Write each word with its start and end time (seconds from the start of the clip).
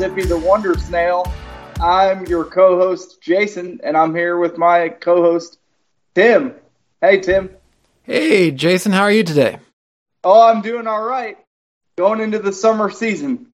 Zippy 0.00 0.22
the 0.22 0.38
Wonder 0.38 0.78
Snail. 0.78 1.30
I'm 1.78 2.24
your 2.24 2.46
co 2.46 2.78
host, 2.78 3.20
Jason, 3.20 3.80
and 3.84 3.98
I'm 3.98 4.14
here 4.14 4.38
with 4.38 4.56
my 4.56 4.88
co 4.88 5.20
host, 5.20 5.58
Tim. 6.14 6.54
Hey, 7.02 7.20
Tim. 7.20 7.50
Hey, 8.04 8.50
Jason, 8.50 8.92
how 8.92 9.02
are 9.02 9.12
you 9.12 9.24
today? 9.24 9.58
Oh, 10.24 10.40
I'm 10.40 10.62
doing 10.62 10.86
all 10.86 11.02
right. 11.02 11.36
Going 11.98 12.20
into 12.20 12.38
the 12.38 12.50
summer 12.50 12.88
season. 12.88 13.48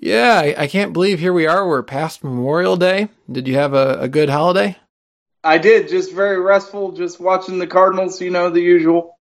Yeah, 0.00 0.40
I, 0.40 0.54
I 0.56 0.66
can't 0.68 0.92
believe 0.92 1.18
here 1.18 1.32
we 1.32 1.48
are. 1.48 1.66
We're 1.66 1.82
past 1.82 2.22
Memorial 2.22 2.76
Day. 2.76 3.08
Did 3.28 3.48
you 3.48 3.56
have 3.56 3.74
a, 3.74 4.02
a 4.02 4.08
good 4.08 4.28
holiday? 4.28 4.76
I 5.42 5.58
did. 5.58 5.88
Just 5.88 6.12
very 6.12 6.40
restful, 6.40 6.92
just 6.92 7.18
watching 7.18 7.58
the 7.58 7.66
Cardinals, 7.66 8.20
you 8.20 8.30
know, 8.30 8.50
the 8.50 8.60
usual. 8.60 9.18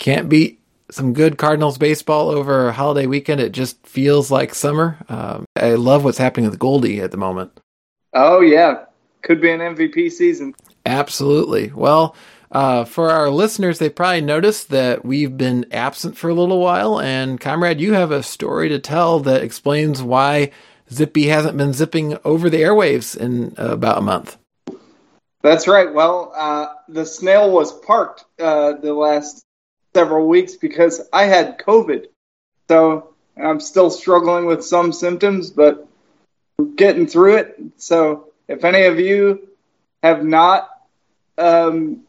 Can't 0.00 0.28
beat 0.28 0.58
some 0.90 1.12
good 1.12 1.38
Cardinals 1.38 1.78
baseball 1.78 2.30
over 2.30 2.72
holiday 2.72 3.06
weekend. 3.06 3.40
It 3.40 3.52
just 3.52 3.84
feels 3.86 4.30
like 4.30 4.54
summer. 4.54 4.98
Um, 5.08 5.44
I 5.56 5.74
love 5.74 6.04
what's 6.04 6.18
happening 6.18 6.48
with 6.48 6.58
Goldie 6.58 7.00
at 7.00 7.10
the 7.10 7.16
moment. 7.16 7.58
Oh, 8.12 8.40
yeah. 8.40 8.84
Could 9.22 9.40
be 9.40 9.50
an 9.50 9.60
MVP 9.60 10.12
season. 10.12 10.54
Absolutely. 10.84 11.72
Well, 11.72 12.14
uh, 12.52 12.84
for 12.84 13.10
our 13.10 13.28
listeners, 13.28 13.78
they 13.78 13.88
probably 13.88 14.20
noticed 14.20 14.70
that 14.70 15.04
we've 15.04 15.36
been 15.36 15.66
absent 15.72 16.16
for 16.16 16.30
a 16.30 16.34
little 16.34 16.60
while. 16.60 17.00
And, 17.00 17.40
comrade, 17.40 17.80
you 17.80 17.94
have 17.94 18.12
a 18.12 18.22
story 18.22 18.68
to 18.68 18.78
tell 18.78 19.20
that 19.20 19.42
explains 19.42 20.02
why 20.02 20.52
Zippy 20.90 21.26
hasn't 21.26 21.56
been 21.56 21.72
zipping 21.72 22.16
over 22.24 22.48
the 22.48 22.62
airwaves 22.62 23.16
in 23.16 23.54
uh, 23.58 23.72
about 23.72 23.98
a 23.98 24.02
month. 24.02 24.38
That's 25.42 25.68
right. 25.68 25.92
Well, 25.92 26.32
uh, 26.34 26.66
the 26.88 27.06
snail 27.06 27.50
was 27.50 27.72
parked 27.80 28.24
uh, 28.40 28.72
the 28.74 28.94
last 28.94 29.45
several 29.96 30.28
weeks 30.28 30.56
because 30.56 31.00
I 31.10 31.24
had 31.24 31.58
COVID. 31.58 32.08
So 32.68 33.14
I'm 33.34 33.60
still 33.60 33.88
struggling 33.88 34.44
with 34.44 34.62
some 34.62 34.92
symptoms, 34.92 35.48
but 35.48 35.88
getting 36.74 37.06
through 37.06 37.36
it. 37.36 37.58
So 37.78 38.28
if 38.46 38.62
any 38.62 38.84
of 38.84 39.00
you 39.00 39.48
have 40.02 40.22
not 40.22 40.68
um, 41.38 42.02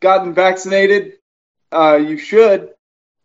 gotten 0.00 0.34
vaccinated, 0.34 1.12
uh, 1.70 1.94
you 1.94 2.18
should. 2.18 2.70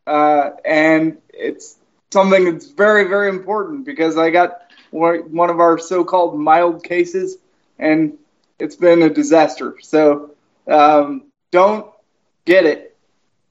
Uh, 0.06 0.52
and 0.64 1.18
it's 1.30 1.76
something 2.12 2.52
that's 2.52 2.70
very, 2.70 3.06
very 3.06 3.30
important 3.30 3.84
because 3.84 4.16
I 4.16 4.30
got 4.30 4.62
one 4.92 5.50
of 5.50 5.60
our 5.60 5.80
so 5.80 6.04
called 6.04 6.40
mild 6.40 6.84
cases 6.84 7.40
and 7.80 8.20
it's 8.60 8.76
been 8.76 9.02
a 9.02 9.10
disaster. 9.10 9.78
So 9.82 10.36
um, 10.68 11.24
don't 11.50 11.92
get 12.46 12.68
it 12.68 12.87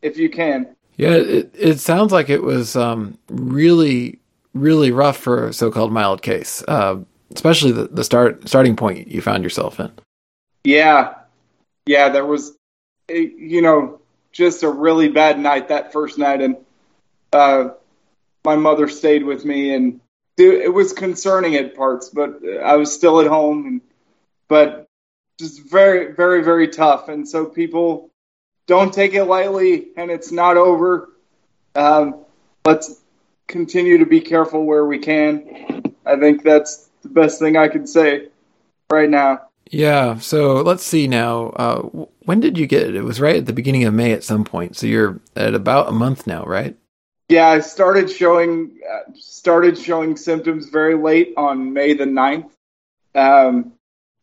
if 0.02 0.18
you 0.18 0.30
can. 0.30 0.74
Yeah, 0.96 1.12
it, 1.12 1.50
it 1.54 1.80
sounds 1.80 2.12
like 2.12 2.30
it 2.30 2.42
was 2.42 2.74
um, 2.74 3.18
really, 3.28 4.18
really 4.54 4.90
rough 4.90 5.18
for 5.18 5.48
a 5.48 5.52
so 5.52 5.70
called 5.70 5.92
mild 5.92 6.22
case, 6.22 6.62
uh, 6.66 6.96
especially 7.34 7.72
the, 7.72 7.88
the 7.88 8.02
start 8.04 8.48
starting 8.48 8.76
point 8.76 9.08
you 9.08 9.20
found 9.20 9.44
yourself 9.44 9.78
in. 9.78 9.92
Yeah. 10.64 11.14
Yeah, 11.84 12.08
there 12.08 12.24
was, 12.24 12.56
you 13.08 13.62
know, 13.62 14.00
just 14.32 14.62
a 14.62 14.68
really 14.68 15.08
bad 15.08 15.38
night 15.38 15.68
that 15.68 15.92
first 15.92 16.18
night. 16.18 16.40
And 16.40 16.56
uh, 17.32 17.68
my 18.44 18.56
mother 18.56 18.88
stayed 18.88 19.24
with 19.24 19.44
me, 19.44 19.74
and 19.74 20.00
it 20.38 20.72
was 20.72 20.92
concerning 20.92 21.54
at 21.54 21.76
parts, 21.76 22.08
but 22.08 22.40
I 22.64 22.76
was 22.76 22.92
still 22.92 23.20
at 23.20 23.26
home. 23.26 23.66
And, 23.66 23.80
but 24.48 24.88
just 25.38 25.60
very, 25.60 26.12
very, 26.12 26.42
very 26.42 26.68
tough. 26.68 27.08
And 27.08 27.28
so 27.28 27.44
people 27.44 28.10
don't 28.66 28.92
take 28.92 29.14
it 29.14 29.24
lightly, 29.24 29.88
and 29.96 30.10
it's 30.10 30.32
not 30.32 30.56
over. 30.56 31.10
Um, 31.74 32.24
let's 32.64 33.00
continue 33.46 33.98
to 33.98 34.06
be 34.06 34.20
careful 34.20 34.64
where 34.64 34.86
we 34.86 34.98
can. 34.98 35.82
I 36.04 36.16
think 36.16 36.42
that's 36.42 36.88
the 37.02 37.08
best 37.08 37.38
thing 37.38 37.56
I 37.56 37.68
can 37.68 37.86
say 37.86 38.28
right 38.90 39.08
now. 39.08 39.42
Yeah. 39.70 40.18
So 40.18 40.62
let's 40.62 40.84
see 40.84 41.08
now. 41.08 41.48
Uh, 41.50 42.06
when 42.24 42.40
did 42.40 42.56
you 42.56 42.66
get 42.66 42.88
it? 42.88 42.94
It 42.94 43.02
was 43.02 43.20
right 43.20 43.36
at 43.36 43.46
the 43.46 43.52
beginning 43.52 43.84
of 43.84 43.94
May 43.94 44.12
at 44.12 44.24
some 44.24 44.44
point. 44.44 44.76
So 44.76 44.86
you're 44.86 45.20
at 45.34 45.54
about 45.54 45.88
a 45.88 45.92
month 45.92 46.26
now, 46.26 46.44
right? 46.44 46.76
Yeah, 47.28 47.48
I 47.48 47.58
started 47.58 48.08
showing 48.08 48.78
uh, 48.88 49.10
started 49.14 49.76
showing 49.76 50.16
symptoms 50.16 50.68
very 50.68 50.94
late 50.94 51.34
on 51.36 51.72
May 51.72 51.94
the 51.94 52.04
9th. 52.04 52.50
Um, 53.16 53.72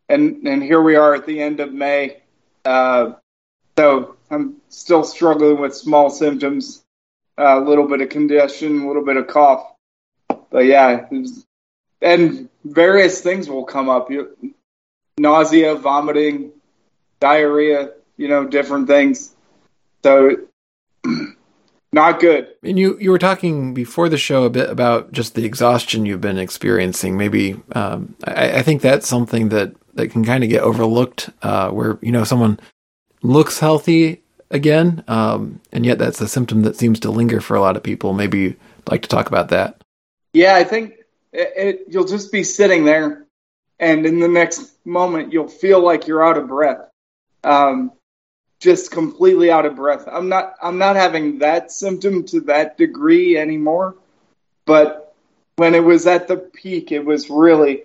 and 0.07 0.47
and 0.47 0.63
here 0.63 0.81
we 0.81 0.95
are 0.95 1.13
at 1.13 1.25
the 1.25 1.41
end 1.41 1.59
of 1.59 1.73
May. 1.73 2.21
Uh, 2.63 3.13
so 3.77 4.15
I'm 4.29 4.57
still 4.69 5.03
struggling 5.03 5.59
with 5.59 5.75
small 5.75 6.09
symptoms, 6.09 6.83
a 7.37 7.59
little 7.59 7.87
bit 7.87 8.01
of 8.01 8.09
congestion, 8.09 8.81
a 8.81 8.87
little 8.87 9.05
bit 9.05 9.17
of 9.17 9.27
cough. 9.27 9.65
But 10.49 10.65
yeah, 10.65 11.07
was, 11.09 11.45
and 12.01 12.49
various 12.63 13.21
things 13.21 13.49
will 13.49 13.63
come 13.63 13.89
up: 13.89 14.11
you, 14.11 14.53
nausea, 15.17 15.75
vomiting, 15.75 16.51
diarrhea. 17.19 17.91
You 18.15 18.27
know, 18.27 18.45
different 18.45 18.87
things. 18.87 19.33
So 20.03 20.37
not 21.93 22.19
good. 22.19 22.49
And 22.61 22.77
you 22.77 22.97
you 22.99 23.09
were 23.09 23.19
talking 23.19 23.73
before 23.73 24.07
the 24.07 24.17
show 24.17 24.43
a 24.43 24.49
bit 24.49 24.69
about 24.69 25.11
just 25.11 25.33
the 25.33 25.45
exhaustion 25.45 26.05
you've 26.05 26.21
been 26.21 26.37
experiencing. 26.37 27.17
Maybe 27.17 27.59
um, 27.73 28.15
I, 28.23 28.59
I, 28.59 28.61
think 28.61 28.81
that's 28.81 29.07
something 29.07 29.49
that 29.49 29.73
that 29.95 30.09
can 30.09 30.23
kind 30.23 30.43
of 30.43 30.49
get 30.49 30.61
overlooked, 30.61 31.31
uh, 31.41 31.69
where 31.71 31.97
you 32.01 32.11
know 32.11 32.23
someone 32.23 32.59
looks 33.23 33.59
healthy 33.59 34.21
again, 34.51 35.03
um, 35.07 35.59
and 35.71 35.85
yet 35.85 35.97
that's 35.97 36.21
a 36.21 36.27
symptom 36.27 36.61
that 36.61 36.75
seems 36.75 36.99
to 36.99 37.11
linger 37.11 37.41
for 37.41 37.55
a 37.55 37.61
lot 37.61 37.75
of 37.75 37.83
people. 37.83 38.13
Maybe 38.13 38.39
you'd 38.39 38.59
like 38.89 39.01
to 39.01 39.09
talk 39.09 39.27
about 39.27 39.49
that. 39.49 39.81
Yeah, 40.33 40.55
I 40.55 40.63
think 40.63 40.93
it, 41.31 41.53
it, 41.55 41.85
you'll 41.89 42.05
just 42.05 42.31
be 42.31 42.43
sitting 42.43 42.85
there, 42.85 43.25
and 43.79 44.05
in 44.05 44.19
the 44.19 44.27
next 44.27 44.73
moment, 44.85 45.33
you'll 45.33 45.47
feel 45.47 45.79
like 45.79 46.07
you're 46.07 46.23
out 46.23 46.37
of 46.37 46.47
breath, 46.47 46.89
um, 47.43 47.91
just 48.59 48.91
completely 48.91 49.49
out 49.49 49.65
of 49.65 49.75
breath. 49.75 50.07
I'm 50.11 50.29
not. 50.29 50.55
I'm 50.61 50.77
not 50.77 50.95
having 50.95 51.39
that 51.39 51.71
symptom 51.71 52.25
to 52.25 52.41
that 52.41 52.77
degree 52.77 53.37
anymore, 53.37 53.95
but 54.65 55.15
when 55.55 55.75
it 55.75 55.83
was 55.83 56.05
at 56.07 56.27
the 56.27 56.37
peak, 56.37 56.91
it 56.91 57.05
was 57.05 57.29
really. 57.29 57.83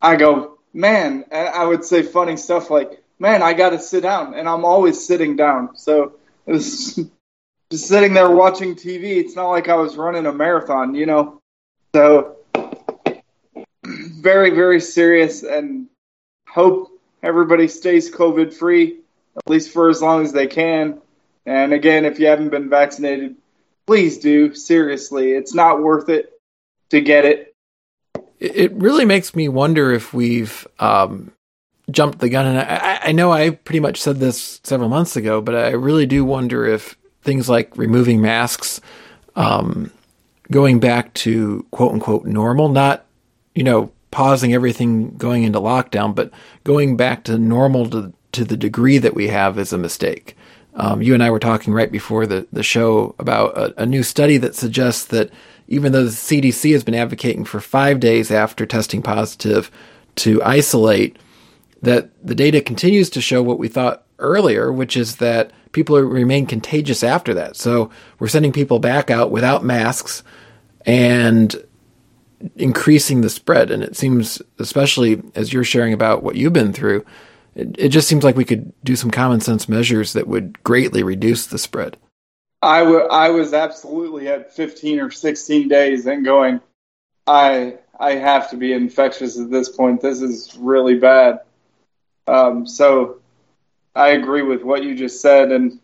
I 0.00 0.16
go, 0.16 0.58
man, 0.72 1.24
I 1.30 1.64
would 1.64 1.84
say 1.84 2.02
funny 2.02 2.36
stuff 2.36 2.70
like, 2.70 3.01
man, 3.22 3.40
I 3.40 3.54
got 3.54 3.70
to 3.70 3.78
sit 3.78 4.02
down. 4.02 4.34
And 4.34 4.48
I'm 4.48 4.64
always 4.64 5.06
sitting 5.06 5.36
down. 5.36 5.76
So 5.76 6.14
it 6.44 6.52
was 6.52 6.96
just 7.70 7.86
sitting 7.86 8.12
there 8.12 8.28
watching 8.28 8.74
TV. 8.74 9.16
It's 9.16 9.36
not 9.36 9.48
like 9.48 9.68
I 9.68 9.76
was 9.76 9.96
running 9.96 10.26
a 10.26 10.32
marathon, 10.32 10.94
you 10.96 11.06
know? 11.06 11.40
So 11.94 12.36
very, 13.84 14.50
very 14.50 14.80
serious 14.80 15.44
and 15.44 15.86
hope 16.48 16.90
everybody 17.22 17.68
stays 17.68 18.12
COVID 18.12 18.52
free, 18.52 18.98
at 19.36 19.48
least 19.48 19.70
for 19.70 19.88
as 19.88 20.02
long 20.02 20.24
as 20.24 20.32
they 20.32 20.48
can. 20.48 21.00
And 21.46 21.72
again, 21.72 22.04
if 22.04 22.18
you 22.18 22.26
haven't 22.26 22.50
been 22.50 22.68
vaccinated, 22.68 23.36
please 23.86 24.18
do. 24.18 24.52
Seriously, 24.54 25.32
it's 25.32 25.54
not 25.54 25.80
worth 25.80 26.08
it 26.08 26.32
to 26.90 27.00
get 27.00 27.24
it 27.24 27.48
it 28.42 28.72
really 28.72 29.04
makes 29.04 29.36
me 29.36 29.48
wonder 29.48 29.92
if 29.92 30.12
we've 30.12 30.66
um, 30.80 31.30
jumped 31.92 32.18
the 32.18 32.28
gun. 32.28 32.46
And 32.46 32.58
I, 32.58 33.00
I, 33.04 33.12
know 33.12 33.32
I 33.32 33.50
pretty 33.50 33.80
much 33.80 34.00
said 34.00 34.18
this 34.18 34.60
several 34.64 34.88
months 34.88 35.16
ago, 35.16 35.40
but 35.40 35.54
I 35.54 35.70
really 35.70 36.06
do 36.06 36.24
wonder 36.24 36.66
if 36.66 36.96
things 37.22 37.48
like 37.48 37.76
removing 37.76 38.20
masks, 38.20 38.80
um, 39.36 39.90
going 40.50 40.80
back 40.80 41.12
to 41.14 41.64
quote 41.70 41.92
unquote 41.92 42.24
normal, 42.24 42.68
not, 42.68 43.06
you 43.54 43.62
know, 43.62 43.92
pausing 44.10 44.52
everything 44.52 45.16
going 45.16 45.42
into 45.42 45.60
lockdown, 45.60 46.14
but 46.14 46.30
going 46.64 46.96
back 46.96 47.24
to 47.24 47.38
normal 47.38 47.88
to, 47.90 48.12
to 48.32 48.44
the 48.44 48.56
degree 48.56 48.98
that 48.98 49.14
we 49.14 49.28
have 49.28 49.58
is 49.58 49.72
a 49.72 49.78
mistake. 49.78 50.36
Um, 50.74 51.02
you 51.02 51.14
and 51.14 51.22
I 51.22 51.30
were 51.30 51.38
talking 51.38 51.74
right 51.74 51.92
before 51.92 52.26
the, 52.26 52.46
the 52.52 52.62
show 52.62 53.14
about 53.18 53.56
a, 53.56 53.82
a 53.82 53.86
new 53.86 54.02
study 54.02 54.38
that 54.38 54.54
suggests 54.54 55.04
that 55.06 55.30
even 55.68 55.92
though 55.92 56.04
the 56.04 56.10
CDC 56.10 56.72
has 56.72 56.84
been 56.84 56.94
advocating 56.94 57.44
for 57.44 57.60
five 57.60 58.00
days 58.00 58.30
after 58.30 58.66
testing 58.66 59.02
positive 59.02 59.70
to 60.16 60.42
isolate, 60.42 61.16
that 61.82 62.10
the 62.24 62.34
data 62.34 62.60
continues 62.60 63.10
to 63.10 63.20
show 63.20 63.42
what 63.42 63.58
we 63.58 63.68
thought 63.68 64.06
earlier, 64.18 64.72
which 64.72 64.96
is 64.96 65.16
that 65.16 65.50
people 65.72 66.00
remain 66.00 66.46
contagious 66.46 67.02
after 67.02 67.34
that. 67.34 67.56
So 67.56 67.90
we're 68.18 68.28
sending 68.28 68.52
people 68.52 68.78
back 68.78 69.10
out 69.10 69.30
without 69.30 69.64
masks 69.64 70.22
and 70.86 71.54
increasing 72.56 73.20
the 73.20 73.30
spread. 73.30 73.70
And 73.70 73.82
it 73.82 73.96
seems, 73.96 74.40
especially 74.58 75.22
as 75.34 75.52
you're 75.52 75.64
sharing 75.64 75.92
about 75.92 76.22
what 76.22 76.36
you've 76.36 76.52
been 76.52 76.72
through, 76.72 77.04
it, 77.54 77.74
it 77.78 77.88
just 77.88 78.08
seems 78.08 78.24
like 78.24 78.36
we 78.36 78.44
could 78.44 78.72
do 78.84 78.96
some 78.96 79.10
common 79.10 79.40
sense 79.40 79.68
measures 79.68 80.12
that 80.12 80.28
would 80.28 80.62
greatly 80.62 81.02
reduce 81.02 81.46
the 81.46 81.58
spread. 81.58 81.96
I, 82.62 82.80
w- 82.80 83.08
I 83.08 83.30
was 83.30 83.52
absolutely 83.52 84.28
at 84.28 84.54
15 84.54 85.00
or 85.00 85.10
16 85.10 85.68
days 85.68 86.06
and 86.06 86.24
going, 86.24 86.60
I 87.26 87.78
I 88.02 88.16
have 88.16 88.50
to 88.50 88.56
be 88.56 88.72
infectious 88.72 89.38
at 89.38 89.50
this 89.50 89.68
point. 89.68 90.00
This 90.00 90.22
is 90.22 90.56
really 90.58 90.96
bad. 90.96 91.40
Um, 92.26 92.66
so 92.66 93.18
I 93.94 94.10
agree 94.10 94.42
with 94.42 94.62
what 94.62 94.82
you 94.82 94.94
just 94.94 95.20
said, 95.20 95.52
and 95.52 95.80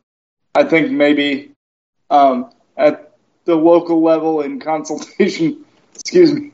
I 0.54 0.64
think 0.64 0.90
maybe 0.90 1.52
um, 2.10 2.50
at 2.76 3.12
the 3.44 3.54
local 3.54 4.02
level 4.02 4.40
in 4.42 4.60
consultation 4.60 5.64
excuse 5.94 6.32
me, 6.32 6.52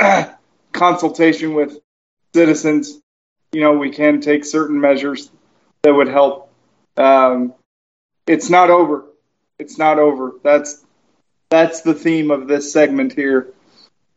consultation 0.72 1.54
with 1.54 1.78
citizens, 2.34 3.00
you 3.52 3.60
know, 3.60 3.72
we 3.72 3.90
can 3.90 4.20
take 4.20 4.44
certain 4.44 4.80
measures 4.80 5.30
that 5.82 5.94
would 5.94 6.08
help. 6.08 6.50
Um, 6.96 7.54
it's 8.26 8.50
not 8.50 8.70
over. 8.70 9.04
It's 9.58 9.78
not 9.78 9.98
over. 9.98 10.34
That's 10.42 10.84
that's 11.50 11.82
the 11.82 11.94
theme 11.94 12.30
of 12.30 12.48
this 12.48 12.72
segment 12.72 13.12
here. 13.12 13.52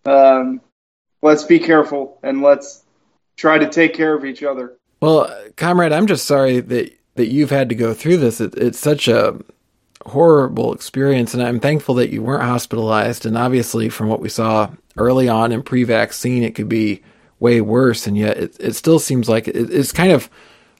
Um, 0.05 0.61
let's 1.21 1.43
be 1.43 1.59
careful 1.59 2.17
and 2.23 2.41
let's 2.41 2.83
try 3.37 3.59
to 3.59 3.69
take 3.69 3.93
care 3.93 4.15
of 4.15 4.25
each 4.25 4.43
other. 4.43 4.78
Well, 5.01 5.33
comrade, 5.55 5.91
I'm 5.91 6.07
just 6.07 6.25
sorry 6.25 6.59
that 6.59 6.93
that 7.15 7.27
you've 7.27 7.49
had 7.49 7.69
to 7.69 7.75
go 7.75 7.93
through 7.93 8.17
this. 8.17 8.39
It, 8.39 8.55
it's 8.55 8.79
such 8.79 9.07
a 9.07 9.37
horrible 10.05 10.73
experience, 10.73 11.33
and 11.33 11.43
I'm 11.43 11.59
thankful 11.59 11.95
that 11.95 12.11
you 12.11 12.23
weren't 12.23 12.43
hospitalized. 12.43 13.25
And 13.25 13.37
obviously, 13.37 13.89
from 13.89 14.07
what 14.07 14.21
we 14.21 14.29
saw 14.29 14.71
early 14.97 15.27
on 15.27 15.51
in 15.51 15.61
pre-vaccine, 15.61 16.43
it 16.43 16.55
could 16.55 16.69
be 16.69 17.03
way 17.39 17.61
worse. 17.61 18.07
And 18.07 18.17
yet, 18.17 18.37
it, 18.37 18.57
it 18.59 18.73
still 18.73 18.99
seems 18.99 19.27
like 19.27 19.47
it, 19.47 19.55
it's 19.55 19.91
kind 19.91 20.11
of 20.11 20.29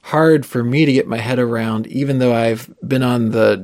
hard 0.02 0.46
for 0.46 0.64
me 0.64 0.86
to 0.86 0.94
get 0.94 1.08
my 1.08 1.18
head 1.18 1.40
around, 1.40 1.88
even 1.88 2.20
though 2.20 2.34
I've 2.34 2.74
been 2.88 3.04
on 3.04 3.32
the 3.32 3.58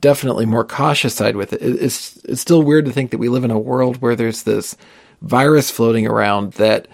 definitely 0.00 0.46
more 0.46 0.64
cautious 0.64 1.14
side 1.14 1.36
with 1.36 1.52
it. 1.52 1.62
It's 1.62 2.16
it's 2.24 2.40
still 2.40 2.62
weird 2.62 2.84
to 2.84 2.92
think 2.92 3.10
that 3.10 3.18
we 3.18 3.28
live 3.28 3.44
in 3.44 3.50
a 3.50 3.58
world 3.58 4.02
where 4.02 4.16
there's 4.16 4.42
this 4.42 4.76
virus 5.22 5.70
floating 5.70 6.06
around 6.06 6.54
that 6.54 6.88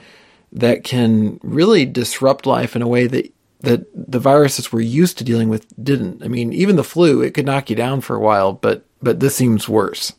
that 0.53 0.85
can 0.85 1.39
really 1.43 1.85
disrupt 1.85 2.47
life 2.47 2.75
in 2.75 2.83
a 2.83 2.89
way 2.89 3.07
that 3.07 3.33
that 3.61 3.87
the 3.93 4.21
viruses 4.21 4.73
we're 4.73 4.81
used 4.81 5.19
to 5.19 5.25
dealing 5.25 5.49
with 5.49 5.67
didn't. 5.83 6.23
I 6.23 6.29
mean, 6.29 6.53
even 6.53 6.77
the 6.77 6.85
flu, 6.85 7.23
it 7.23 7.35
could 7.35 7.47
knock 7.47 7.71
you 7.71 7.77
down 7.77 8.01
for 8.01 8.15
a 8.15 8.21
while, 8.21 8.53
but 8.53 8.85
but 9.03 9.21
this 9.21 9.35
seems 9.35 9.69
worse. 9.69 10.13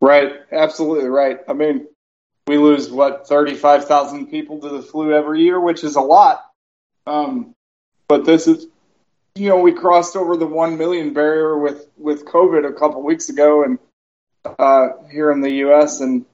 Right, 0.00 0.32
absolutely 0.52 1.08
right. 1.08 1.40
I 1.48 1.54
mean, 1.54 1.86
we 2.46 2.58
lose 2.58 2.90
what 2.90 3.26
thirty-five 3.26 3.86
thousand 3.86 4.26
people 4.26 4.60
to 4.60 4.68
the 4.68 4.82
flu 4.82 5.14
every 5.14 5.42
year, 5.42 5.58
which 5.58 5.84
is 5.84 5.96
a 5.96 6.00
lot. 6.00 6.44
Um, 7.06 7.54
but 8.08 8.24
this 8.24 8.46
is, 8.46 8.66
you 9.34 9.48
know, 9.48 9.60
we 9.60 9.72
crossed 9.72 10.16
over 10.16 10.36
the 10.36 10.46
one 10.46 10.76
million 10.76 11.12
barrier 11.14 11.58
with 11.58 11.88
with 11.96 12.26
COVID 12.26 12.68
a 12.68 12.74
couple 12.74 13.02
weeks 13.02 13.30
ago, 13.30 13.64
and 13.64 13.78
uh, 14.58 14.88
here 15.10 15.30
in 15.30 15.40
the 15.40 15.54
U.S. 15.54 16.00
and 16.00 16.24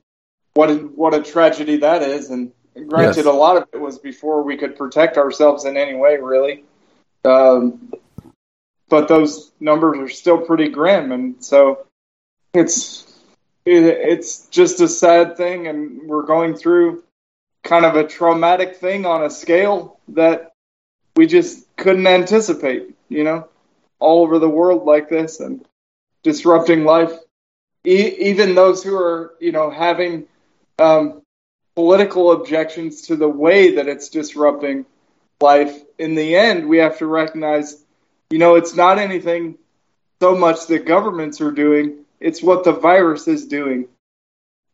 what 0.54 0.70
a, 0.70 0.74
what 0.74 1.14
a 1.14 1.22
tragedy 1.22 1.78
that 1.78 2.02
is. 2.02 2.30
And 2.30 2.52
granted, 2.74 3.16
yes. 3.16 3.26
a 3.26 3.32
lot 3.32 3.56
of 3.56 3.68
it 3.72 3.80
was 3.80 3.98
before 3.98 4.42
we 4.42 4.56
could 4.56 4.76
protect 4.76 5.18
ourselves 5.18 5.64
in 5.64 5.76
any 5.76 5.94
way, 5.94 6.16
really. 6.16 6.64
Um, 7.24 7.92
but 8.88 9.08
those 9.08 9.50
numbers 9.60 9.98
are 9.98 10.08
still 10.08 10.38
pretty 10.38 10.68
grim, 10.68 11.12
and 11.12 11.42
so 11.42 11.86
it's 12.52 13.06
it, 13.64 13.84
it's 13.84 14.46
just 14.48 14.80
a 14.80 14.88
sad 14.88 15.36
thing, 15.36 15.66
and 15.66 16.08
we're 16.08 16.26
going 16.26 16.54
through 16.54 17.02
kind 17.62 17.84
of 17.84 17.96
a 17.96 18.06
traumatic 18.06 18.76
thing 18.76 19.06
on 19.06 19.24
a 19.24 19.30
scale 19.30 19.98
that 20.08 20.52
we 21.16 21.26
just 21.26 21.64
couldn't 21.76 22.06
anticipate. 22.06 22.94
You 23.08 23.24
know, 23.24 23.48
all 23.98 24.22
over 24.22 24.38
the 24.38 24.48
world 24.48 24.84
like 24.84 25.08
this, 25.08 25.40
and 25.40 25.64
disrupting 26.22 26.84
life. 26.84 27.12
E- 27.84 28.16
even 28.18 28.54
those 28.54 28.82
who 28.82 28.96
are, 28.96 29.34
you 29.40 29.52
know, 29.52 29.70
having 29.70 30.26
um, 30.78 31.21
political 31.74 32.32
objections 32.32 33.02
to 33.02 33.16
the 33.16 33.28
way 33.28 33.76
that 33.76 33.88
it's 33.88 34.08
disrupting 34.08 34.86
life, 35.40 35.82
in 35.98 36.14
the 36.14 36.36
end, 36.36 36.68
we 36.68 36.78
have 36.78 36.98
to 36.98 37.06
recognize, 37.06 37.82
you 38.30 38.38
know, 38.38 38.54
it's 38.54 38.74
not 38.74 38.98
anything 38.98 39.58
so 40.20 40.36
much 40.36 40.66
that 40.68 40.86
governments 40.86 41.40
are 41.40 41.50
doing, 41.50 42.04
it's 42.20 42.42
what 42.42 42.64
the 42.64 42.72
virus 42.72 43.26
is 43.26 43.46
doing 43.46 43.88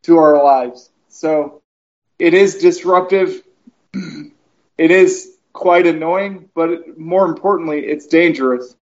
to 0.03 0.17
our 0.17 0.43
lives. 0.43 0.89
So 1.09 1.61
it 2.19 2.33
is 2.33 2.59
disruptive. 2.59 3.41
it 3.93 4.91
is 4.91 5.35
quite 5.53 5.87
annoying, 5.87 6.49
but 6.53 6.97
more 6.97 7.25
importantly, 7.25 7.79
it's 7.79 8.05
dangerous, 8.05 8.75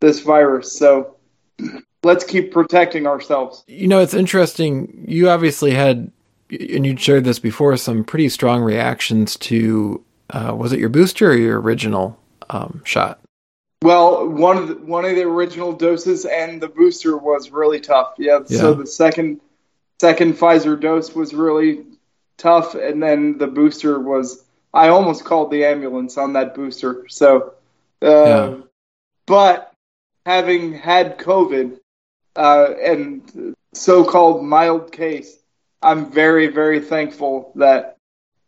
this 0.00 0.20
virus. 0.20 0.76
So 0.78 1.16
let's 2.02 2.24
keep 2.24 2.52
protecting 2.52 3.06
ourselves. 3.06 3.64
You 3.66 3.88
know, 3.88 4.00
it's 4.00 4.14
interesting. 4.14 5.06
You 5.08 5.30
obviously 5.30 5.72
had 5.72 6.12
and 6.50 6.86
you 6.86 6.96
shared 6.96 7.24
this 7.24 7.38
before, 7.38 7.76
some 7.76 8.04
pretty 8.04 8.28
strong 8.28 8.62
reactions 8.62 9.36
to 9.36 10.02
uh, 10.30 10.54
was 10.56 10.72
it 10.72 10.78
your 10.78 10.88
booster 10.88 11.30
or 11.30 11.34
your 11.34 11.60
original 11.60 12.18
um, 12.48 12.82
shot? 12.84 13.20
Well, 13.82 14.28
one 14.28 14.58
of 14.58 14.68
the, 14.68 14.74
one 14.74 15.04
of 15.04 15.16
the 15.16 15.22
original 15.22 15.72
doses 15.72 16.26
and 16.26 16.60
the 16.60 16.68
booster 16.68 17.16
was 17.16 17.50
really 17.50 17.80
tough. 17.80 18.14
Yeah, 18.18 18.40
yeah. 18.46 18.58
So 18.58 18.74
the 18.74 18.86
second 18.86 19.40
second 20.00 20.34
Pfizer 20.34 20.78
dose 20.78 21.14
was 21.14 21.32
really 21.34 21.84
tough, 22.36 22.74
and 22.74 23.02
then 23.02 23.38
the 23.38 23.46
booster 23.46 23.98
was. 23.98 24.44
I 24.72 24.88
almost 24.88 25.24
called 25.24 25.50
the 25.50 25.64
ambulance 25.64 26.16
on 26.16 26.34
that 26.34 26.54
booster. 26.54 27.06
So, 27.08 27.54
uh, 28.02 28.06
yeah. 28.06 28.56
but 29.26 29.72
having 30.24 30.74
had 30.74 31.18
COVID 31.18 31.80
uh, 32.36 32.74
and 32.80 33.56
so-called 33.74 34.44
mild 34.44 34.92
case, 34.92 35.36
I'm 35.82 36.10
very, 36.10 36.48
very 36.48 36.80
thankful 36.80 37.52
that 37.56 37.96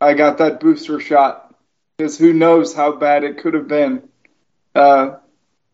I 0.00 0.14
got 0.14 0.38
that 0.38 0.60
booster 0.60 1.00
shot 1.00 1.54
because 1.96 2.18
who 2.18 2.32
knows 2.32 2.74
how 2.74 2.92
bad 2.92 3.24
it 3.24 3.38
could 3.38 3.54
have 3.54 3.68
been 3.68 4.08
uh, 4.74 5.16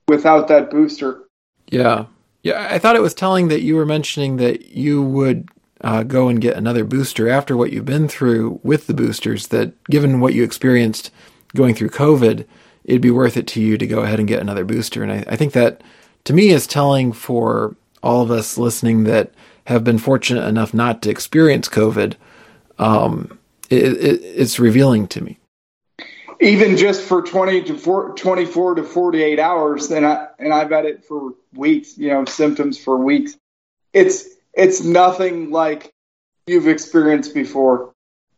without 0.07 0.49
that 0.49 0.71
booster. 0.71 1.25
Yeah. 1.69 2.07
Yeah. 2.43 2.69
I 2.71 2.79
thought 2.79 2.97
it 2.97 3.03
was 3.03 3.15
telling 3.15 3.49
that 3.49 3.63
you 3.63 3.77
were 3.77 3.87
mentioning 3.87 4.37
that 4.37 4.69
you 4.69 5.03
would 5.03 5.49
uh, 5.81 6.03
go 6.03 6.29
and 6.29 6.41
get 6.41 6.57
another 6.57 6.85
booster 6.85 7.29
after 7.29 7.57
what 7.57 7.73
you've 7.73 7.85
been 7.85 8.09
through 8.09 8.61
with 8.63 8.87
the 8.87 8.95
boosters, 8.95 9.49
that 9.49 9.83
given 9.85 10.21
what 10.21 10.35
you 10.35 10.45
experienced 10.45 11.11
going 11.55 11.75
through 11.75 11.91
COVID, 11.91 12.45
it'd 12.85 13.03
be 13.03 13.11
worth 13.11 13.37
it 13.37 13.47
to 13.49 13.61
you 13.61 13.79
to 13.79 13.87
go 13.87 14.01
ahead 14.01 14.19
and 14.19 14.29
get 14.29 14.41
another 14.41 14.65
booster. 14.65 15.03
And 15.03 15.13
I, 15.13 15.25
I 15.29 15.37
think 15.37 15.53
that 15.53 15.83
to 16.25 16.33
me 16.33 16.51
is 16.51 16.67
telling 16.67 17.13
for 17.13 17.77
all 18.03 18.23
of 18.23 18.31
us 18.31 18.59
listening 18.59 19.05
that 19.05 19.33
have 19.69 19.85
been 19.85 19.99
fortunate 19.99 20.47
enough 20.49 20.73
not 20.73 21.03
to 21.03 21.11
experience 21.11 21.69
COVID, 21.69 22.15
um, 22.79 23.39
it, 23.69 23.85
it, 23.85 24.23
it's 24.23 24.59
revealing 24.59 25.07
to 25.09 25.23
me. 25.23 25.39
Even 26.41 26.79
just 26.79 27.03
for 27.03 27.21
20 27.21 27.65
to 27.65 27.77
4, 27.77 28.15
24 28.15 28.77
to 28.77 28.83
48 28.83 29.39
hours, 29.39 29.91
and 29.91 30.07
I 30.07 30.29
and 30.39 30.55
I've 30.55 30.71
had 30.71 30.87
it 30.87 31.05
for 31.05 31.35
weeks, 31.53 31.99
you 31.99 32.09
know, 32.09 32.25
symptoms 32.25 32.79
for 32.79 32.97
weeks. 32.97 33.37
It's 33.93 34.25
it's 34.55 34.83
nothing 34.83 35.51
like 35.51 35.93
you've 36.47 36.69
experienced 36.69 37.35
before, 37.35 37.93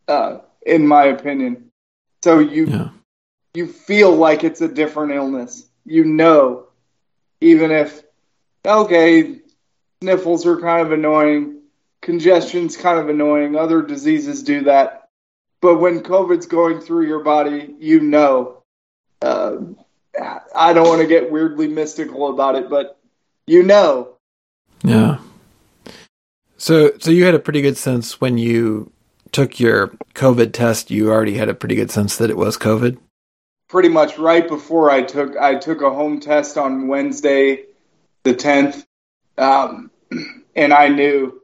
uh, 0.09 0.39
in 0.65 0.85
my 0.85 1.05
opinion. 1.05 1.71
So 2.23 2.39
you 2.39 2.65
yeah. 2.65 2.89
you 3.53 3.67
feel 3.67 4.13
like 4.13 4.43
it's 4.43 4.59
a 4.59 4.67
different 4.67 5.13
illness. 5.13 5.65
You 5.85 6.03
know, 6.03 6.65
even 7.39 7.71
if 7.71 8.03
okay, 8.65 9.40
sniffles 10.01 10.45
are 10.45 10.59
kind 10.59 10.85
of 10.85 10.91
annoying. 10.91 11.59
Congestion's 12.01 12.75
kind 12.75 12.99
of 12.99 13.09
annoying. 13.09 13.55
Other 13.55 13.81
diseases 13.81 14.43
do 14.43 14.63
that. 14.63 15.09
But 15.61 15.77
when 15.77 16.01
COVID's 16.01 16.47
going 16.47 16.81
through 16.81 17.07
your 17.07 17.23
body, 17.23 17.75
you 17.79 17.99
know. 17.99 18.63
Uh, 19.21 19.57
I 20.55 20.73
don't 20.73 20.87
want 20.87 21.01
to 21.01 21.07
get 21.07 21.31
weirdly 21.31 21.67
mystical 21.67 22.29
about 22.31 22.55
it, 22.55 22.69
but 22.69 22.99
you 23.45 23.63
know. 23.63 24.15
Yeah. 24.83 25.19
So, 26.57 26.91
so 26.99 27.11
you 27.11 27.25
had 27.25 27.35
a 27.35 27.39
pretty 27.39 27.61
good 27.61 27.77
sense 27.77 28.19
when 28.19 28.37
you 28.37 28.91
took 29.31 29.59
your 29.59 29.89
COVID 30.15 30.53
test. 30.53 30.91
You 30.91 31.11
already 31.11 31.35
had 31.35 31.49
a 31.49 31.53
pretty 31.53 31.75
good 31.75 31.91
sense 31.91 32.17
that 32.17 32.29
it 32.29 32.37
was 32.37 32.57
COVID. 32.57 32.97
Pretty 33.69 33.89
much 33.89 34.17
right 34.17 34.47
before 34.47 34.89
I 34.89 35.03
took 35.03 35.37
I 35.37 35.55
took 35.55 35.81
a 35.81 35.91
home 35.91 36.19
test 36.19 36.57
on 36.57 36.87
Wednesday, 36.87 37.65
the 38.23 38.33
tenth, 38.33 38.85
um, 39.41 39.91
and 40.55 40.73
I 40.73 40.87
knew 40.87 41.41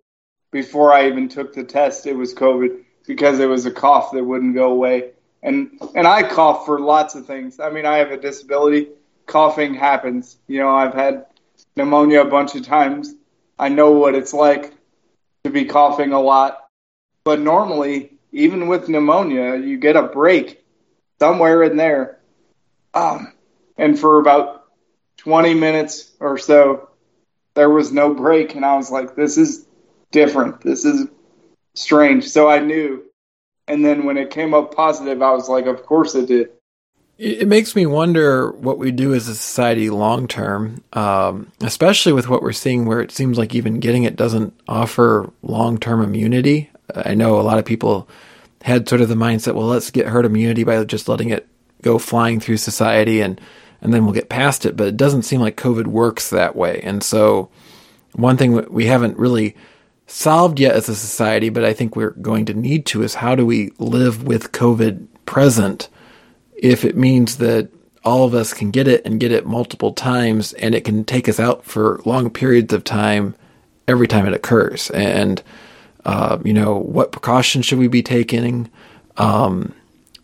before 0.51 0.94
I 0.94 1.08
even 1.08 1.27
took 1.30 1.54
the 1.54 1.63
test 1.63 2.06
it 2.06 2.13
was 2.13 2.34
COVID 2.34 2.84
because 3.06 3.39
it 3.39 3.48
was 3.48 3.66
a 3.66 3.72
cough 3.72 4.12
that 4.12 4.24
wouldn't 4.24 4.56
go 4.56 4.72
away. 4.72 5.12
And 5.44 5.80
and 5.96 6.08
I 6.08 6.24
cough 6.24 6.66
for 6.66 6.80
lots 6.80 7.16
of 7.16 7.25
things. 7.25 7.60
I 7.60 7.70
mean, 7.70 7.86
I 7.86 7.98
have 7.98 8.12
a 8.12 8.18
disability. 8.18 8.89
Coughing 9.25 9.74
happens. 9.74 10.38
You 10.48 10.60
know, 10.60 10.70
I've 10.70 10.94
had 10.94 11.25
pneumonia 11.75 12.22
a 12.22 12.30
bunch 12.30 12.56
of 12.56 12.63
times. 12.63 13.13
I 13.60 13.70
know 13.70 13.92
what 13.92 14.16
it's 14.16 14.34
like 14.34 14.74
to 15.44 15.50
be 15.50 15.66
coughing 15.66 16.12
a 16.12 16.20
lot. 16.20 16.68
But 17.24 17.39
normally, 17.39 18.13
even 18.32 18.68
with 18.68 18.89
pneumonia, 18.89 19.56
you 19.56 19.77
get 19.77 19.96
a 19.96 20.04
break 20.04 20.63
somewhere 21.20 21.63
in 21.63 21.77
there. 21.77 22.20
Um, 22.94 23.34
and 23.77 24.00
for 24.00 24.20
about 24.20 24.66
20 25.18 25.54
minutes 25.54 26.12
or 26.20 26.38
so, 26.38 26.87
there 27.58 27.70
was 27.72 27.92
no 27.92 28.14
break, 28.14 28.54
and 28.54 28.64
I 28.64 28.78
was 28.78 28.92
like, 28.92 29.16
this 29.16 29.36
is 29.36 29.66
different. 30.12 30.62
This 30.62 30.86
is 30.86 31.08
strange. 31.74 32.30
So 32.30 32.48
I 32.48 32.60
knew. 32.60 33.04
And 33.68 33.84
then 33.84 34.06
when 34.06 34.16
it 34.16 34.30
came 34.30 34.54
up 34.54 34.76
positive, 34.76 35.24
I 35.24 35.32
was 35.32 35.50
like, 35.50 35.66
of 35.66 35.84
course 35.84 36.14
it 36.14 36.28
did. 36.28 36.52
It 37.18 37.48
makes 37.48 37.76
me 37.76 37.88
wonder 37.88 38.52
what 38.52 38.78
we 38.78 38.92
do 38.92 39.16
as 39.16 39.28
a 39.28 39.34
society 39.34 39.90
long 39.90 40.28
term, 40.28 40.84
um, 40.94 41.52
especially 41.62 42.14
with 42.14 42.30
what 42.30 42.44
we're 42.44 42.52
seeing, 42.52 42.86
where 42.86 43.02
it 43.02 43.12
seems 43.12 43.40
like 43.40 43.56
even 43.56 43.80
getting 43.80 44.04
it 44.04 44.16
doesn't 44.16 44.54
offer 44.68 45.32
long 45.42 45.80
term 45.80 46.04
immunity. 46.04 46.70
I 46.96 47.16
know 47.16 47.40
a 47.40 47.42
lot 47.42 47.58
of 47.58 47.66
people 47.66 48.08
had 48.62 48.88
sort 48.88 49.02
of 49.02 49.10
the 49.10 49.16
mindset, 49.16 49.56
well, 49.56 49.66
let's 49.66 49.90
get 49.90 50.06
herd 50.06 50.26
immunity 50.26 50.64
by 50.64 50.84
just 50.84 51.10
letting 51.10 51.30
it 51.30 51.48
go 51.82 51.98
flying 51.98 52.40
through 52.40 52.58
society 52.58 53.20
and 53.20 53.42
and 53.82 53.94
then 53.94 54.06
we'll 54.06 54.14
get 54.14 54.30
past 54.30 54.66
it. 54.66 54.76
But 54.76 54.88
it 54.88 54.98
doesn't 54.98 55.24
seem 55.24 55.42
like 55.42 55.58
COVID 55.58 55.88
works 55.88 56.30
that 56.30 56.56
way. 56.56 56.82
And 56.84 57.04
so, 57.04 57.50
one 58.14 58.38
thing 58.38 58.66
we 58.72 58.86
haven't 58.86 59.18
really 59.18 59.56
solved 60.08 60.60
yet 60.60 60.76
as 60.76 60.90
a 60.90 60.96
society, 60.96 61.50
but 61.50 61.64
I 61.64 61.74
think 61.74 61.96
we're 61.96 62.12
going 62.12 62.46
to 62.46 62.54
need 62.54 62.86
to, 62.88 63.04
is 63.04 63.16
how 63.16 63.36
do 63.36 63.46
we 63.46 63.72
live 63.78 64.24
with 64.24 64.52
COVID 64.54 65.08
present 65.26 65.90
if 66.56 66.84
it 66.84 66.98
means 66.98 67.38
that 67.38 67.70
all 68.04 68.24
of 68.24 68.34
us 68.34 68.54
can 68.54 68.72
get 68.72 68.88
it 68.88 69.06
and 69.06 69.20
get 69.20 69.34
it 69.34 69.46
multiple 69.46 69.92
times 69.92 70.54
and 70.54 70.74
it 70.74 70.86
can 70.86 71.04
take 71.04 71.28
us 71.28 71.40
out 71.40 71.66
for 71.66 72.02
long 72.06 72.30
periods 72.30 72.74
of 72.74 72.84
time 72.84 73.36
every 73.88 74.08
time 74.08 74.26
it 74.26 74.34
occurs. 74.34 74.90
And, 74.92 75.44
uh, 76.06 76.40
you 76.44 76.54
know, 76.54 76.78
what 76.78 77.12
precautions 77.12 77.66
should 77.66 77.80
we 77.80 77.90
be 77.90 78.02
taking? 78.02 78.70
Um, 79.18 79.74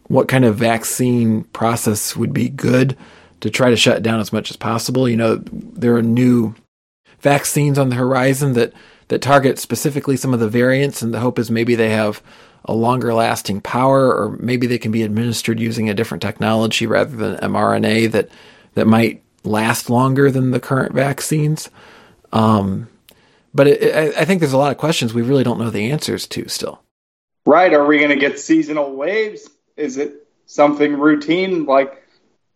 what 0.08 0.28
kind 0.28 0.46
of 0.46 0.56
vaccine 0.56 1.44
process 1.46 2.16
would 2.16 2.34
be 2.34 2.48
good 2.50 2.96
to 3.44 3.50
try 3.50 3.70
to 3.70 3.76
shut 3.76 4.02
down 4.02 4.22
as 4.22 4.32
much 4.32 4.50
as 4.50 4.56
possible? 4.56 5.08
You 5.08 5.18
know, 5.18 5.36
there 5.36 5.98
are 5.98 6.02
new 6.02 6.56
vaccines 7.20 7.78
on 7.78 7.90
the 7.90 7.98
horizon 7.98 8.54
that, 8.54 8.72
that 9.10 9.22
target 9.22 9.60
specifically 9.60 10.16
some 10.16 10.34
of 10.34 10.40
the 10.40 10.48
variants, 10.48 11.02
and 11.02 11.14
the 11.14 11.20
hope 11.20 11.38
is 11.38 11.52
maybe 11.52 11.76
they 11.76 11.90
have 11.90 12.24
a 12.64 12.74
longer 12.74 13.14
lasting 13.14 13.60
power, 13.60 14.08
or 14.08 14.38
maybe 14.40 14.66
they 14.66 14.78
can 14.78 14.94
be 14.94 15.04
administered 15.04 15.60
using 15.60 15.90
a 15.90 15.94
different 15.94 16.22
technology 16.22 16.88
rather 16.88 17.16
than 17.18 17.36
mRNA 17.52 18.12
that 18.14 18.30
that 18.76 18.88
might 18.88 19.22
last 19.44 19.90
longer 19.90 20.32
than 20.32 20.52
the 20.52 20.60
current 20.62 20.94
vaccines. 20.94 21.70
Um, 22.32 22.88
but 23.54 23.68
it, 23.68 23.84
it, 23.84 24.16
I 24.16 24.24
think 24.24 24.40
there's 24.40 24.54
a 24.54 24.58
lot 24.58 24.72
of 24.72 24.78
questions 24.78 25.14
we 25.14 25.22
really 25.22 25.44
don't 25.44 25.60
know 25.60 25.70
the 25.70 25.92
answers 25.92 26.28
to 26.28 26.48
still. 26.48 26.82
Right? 27.46 27.74
Are 27.74 27.86
we 27.86 27.98
going 27.98 28.10
to 28.10 28.16
get 28.16 28.40
seasonal 28.40 28.96
waves? 28.96 29.50
Is 29.76 29.98
it 29.98 30.26
something 30.46 30.98
routine 30.98 31.66
like 31.66 32.03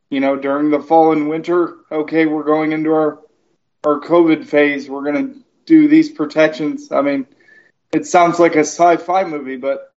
you 0.10 0.20
know 0.20 0.36
during 0.36 0.72
the 0.72 0.80
fall 0.80 1.12
and 1.12 1.30
winter? 1.30 1.76
Okay, 1.92 2.26
we're 2.26 2.44
going 2.44 2.72
into 2.72 2.94
our 2.94 3.20
our 3.84 4.00
COVID 4.00 4.46
phase. 4.46 4.90
We're 4.90 5.04
going 5.04 5.34
to 5.34 5.40
do 5.66 5.88
these 5.88 6.10
protections. 6.10 6.92
I 6.92 7.02
mean, 7.02 7.28
it 7.94 8.06
sounds 8.06 8.40
like 8.40 8.56
a 8.56 8.60
sci-fi 8.60 9.24
movie, 9.24 9.58
but 9.58 9.94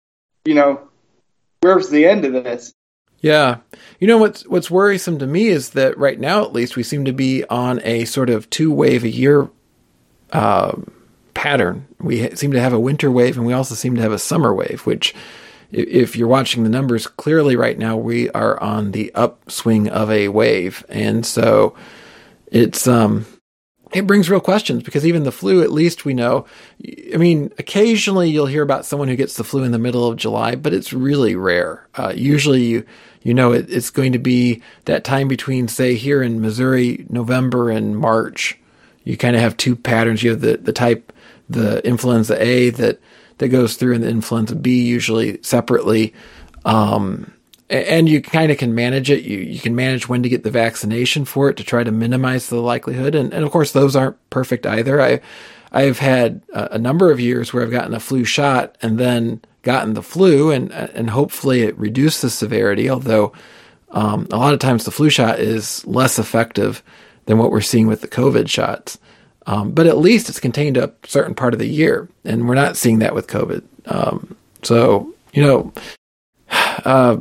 you 0.44 0.54
know, 0.54 0.88
where's 1.60 1.88
the 1.88 2.06
end 2.06 2.24
of 2.24 2.32
this? 2.32 2.72
Yeah. 3.20 3.58
You 3.98 4.06
know 4.06 4.18
what's 4.18 4.46
what's 4.46 4.70
worrisome 4.70 5.18
to 5.18 5.26
me 5.26 5.48
is 5.48 5.70
that 5.70 5.98
right 5.98 6.18
now 6.18 6.42
at 6.42 6.52
least 6.52 6.76
we 6.76 6.82
seem 6.82 7.04
to 7.06 7.12
be 7.12 7.44
on 7.44 7.80
a 7.82 8.04
sort 8.04 8.30
of 8.30 8.48
two 8.48 8.72
wave 8.72 9.04
a 9.04 9.08
year 9.08 9.48
uh, 10.32 10.76
pattern. 11.34 11.86
We 12.00 12.34
seem 12.36 12.52
to 12.52 12.60
have 12.60 12.72
a 12.72 12.80
winter 12.80 13.10
wave 13.10 13.36
and 13.36 13.46
we 13.46 13.52
also 13.52 13.74
seem 13.74 13.96
to 13.96 14.02
have 14.02 14.12
a 14.12 14.18
summer 14.18 14.54
wave, 14.54 14.82
which 14.86 15.14
if 15.70 16.16
you're 16.16 16.28
watching 16.28 16.62
the 16.62 16.70
numbers 16.70 17.06
clearly 17.06 17.56
right 17.56 17.78
now 17.78 17.96
we 17.96 18.30
are 18.30 18.60
on 18.62 18.92
the 18.92 19.12
upswing 19.14 19.88
of 19.88 20.10
a 20.10 20.28
wave. 20.28 20.84
And 20.88 21.24
so 21.24 21.74
it's 22.46 22.86
um 22.86 23.26
it 23.92 24.06
brings 24.06 24.28
real 24.28 24.40
questions 24.40 24.82
because 24.82 25.06
even 25.06 25.22
the 25.22 25.32
flu, 25.32 25.62
at 25.62 25.72
least 25.72 26.04
we 26.04 26.12
know. 26.12 26.44
I 27.12 27.16
mean, 27.16 27.52
occasionally 27.58 28.30
you'll 28.30 28.46
hear 28.46 28.62
about 28.62 28.84
someone 28.84 29.08
who 29.08 29.16
gets 29.16 29.36
the 29.36 29.44
flu 29.44 29.62
in 29.62 29.72
the 29.72 29.78
middle 29.78 30.06
of 30.06 30.16
July, 30.16 30.56
but 30.56 30.74
it's 30.74 30.92
really 30.92 31.34
rare. 31.36 31.88
Uh, 31.94 32.12
usually 32.14 32.64
you, 32.64 32.86
you 33.22 33.34
know, 33.34 33.52
it, 33.52 33.70
it's 33.70 33.90
going 33.90 34.12
to 34.12 34.18
be 34.18 34.62
that 34.84 35.04
time 35.04 35.28
between, 35.28 35.68
say, 35.68 35.94
here 35.94 36.22
in 36.22 36.40
Missouri, 36.40 37.06
November 37.08 37.70
and 37.70 37.96
March. 37.96 38.58
You 39.04 39.16
kind 39.16 39.34
of 39.34 39.42
have 39.42 39.56
two 39.56 39.74
patterns. 39.74 40.22
You 40.22 40.30
have 40.30 40.40
the, 40.40 40.58
the 40.58 40.72
type, 40.72 41.12
the 41.48 41.86
influenza 41.86 42.42
A 42.42 42.70
that, 42.70 43.00
that 43.38 43.48
goes 43.48 43.76
through 43.76 43.94
and 43.94 44.04
the 44.04 44.08
influenza 44.08 44.54
B 44.54 44.82
usually 44.82 45.38
separately. 45.42 46.14
Um, 46.64 47.32
and 47.70 48.08
you 48.08 48.22
kind 48.22 48.50
of 48.50 48.58
can 48.58 48.74
manage 48.74 49.10
it. 49.10 49.24
You 49.24 49.38
you 49.38 49.60
can 49.60 49.74
manage 49.74 50.08
when 50.08 50.22
to 50.22 50.28
get 50.28 50.42
the 50.42 50.50
vaccination 50.50 51.24
for 51.24 51.50
it 51.50 51.56
to 51.58 51.64
try 51.64 51.84
to 51.84 51.92
minimize 51.92 52.48
the 52.48 52.56
likelihood. 52.56 53.14
And 53.14 53.32
and 53.32 53.44
of 53.44 53.50
course 53.50 53.72
those 53.72 53.94
aren't 53.94 54.16
perfect 54.30 54.66
either. 54.66 55.00
I 55.00 55.20
I've 55.70 55.98
had 55.98 56.40
a, 56.54 56.78
number 56.78 57.10
of 57.10 57.20
years 57.20 57.52
where 57.52 57.62
I've 57.62 57.70
gotten 57.70 57.92
a 57.92 58.00
flu 58.00 58.24
shot 58.24 58.76
and 58.80 58.98
then 58.98 59.42
gotten 59.62 59.92
the 59.92 60.02
flu, 60.02 60.50
and 60.50 60.72
and 60.72 61.10
hopefully 61.10 61.62
it 61.62 61.78
reduced 61.78 62.22
the 62.22 62.30
severity. 62.30 62.88
Although 62.88 63.32
um, 63.90 64.26
a 64.32 64.38
lot 64.38 64.54
of 64.54 64.60
times 64.60 64.84
the 64.84 64.90
flu 64.90 65.10
shot 65.10 65.38
is 65.38 65.86
less 65.86 66.18
effective 66.18 66.82
than 67.26 67.36
what 67.36 67.50
we're 67.50 67.60
seeing 67.60 67.86
with 67.86 68.00
the 68.00 68.08
COVID 68.08 68.48
shots. 68.48 68.98
Um, 69.48 69.70
but 69.72 69.86
at 69.86 69.96
least 69.96 70.28
it's 70.28 70.40
contained 70.40 70.76
a 70.76 70.92
certain 71.04 71.34
part 71.34 71.54
of 71.54 71.58
the 71.58 71.66
year, 71.66 72.08
and 72.22 72.46
we're 72.46 72.54
not 72.54 72.76
seeing 72.76 72.98
that 72.98 73.14
with 73.14 73.26
COVID. 73.26 73.62
Um, 73.86 74.36
so 74.62 75.14
you 75.32 75.42
know. 75.42 75.72
Uh, 76.84 77.18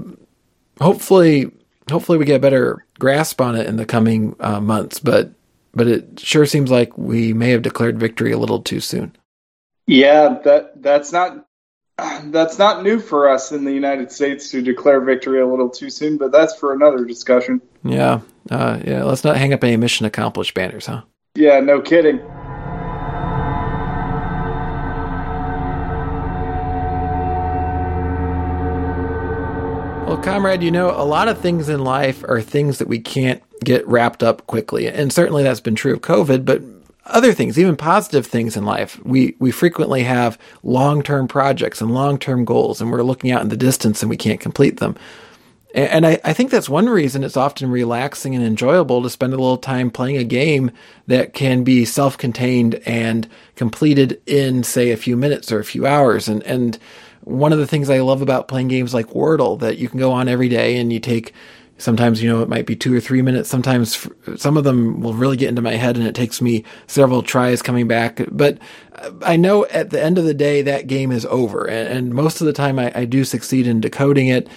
hopefully, 0.80 1.52
hopefully 1.90 2.20
we 2.20 2.26
get 2.26 2.36
a 2.36 2.40
better 2.40 2.86
grasp 3.00 3.42
on 3.42 3.56
it 3.56 3.66
in 3.66 3.76
the 3.76 3.88
coming 3.88 4.36
uh, 4.40 4.62
months. 4.62 5.00
But 5.00 5.32
but 5.74 5.88
it 5.88 6.20
sure 6.20 6.46
seems 6.46 6.72
like 6.72 6.98
we 6.98 7.34
may 7.34 7.52
have 7.52 7.62
declared 7.62 8.00
victory 8.00 8.32
a 8.32 8.38
little 8.38 8.62
too 8.62 8.80
soon. 8.80 9.16
Yeah, 9.86 10.40
that 10.44 10.82
that's 10.82 11.12
not 11.12 11.46
that's 12.26 12.58
not 12.58 12.84
new 12.84 13.00
for 13.00 13.30
us 13.30 13.52
in 13.52 13.64
the 13.64 13.74
United 13.74 14.12
States 14.12 14.52
to 14.52 14.62
declare 14.62 15.02
victory 15.02 15.42
a 15.42 15.48
little 15.48 15.70
too 15.70 15.90
soon, 15.90 16.18
but 16.18 16.32
that's 16.32 16.56
for 16.56 16.74
another 16.74 17.06
discussion. 17.06 17.62
Yeah, 17.84 18.22
uh, 18.50 18.80
yeah. 18.84 19.04
Let's 19.04 19.24
not 19.24 19.38
hang 19.38 19.54
up 19.54 19.64
any 19.64 19.78
mission 19.78 20.06
accomplished 20.06 20.54
banners, 20.54 20.86
huh? 20.86 21.04
Yeah, 21.38 21.60
no 21.60 21.80
kidding. 21.80 22.18
Well, 30.08 30.18
comrade, 30.18 30.64
you 30.64 30.72
know, 30.72 30.90
a 30.90 31.06
lot 31.06 31.28
of 31.28 31.38
things 31.38 31.70
in 31.70 31.84
life 31.84 32.24
are 32.24 32.42
things 32.42 32.80
that 32.80 32.88
we 32.88 32.98
can't 32.98 33.44
get 33.64 33.88
wrapped 33.88 34.24
up 34.24 34.48
quickly. 34.48 34.88
And 34.88 35.14
certainly 35.14 35.44
that's 35.44 35.60
been 35.60 35.76
true 35.76 35.94
of 35.94 36.02
COVID, 36.02 36.44
but 36.44 36.64
other 37.06 37.34
things, 37.34 37.60
even 37.60 37.76
positive 37.76 38.26
things 38.26 38.58
in 38.58 38.66
life, 38.66 39.00
we, 39.06 39.36
we 39.38 39.52
frequently 39.52 40.02
have 40.02 40.40
long 40.64 41.04
term 41.04 41.28
projects 41.28 41.82
and 41.82 41.94
long 41.94 42.18
term 42.18 42.46
goals, 42.46 42.82
and 42.82 42.92
we're 42.92 43.04
looking 43.04 43.30
out 43.30 43.44
in 43.44 43.50
the 43.50 43.56
distance 43.56 44.02
and 44.02 44.10
we 44.10 44.18
can't 44.18 44.40
complete 44.40 44.80
them. 44.80 44.96
And 45.78 46.08
I, 46.08 46.20
I, 46.24 46.34
think 46.34 46.50
that's 46.50 46.68
one 46.68 46.90
reason 46.90 47.24
it's 47.24 47.38
often 47.38 47.70
relaxing 47.70 48.34
and 48.34 48.44
enjoyable 48.44 49.04
to 49.04 49.12
spend 49.12 49.34
a 49.34 49.38
little 49.38 49.60
time 49.60 49.92
playing 49.92 50.18
a 50.18 50.24
game 50.24 50.72
that 51.06 51.36
can 51.36 51.64
be 51.64 51.86
self 51.86 52.18
contained 52.18 52.82
and 52.88 53.30
completed 53.56 54.20
in, 54.26 54.64
say, 54.64 54.90
a 54.90 54.98
few 54.98 55.16
minutes 55.16 55.52
or 55.52 55.60
a 55.60 55.64
few 55.64 55.86
hours. 55.86 56.28
And, 56.28 56.42
and 56.44 56.80
one 57.22 57.54
of 57.54 57.60
the 57.60 57.68
things 57.68 57.92
I 57.92 58.00
love 58.00 58.24
about 58.24 58.48
playing 58.48 58.70
games 58.70 58.92
like 58.92 59.10
Wordle 59.10 59.60
that 59.60 59.78
you 59.78 59.88
can 59.88 60.00
go 60.00 60.12
on 60.12 60.28
every 60.28 60.50
day 60.50 60.78
and 60.78 60.92
you 60.92 61.00
take 61.00 61.32
sometimes 61.78 62.24
you 62.24 62.30
know 62.30 62.42
it 62.42 62.50
might 62.50 62.66
be 62.66 62.76
two 62.76 62.96
or 62.96 63.00
three 63.00 63.22
minutes. 63.22 63.48
Sometimes 63.48 64.08
some 64.36 64.58
of 64.58 64.64
them 64.64 65.02
will 65.02 65.14
really 65.14 65.38
get 65.38 65.50
into 65.50 65.62
my 65.62 65.76
head 65.76 65.96
and 65.96 66.08
it 66.08 66.16
takes 66.16 66.42
me 66.42 66.64
several 66.88 67.22
tries 67.22 67.62
coming 67.62 67.88
back. 67.88 68.20
But 68.32 68.58
i 69.22 69.36
know 69.36 69.64
at 69.68 69.92
the 69.92 70.04
end 70.04 70.18
of 70.18 70.26
the 70.26 70.34
day 70.34 70.64
that 70.64 70.88
game 70.88 71.12
is 71.12 71.24
over. 71.28 71.70
And, 71.70 72.16
most 72.16 72.42
of 72.42 72.48
the 72.48 72.54
time 72.54 72.80
I, 72.80 72.92
I, 72.96 73.06
do 73.06 73.24
succeed 73.24 73.68
in 73.68 73.80
decoding 73.80 74.28
it 74.28 74.48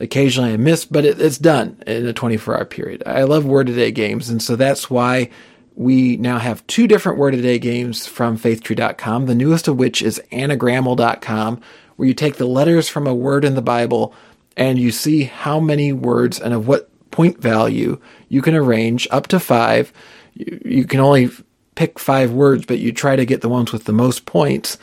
occasionally 0.00 0.52
i 0.52 0.56
miss 0.56 0.84
but 0.84 1.04
it, 1.04 1.20
it's 1.20 1.38
done 1.38 1.82
in 1.86 2.06
a 2.06 2.12
24 2.12 2.56
hour 2.56 2.64
period 2.64 3.02
i 3.06 3.22
love 3.22 3.44
word 3.44 3.68
a 3.68 3.74
day 3.74 3.90
games 3.90 4.28
and 4.28 4.42
so 4.42 4.56
that's 4.56 4.90
why 4.90 5.28
we 5.76 6.16
now 6.18 6.38
have 6.38 6.66
two 6.66 6.86
different 6.86 7.18
word 7.18 7.34
a 7.34 7.42
day 7.42 7.58
games 7.58 8.06
from 8.06 8.36
faithtree.com 8.36 9.26
the 9.26 9.34
newest 9.34 9.68
of 9.68 9.76
which 9.76 10.02
is 10.02 10.20
anagrammel.com 10.32 11.60
where 11.96 12.08
you 12.08 12.14
take 12.14 12.36
the 12.36 12.46
letters 12.46 12.88
from 12.88 13.06
a 13.06 13.14
word 13.14 13.44
in 13.44 13.54
the 13.54 13.62
Bible 13.62 14.14
and 14.56 14.78
you 14.78 14.90
see 14.90 15.24
how 15.24 15.60
many 15.60 15.92
words 15.92 16.40
and 16.40 16.54
of 16.54 16.66
what 16.66 16.90
point 17.10 17.40
value 17.40 18.00
you 18.28 18.42
can 18.42 18.54
arrange 18.54 19.06
up 19.10 19.26
to 19.28 19.40
five. 19.40 19.92
You, 20.34 20.60
you 20.64 20.84
can 20.84 21.00
only 21.00 21.30
pick 21.74 21.98
five 21.98 22.32
words, 22.32 22.66
but 22.66 22.78
you 22.78 22.92
try 22.92 23.16
to 23.16 23.24
get 23.24 23.40
the 23.40 23.48
ones 23.48 23.72
with 23.72 23.84
the 23.84 23.92
most 23.92 24.26
points. 24.26 24.78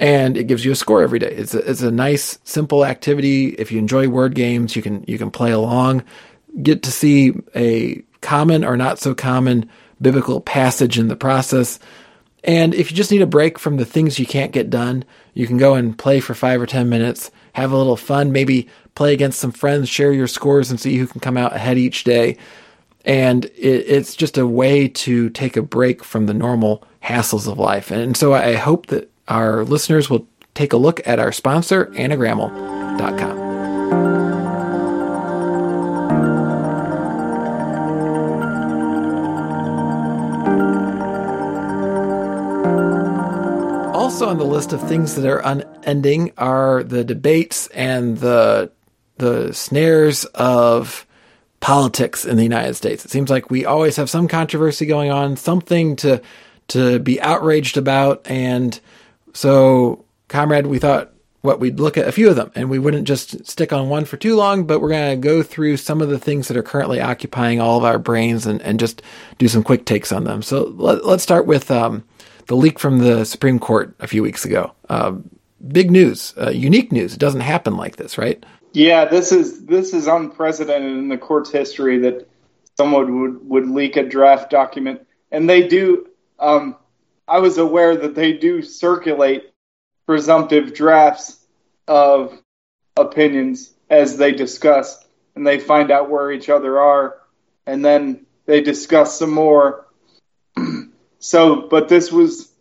And 0.00 0.38
it 0.38 0.44
gives 0.44 0.64
you 0.64 0.72
a 0.72 0.76
score 0.76 1.02
every 1.02 1.18
day. 1.18 1.30
It's 1.30 1.54
a, 1.54 1.58
it's 1.70 1.82
a 1.82 1.90
nice, 1.90 2.38
simple 2.42 2.86
activity. 2.86 3.50
If 3.50 3.70
you 3.70 3.78
enjoy 3.78 4.08
word 4.08 4.34
games, 4.34 4.74
you 4.74 4.80
can 4.80 5.04
you 5.06 5.18
can 5.18 5.30
play 5.30 5.52
along, 5.52 6.04
get 6.62 6.82
to 6.84 6.90
see 6.90 7.34
a 7.54 8.02
common 8.22 8.64
or 8.64 8.76
not 8.76 8.98
so 8.98 9.14
common 9.14 9.70
biblical 10.00 10.40
passage 10.40 10.98
in 10.98 11.08
the 11.08 11.16
process. 11.16 11.78
And 12.42 12.74
if 12.74 12.90
you 12.90 12.96
just 12.96 13.10
need 13.10 13.20
a 13.20 13.26
break 13.26 13.58
from 13.58 13.76
the 13.76 13.84
things 13.84 14.18
you 14.18 14.24
can't 14.24 14.52
get 14.52 14.70
done, 14.70 15.04
you 15.34 15.46
can 15.46 15.58
go 15.58 15.74
and 15.74 15.96
play 15.96 16.20
for 16.20 16.32
five 16.34 16.60
or 16.60 16.66
10 16.66 16.88
minutes, 16.88 17.30
have 17.52 17.70
a 17.70 17.76
little 17.76 17.96
fun, 17.96 18.32
maybe 18.32 18.68
play 18.94 19.12
against 19.12 19.38
some 19.38 19.52
friends, 19.52 19.88
share 19.88 20.12
your 20.12 20.26
scores, 20.26 20.70
and 20.70 20.80
see 20.80 20.96
who 20.96 21.06
can 21.06 21.20
come 21.20 21.36
out 21.36 21.54
ahead 21.54 21.76
each 21.76 22.04
day. 22.04 22.38
And 23.04 23.44
it, 23.44 23.84
it's 23.86 24.16
just 24.16 24.38
a 24.38 24.46
way 24.46 24.88
to 24.88 25.28
take 25.30 25.56
a 25.56 25.62
break 25.62 26.02
from 26.02 26.26
the 26.26 26.34
normal 26.34 26.82
hassles 27.02 27.50
of 27.50 27.58
life. 27.58 27.90
And 27.90 28.16
so 28.16 28.32
I 28.32 28.54
hope 28.54 28.86
that 28.86 29.10
our 29.30 29.64
listeners 29.64 30.10
will 30.10 30.26
take 30.54 30.72
a 30.72 30.76
look 30.76 31.06
at 31.06 31.18
our 31.18 31.32
sponsor, 31.32 31.86
anagrammel.com. 31.86 33.50
also 43.94 44.28
on 44.28 44.38
the 44.38 44.44
list 44.44 44.72
of 44.72 44.86
things 44.88 45.14
that 45.14 45.24
are 45.24 45.38
unending 45.38 46.32
are 46.36 46.82
the 46.82 47.04
debates 47.04 47.68
and 47.68 48.18
the 48.18 48.70
the 49.16 49.52
snares 49.52 50.24
of 50.34 51.06
politics 51.60 52.24
in 52.24 52.36
the 52.36 52.42
United 52.42 52.74
States. 52.74 53.04
It 53.04 53.10
seems 53.10 53.30
like 53.30 53.50
we 53.50 53.64
always 53.64 53.96
have 53.96 54.10
some 54.10 54.26
controversy 54.26 54.84
going 54.84 55.10
on, 55.10 55.36
something 55.36 55.96
to 55.96 56.20
to 56.68 56.98
be 56.98 57.20
outraged 57.20 57.76
about, 57.76 58.28
and 58.28 58.78
so, 59.32 60.04
comrade, 60.28 60.66
we 60.66 60.78
thought 60.78 61.12
what 61.42 61.58
we'd 61.58 61.80
look 61.80 61.96
at 61.96 62.06
a 62.06 62.12
few 62.12 62.28
of 62.28 62.36
them, 62.36 62.50
and 62.54 62.68
we 62.68 62.78
wouldn't 62.78 63.06
just 63.06 63.46
stick 63.46 63.72
on 63.72 63.88
one 63.88 64.04
for 64.04 64.16
too 64.16 64.36
long, 64.36 64.64
but 64.64 64.80
we're 64.80 64.90
going 64.90 65.18
to 65.18 65.28
go 65.28 65.42
through 65.42 65.76
some 65.78 66.02
of 66.02 66.10
the 66.10 66.18
things 66.18 66.48
that 66.48 66.56
are 66.56 66.62
currently 66.62 67.00
occupying 67.00 67.60
all 67.60 67.78
of 67.78 67.84
our 67.84 67.98
brains 67.98 68.46
and, 68.46 68.60
and 68.62 68.78
just 68.78 69.00
do 69.38 69.48
some 69.48 69.62
quick 69.62 69.86
takes 69.86 70.12
on 70.12 70.24
them. 70.24 70.42
So 70.42 70.64
let, 70.76 71.02
us 71.02 71.22
start 71.22 71.46
with 71.46 71.70
um, 71.70 72.04
the 72.46 72.56
leak 72.56 72.78
from 72.78 72.98
the 72.98 73.24
Supreme 73.24 73.58
Court 73.58 73.94
a 74.00 74.06
few 74.06 74.22
weeks 74.22 74.44
ago. 74.44 74.72
Uh, 74.88 75.14
big 75.66 75.90
news, 75.90 76.34
uh, 76.36 76.50
unique 76.50 76.92
news. 76.92 77.14
It 77.14 77.20
doesn't 77.20 77.40
happen 77.40 77.76
like 77.76 77.96
this, 77.96 78.18
right? 78.18 78.44
Yeah, 78.72 79.06
this 79.06 79.32
is 79.32 79.64
this 79.64 79.92
is 79.92 80.06
unprecedented 80.06 80.92
in 80.92 81.08
the 81.08 81.18
court's 81.18 81.50
history 81.50 81.98
that 81.98 82.28
someone 82.76 83.20
would 83.20 83.48
would 83.48 83.68
leak 83.68 83.96
a 83.96 84.04
draft 84.04 84.50
document, 84.50 85.06
and 85.32 85.48
they 85.50 85.66
do. 85.66 86.06
Um, 86.38 86.76
I 87.30 87.38
was 87.38 87.58
aware 87.58 87.96
that 87.96 88.16
they 88.16 88.32
do 88.32 88.60
circulate 88.60 89.52
presumptive 90.04 90.74
drafts 90.74 91.38
of 91.86 92.36
opinions 92.96 93.72
as 93.88 94.16
they 94.16 94.32
discuss, 94.32 95.06
and 95.36 95.46
they 95.46 95.60
find 95.60 95.92
out 95.92 96.10
where 96.10 96.32
each 96.32 96.48
other 96.48 96.80
are, 96.80 97.18
and 97.66 97.84
then 97.84 98.26
they 98.46 98.62
discuss 98.62 99.16
some 99.16 99.30
more. 99.30 99.86
so, 101.20 101.68
but 101.68 101.88
this 101.88 102.10
was 102.10 102.52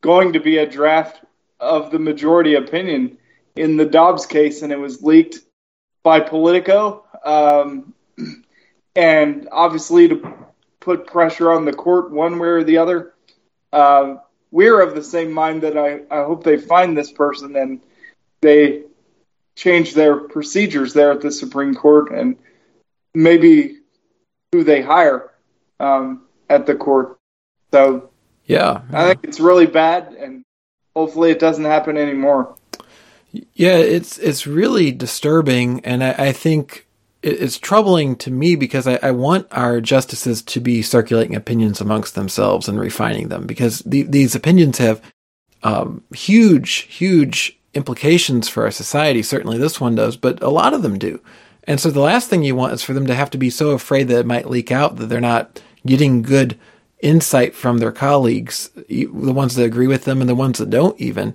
going 0.00 0.32
to 0.32 0.40
be 0.40 0.58
a 0.58 0.68
draft 0.68 1.24
of 1.60 1.92
the 1.92 2.00
majority 2.00 2.56
opinion 2.56 3.18
in 3.54 3.76
the 3.76 3.86
Dobbs 3.86 4.26
case, 4.26 4.62
and 4.62 4.72
it 4.72 4.80
was 4.80 5.04
leaked 5.04 5.38
by 6.02 6.18
Politico. 6.18 7.04
Um, 7.24 7.94
and 8.96 9.48
obviously, 9.52 10.08
to 10.08 10.34
put 10.80 11.06
pressure 11.06 11.52
on 11.52 11.64
the 11.64 11.72
court 11.72 12.10
one 12.10 12.40
way 12.40 12.48
or 12.48 12.64
the 12.64 12.78
other, 12.78 13.12
uh, 13.72 14.16
we're 14.50 14.80
of 14.80 14.94
the 14.94 15.02
same 15.02 15.32
mind 15.32 15.62
that 15.62 15.76
I, 15.76 16.00
I 16.10 16.24
hope 16.24 16.44
they 16.44 16.56
find 16.56 16.96
this 16.96 17.12
person 17.12 17.56
and 17.56 17.80
they 18.40 18.82
change 19.54 19.94
their 19.94 20.16
procedures 20.16 20.92
there 20.92 21.10
at 21.12 21.20
the 21.20 21.32
Supreme 21.32 21.74
Court 21.74 22.12
and 22.12 22.36
maybe 23.14 23.78
who 24.52 24.64
they 24.64 24.82
hire 24.82 25.32
um, 25.80 26.22
at 26.48 26.66
the 26.66 26.74
court. 26.74 27.18
So, 27.72 28.10
yeah, 28.44 28.82
yeah, 28.90 29.02
I 29.02 29.08
think 29.08 29.24
it's 29.24 29.40
really 29.40 29.66
bad, 29.66 30.14
and 30.14 30.44
hopefully 30.94 31.30
it 31.30 31.40
doesn't 31.40 31.64
happen 31.64 31.96
anymore. 31.96 32.54
Yeah, 33.54 33.76
it's 33.76 34.18
it's 34.18 34.46
really 34.46 34.92
disturbing, 34.92 35.80
and 35.84 36.04
I, 36.04 36.12
I 36.12 36.32
think 36.32 36.85
it's 37.26 37.58
troubling 37.58 38.16
to 38.16 38.30
me 38.30 38.54
because 38.54 38.86
I, 38.86 38.98
I, 39.02 39.10
want 39.10 39.48
our 39.50 39.80
justices 39.80 40.42
to 40.42 40.60
be 40.60 40.80
circulating 40.80 41.34
opinions 41.34 41.80
amongst 41.80 42.14
themselves 42.14 42.68
and 42.68 42.78
refining 42.78 43.28
them 43.28 43.46
because 43.46 43.80
the, 43.80 44.02
these 44.02 44.34
opinions 44.34 44.78
have 44.78 45.02
um, 45.64 46.04
huge, 46.14 46.72
huge 46.82 47.58
implications 47.74 48.48
for 48.48 48.64
our 48.64 48.70
society. 48.70 49.22
Certainly, 49.22 49.58
this 49.58 49.80
one 49.80 49.96
does, 49.96 50.16
but 50.16 50.40
a 50.42 50.50
lot 50.50 50.72
of 50.72 50.82
them 50.82 50.98
do. 50.98 51.20
And 51.64 51.80
so, 51.80 51.90
the 51.90 52.00
last 52.00 52.30
thing 52.30 52.44
you 52.44 52.54
want 52.54 52.72
is 52.72 52.82
for 52.82 52.92
them 52.92 53.06
to 53.06 53.14
have 53.14 53.30
to 53.30 53.38
be 53.38 53.50
so 53.50 53.70
afraid 53.70 54.08
that 54.08 54.20
it 54.20 54.26
might 54.26 54.48
leak 54.48 54.70
out 54.70 54.96
that 54.96 55.06
they're 55.06 55.20
not 55.20 55.60
getting 55.84 56.22
good 56.22 56.56
insight 57.00 57.54
from 57.54 57.78
their 57.78 57.92
colleagues, 57.92 58.70
the 58.88 59.06
ones 59.06 59.54
that 59.56 59.64
agree 59.64 59.86
with 59.86 60.04
them 60.04 60.20
and 60.20 60.30
the 60.30 60.34
ones 60.34 60.58
that 60.58 60.70
don't, 60.70 60.98
even 61.00 61.34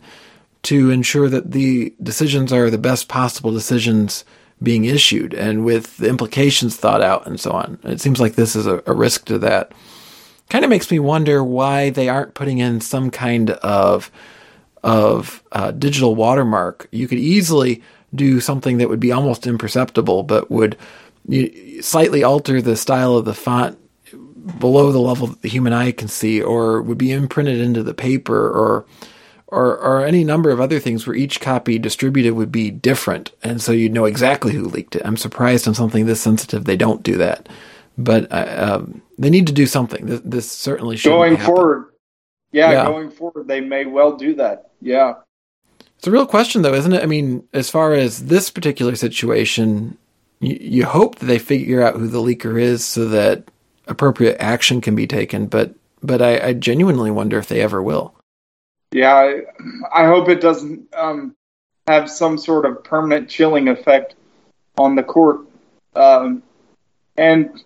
to 0.63 0.89
ensure 0.91 1.27
that 1.27 1.51
the 1.51 1.93
decisions 2.01 2.53
are 2.53 2.69
the 2.69 2.77
best 2.77 3.07
possible 3.07 3.51
decisions 3.51 4.23
being 4.63 4.85
issued 4.85 5.33
and 5.33 5.65
with 5.65 5.97
the 5.97 6.07
implications 6.07 6.75
thought 6.75 7.01
out 7.01 7.25
and 7.25 7.39
so 7.39 7.51
on. 7.51 7.79
It 7.83 7.99
seems 7.99 8.19
like 8.19 8.35
this 8.35 8.55
is 8.55 8.67
a, 8.67 8.83
a 8.85 8.93
risk 8.93 9.25
to 9.25 9.39
that. 9.39 9.71
Kind 10.49 10.63
of 10.63 10.69
makes 10.69 10.91
me 10.91 10.99
wonder 10.99 11.43
why 11.43 11.89
they 11.89 12.09
aren't 12.09 12.33
putting 12.33 12.59
in 12.59 12.81
some 12.81 13.09
kind 13.09 13.51
of 13.51 14.11
of 14.83 15.43
uh, 15.51 15.71
digital 15.71 16.15
watermark. 16.15 16.87
You 16.91 17.07
could 17.07 17.19
easily 17.19 17.83
do 18.13 18.39
something 18.39 18.77
that 18.79 18.89
would 18.89 18.99
be 18.99 19.11
almost 19.11 19.47
imperceptible, 19.47 20.23
but 20.23 20.49
would 20.49 20.77
slightly 21.81 22.23
alter 22.23 22.61
the 22.61 22.75
style 22.75 23.15
of 23.15 23.25
the 23.25 23.33
font 23.33 23.77
below 24.59 24.91
the 24.91 24.99
level 24.99 25.27
that 25.27 25.41
the 25.43 25.49
human 25.49 25.71
eye 25.71 25.91
can 25.91 26.07
see, 26.07 26.41
or 26.41 26.81
would 26.81 26.97
be 26.97 27.11
imprinted 27.11 27.59
into 27.59 27.83
the 27.83 27.93
paper, 27.93 28.49
or 28.49 28.85
or, 29.51 29.77
or 29.77 30.05
any 30.05 30.23
number 30.23 30.49
of 30.49 30.61
other 30.61 30.79
things 30.79 31.05
where 31.05 31.15
each 31.15 31.41
copy 31.41 31.77
distributed 31.77 32.33
would 32.33 32.51
be 32.51 32.71
different, 32.71 33.31
and 33.43 33.61
so 33.61 33.73
you'd 33.73 33.93
know 33.93 34.05
exactly 34.05 34.53
who 34.53 34.63
leaked 34.63 34.95
it. 34.95 35.01
I'm 35.05 35.17
surprised 35.17 35.67
on 35.67 35.73
something 35.73 36.05
this 36.05 36.21
sensitive 36.21 36.63
they 36.63 36.77
don't 36.77 37.03
do 37.03 37.17
that, 37.17 37.49
but 37.97 38.31
uh, 38.31 38.79
um, 38.79 39.01
they 39.19 39.29
need 39.29 39.47
to 39.47 39.53
do 39.53 39.67
something. 39.67 40.05
This, 40.05 40.21
this 40.23 40.51
certainly 40.51 40.95
should 40.95 41.09
be. 41.09 41.15
going 41.15 41.35
happen. 41.35 41.55
forward. 41.55 41.85
Yeah, 42.53 42.71
yeah, 42.71 42.85
going 42.85 43.11
forward, 43.11 43.47
they 43.47 43.61
may 43.61 43.85
well 43.85 44.15
do 44.15 44.35
that. 44.35 44.71
Yeah, 44.81 45.15
it's 45.97 46.07
a 46.07 46.11
real 46.11 46.25
question, 46.25 46.61
though, 46.61 46.73
isn't 46.73 46.93
it? 46.93 47.03
I 47.03 47.05
mean, 47.05 47.47
as 47.53 47.69
far 47.69 47.93
as 47.93 48.25
this 48.25 48.49
particular 48.49 48.95
situation, 48.95 49.97
you, 50.39 50.57
you 50.59 50.85
hope 50.85 51.19
that 51.19 51.25
they 51.25 51.39
figure 51.39 51.81
out 51.81 51.95
who 51.95 52.07
the 52.07 52.19
leaker 52.19 52.59
is 52.59 52.83
so 52.85 53.07
that 53.09 53.43
appropriate 53.87 54.37
action 54.39 54.79
can 54.79 54.95
be 54.95 55.07
taken. 55.07 55.47
But 55.47 55.75
but 56.01 56.21
I, 56.21 56.39
I 56.47 56.53
genuinely 56.53 57.11
wonder 57.11 57.37
if 57.37 57.47
they 57.47 57.61
ever 57.61 57.83
will 57.83 58.15
yeah, 58.91 59.13
I, 59.13 59.41
I 59.93 60.05
hope 60.05 60.29
it 60.29 60.41
doesn't 60.41 60.93
um, 60.93 61.35
have 61.87 62.09
some 62.09 62.37
sort 62.37 62.65
of 62.65 62.83
permanent 62.83 63.29
chilling 63.29 63.67
effect 63.67 64.15
on 64.77 64.95
the 64.95 65.03
court, 65.03 65.41
um, 65.95 66.43
and 67.17 67.63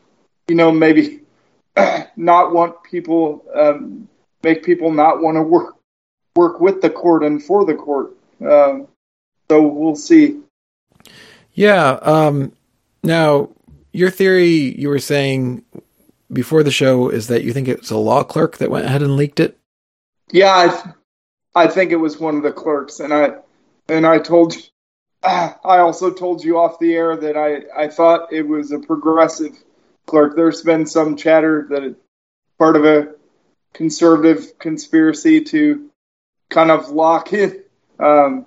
you 0.48 0.56
know 0.56 0.72
maybe 0.72 1.22
not 2.16 2.54
want 2.54 2.84
people 2.84 3.44
um, 3.54 4.08
make 4.44 4.64
people 4.64 4.92
not 4.92 5.22
want 5.22 5.36
to 5.36 5.42
work 5.42 5.76
work 6.36 6.60
with 6.60 6.82
the 6.82 6.90
court 6.90 7.24
and 7.24 7.42
for 7.44 7.66
the 7.66 7.76
court. 7.76 8.16
Um, 8.42 8.88
so 9.50 9.68
we'll 9.68 9.96
see. 9.96 10.42
Yeah. 11.54 12.00
Um, 12.02 12.52
now, 13.04 13.50
your 13.94 14.10
theory 14.10 14.78
you 14.78 14.90
were 14.90 15.00
saying 15.00 15.64
before 16.32 16.64
the 16.64 16.72
show 16.72 17.10
is 17.10 17.28
that 17.28 17.44
you 17.44 17.54
think 17.54 17.68
it's 17.68 17.92
a 17.92 17.98
law 17.98 18.24
clerk 18.24 18.58
that 18.58 18.72
went 18.72 18.86
ahead 18.86 19.02
and 19.02 19.16
leaked 19.16 19.40
it. 19.40 19.58
Yeah, 20.32 20.52
I 20.52 20.94
think 21.68 21.92
it 21.92 21.98
was 21.98 22.20
one 22.20 22.38
of 22.38 22.44
the 22.44 22.52
clerks, 22.52 23.00
and 23.00 23.14
I 23.14 23.36
and 23.88 24.06
I 24.06 24.20
told 24.20 24.56
I 25.24 25.56
also 25.64 26.12
told 26.12 26.44
you 26.44 26.60
off 26.60 26.80
the 26.80 26.94
air 26.94 27.16
that 27.16 27.38
I 27.38 27.84
I 27.84 27.88
thought 27.88 28.34
it 28.34 28.48
was 28.48 28.72
a 28.72 28.80
progressive 28.80 29.56
clerk. 30.06 30.36
There's 30.36 30.62
been 30.62 30.86
some 30.86 31.16
chatter 31.16 31.68
that 31.70 31.84
it's 31.84 32.00
part 32.58 32.76
of 32.76 32.86
a 32.86 33.16
conservative 33.74 34.58
conspiracy 34.60 35.42
to 35.46 35.90
kind 36.50 36.72
of 36.72 36.90
lock 36.90 37.34
in, 37.34 37.64
um, 38.00 38.46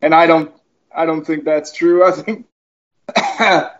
and 0.00 0.14
I 0.14 0.26
don't 0.26 0.52
I 0.94 1.06
don't 1.06 1.24
think 1.24 1.44
that's 1.44 1.72
true. 1.72 2.04
I 2.04 2.12
think, 2.12 2.46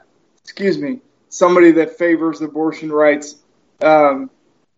excuse 0.42 0.78
me, 0.78 1.00
somebody 1.28 1.72
that 1.72 1.98
favors 1.98 2.40
abortion 2.40 2.92
rights 2.92 3.36
um, 3.82 4.30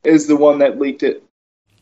is 0.05 0.27
the 0.27 0.37
one 0.37 0.61
that 0.61 0.79
leaked 0.79 1.03
it. 1.03 1.25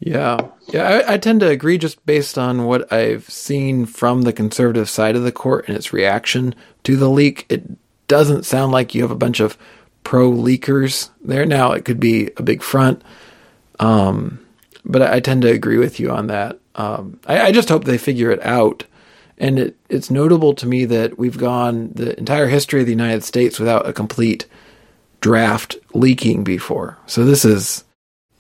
Yeah, 0.01 0.49
yeah, 0.69 0.85
I, 0.85 1.15
I, 1.15 1.19
tend 1.19 1.41
to 1.41 1.49
agree 1.49 1.77
just 1.77 2.05
based 2.07 2.39
on 2.39 2.67
what 2.67 2.93
I've 2.93 3.29
seen 3.29 3.85
from 3.85 4.23
the 4.23 4.33
conservative 4.33 4.89
side 4.89 5.17
of 5.17 5.25
the 5.25 5.33
court 5.33 5.67
and 5.67 5.77
its 5.77 5.93
reaction 5.93 6.55
to 6.85 6.97
the 6.97 7.09
leak. 7.09 7.47
It 7.49 7.65
doesn't 8.07 8.47
sound 8.47 8.71
like 8.71 8.95
you 8.95 9.03
have 9.03 9.11
a 9.11 9.17
bunch 9.17 9.41
of 9.41 9.59
pro 10.05 10.31
leakers 10.31 11.11
there. 11.21 11.45
Now 11.45 11.73
it 11.73 11.85
could 11.85 11.99
be 11.99 12.31
a 12.37 12.43
big 12.45 12.63
front, 12.63 13.03
um, 13.81 14.47
but 14.85 15.03
I, 15.03 15.17
I, 15.17 15.21
tend 15.21 15.43
to 15.43 15.51
agree 15.51 15.79
with 15.79 15.99
you 15.99 16.11
on 16.11 16.29
that. 16.29 16.61
Um, 16.77 17.19
I, 17.27 17.41
I 17.47 17.53
just 17.53 17.69
hope 17.69 17.85
they 17.85 17.99
figure 17.99 18.31
it 18.31 18.45
out. 18.45 18.85
And 19.37 19.59
it, 19.59 19.77
it's 19.89 20.11
notable 20.11 20.55
to 20.55 20.67
me 20.67 20.85
that 20.85 21.19
we've 21.19 21.39
gone 21.39 21.93
the 21.95 22.17
entire 22.19 22.47
history 22.47 22.81
of 22.81 22.87
the 22.87 22.93
United 22.93 23.25
States 23.25 23.59
without 23.59 23.89
a 23.89 23.93
complete 23.93 24.47
draft 25.21 25.77
leaking 25.93 26.45
before. 26.45 26.99
So 27.07 27.25
this 27.25 27.45
is 27.45 27.85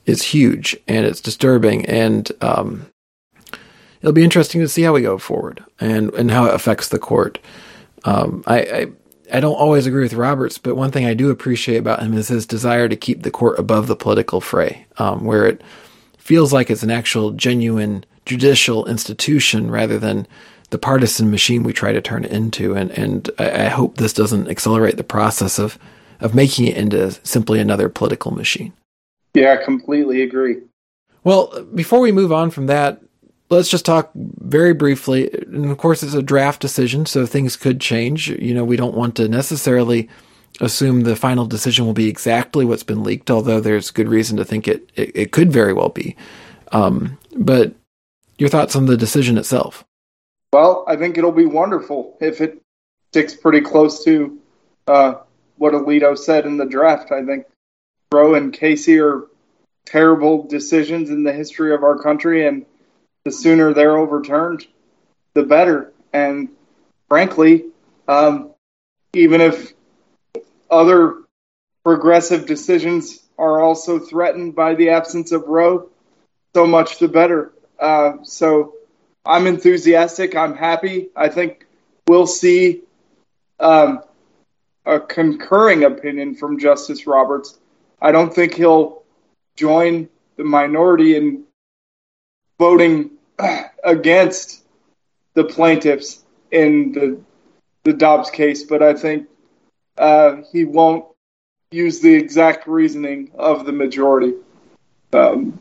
is 0.08 0.22
huge 0.22 0.76
and 0.88 1.04
it's 1.04 1.20
disturbing 1.20 1.84
and 1.86 2.32
um, 2.40 2.86
it'll 4.00 4.12
be 4.12 4.24
interesting 4.24 4.60
to 4.60 4.68
see 4.68 4.82
how 4.82 4.92
we 4.92 5.02
go 5.02 5.18
forward 5.18 5.64
and 5.80 6.12
and 6.14 6.30
how 6.30 6.46
it 6.46 6.54
affects 6.54 6.88
the 6.88 6.98
court. 6.98 7.38
Um, 8.04 8.42
I, 8.46 8.58
I, 8.60 8.86
I 9.34 9.40
don't 9.40 9.56
always 9.56 9.86
agree 9.86 10.02
with 10.02 10.14
Roberts, 10.14 10.56
but 10.56 10.76
one 10.76 10.90
thing 10.90 11.04
I 11.04 11.14
do 11.14 11.30
appreciate 11.30 11.78
about 11.78 12.02
him 12.02 12.14
is 12.14 12.28
his 12.28 12.46
desire 12.46 12.88
to 12.88 12.96
keep 12.96 13.22
the 13.22 13.30
court 13.30 13.58
above 13.58 13.86
the 13.86 13.96
political 13.96 14.40
fray, 14.40 14.86
um, 14.98 15.24
where 15.24 15.46
it 15.46 15.62
feels 16.16 16.52
like 16.52 16.70
it's 16.70 16.82
an 16.82 16.90
actual 16.90 17.32
genuine 17.32 18.04
judicial 18.24 18.86
institution 18.86 19.70
rather 19.70 19.98
than 19.98 20.26
the 20.70 20.78
partisan 20.78 21.30
machine 21.30 21.62
we 21.62 21.72
try 21.72 21.92
to 21.92 22.00
turn 22.00 22.24
it 22.24 22.32
into. 22.32 22.74
And 22.74 22.90
and 22.92 23.30
I, 23.38 23.66
I 23.66 23.68
hope 23.68 23.96
this 23.96 24.12
doesn't 24.12 24.48
accelerate 24.48 24.96
the 24.96 25.04
process 25.04 25.58
of 25.58 25.78
of 26.20 26.34
making 26.34 26.66
it 26.66 26.76
into 26.76 27.10
simply 27.26 27.60
another 27.60 27.88
political 27.88 28.30
machine. 28.32 28.72
Yeah, 29.34 29.56
I 29.58 29.64
completely 29.64 30.22
agree. 30.22 30.56
Well, 31.24 31.64
before 31.74 32.00
we 32.00 32.12
move 32.12 32.32
on 32.32 32.50
from 32.50 32.66
that, 32.66 33.00
let's 33.50 33.68
just 33.68 33.84
talk 33.84 34.10
very 34.14 34.74
briefly. 34.74 35.30
And 35.46 35.70
of 35.70 35.78
course, 35.78 36.02
it's 36.02 36.14
a 36.14 36.22
draft 36.22 36.60
decision, 36.60 37.06
so 37.06 37.26
things 37.26 37.56
could 37.56 37.80
change. 37.80 38.28
You 38.28 38.54
know, 38.54 38.64
we 38.64 38.76
don't 38.76 38.96
want 38.96 39.16
to 39.16 39.28
necessarily 39.28 40.08
assume 40.60 41.02
the 41.02 41.16
final 41.16 41.46
decision 41.46 41.86
will 41.86 41.92
be 41.92 42.08
exactly 42.08 42.64
what's 42.64 42.82
been 42.82 43.02
leaked, 43.02 43.30
although 43.30 43.60
there's 43.60 43.90
good 43.90 44.08
reason 44.08 44.36
to 44.38 44.44
think 44.44 44.66
it, 44.66 44.90
it, 44.94 45.12
it 45.14 45.32
could 45.32 45.52
very 45.52 45.72
well 45.72 45.90
be. 45.90 46.16
Um, 46.72 47.18
but 47.36 47.74
your 48.38 48.48
thoughts 48.48 48.76
on 48.76 48.86
the 48.86 48.96
decision 48.96 49.38
itself? 49.38 49.84
Well, 50.52 50.84
I 50.88 50.96
think 50.96 51.18
it'll 51.18 51.32
be 51.32 51.46
wonderful 51.46 52.16
if 52.20 52.40
it 52.40 52.62
sticks 53.10 53.34
pretty 53.34 53.60
close 53.60 54.04
to 54.04 54.38
uh, 54.86 55.14
what 55.56 55.74
Alito 55.74 56.16
said 56.16 56.46
in 56.46 56.56
the 56.56 56.64
draft. 56.64 57.12
I 57.12 57.24
think 57.24 57.44
Roe 58.12 58.34
and 58.34 58.52
Casey 58.52 59.00
are 59.00 59.26
terrible 59.84 60.46
decisions 60.46 61.10
in 61.10 61.24
the 61.24 61.32
history 61.32 61.74
of 61.74 61.82
our 61.82 61.98
country, 61.98 62.46
and 62.46 62.64
the 63.24 63.32
sooner 63.32 63.74
they're 63.74 63.98
overturned, 63.98 64.66
the 65.34 65.42
better. 65.42 65.92
And 66.12 66.48
frankly, 67.08 67.66
um, 68.06 68.54
even 69.12 69.40
if 69.40 69.72
other 70.70 71.16
progressive 71.84 72.46
decisions 72.46 73.20
are 73.38 73.60
also 73.60 73.98
threatened 73.98 74.54
by 74.54 74.74
the 74.74 74.90
absence 74.90 75.32
of 75.32 75.42
Roe, 75.46 75.90
so 76.54 76.66
much 76.66 76.98
the 76.98 77.08
better. 77.08 77.52
Uh, 77.78 78.24
so 78.24 78.74
I'm 79.24 79.46
enthusiastic. 79.46 80.34
I'm 80.34 80.56
happy. 80.56 81.10
I 81.14 81.28
think 81.28 81.66
we'll 82.06 82.26
see 82.26 82.82
um, 83.60 84.00
a 84.86 84.98
concurring 84.98 85.84
opinion 85.84 86.34
from 86.34 86.58
Justice 86.58 87.06
Roberts. 87.06 87.57
I 88.00 88.12
don't 88.12 88.32
think 88.32 88.54
he'll 88.54 89.02
join 89.56 90.08
the 90.36 90.44
minority 90.44 91.16
in 91.16 91.44
voting 92.58 93.10
against 93.84 94.64
the 95.34 95.44
plaintiffs 95.44 96.24
in 96.50 96.92
the 96.92 97.20
the 97.84 97.92
Dobbs 97.92 98.30
case, 98.30 98.64
but 98.64 98.82
I 98.82 98.94
think 98.94 99.28
uh, 99.96 100.42
he 100.52 100.64
won't 100.64 101.06
use 101.70 102.00
the 102.00 102.12
exact 102.12 102.66
reasoning 102.66 103.30
of 103.34 103.64
the 103.64 103.72
majority. 103.72 104.34
Um, 105.12 105.58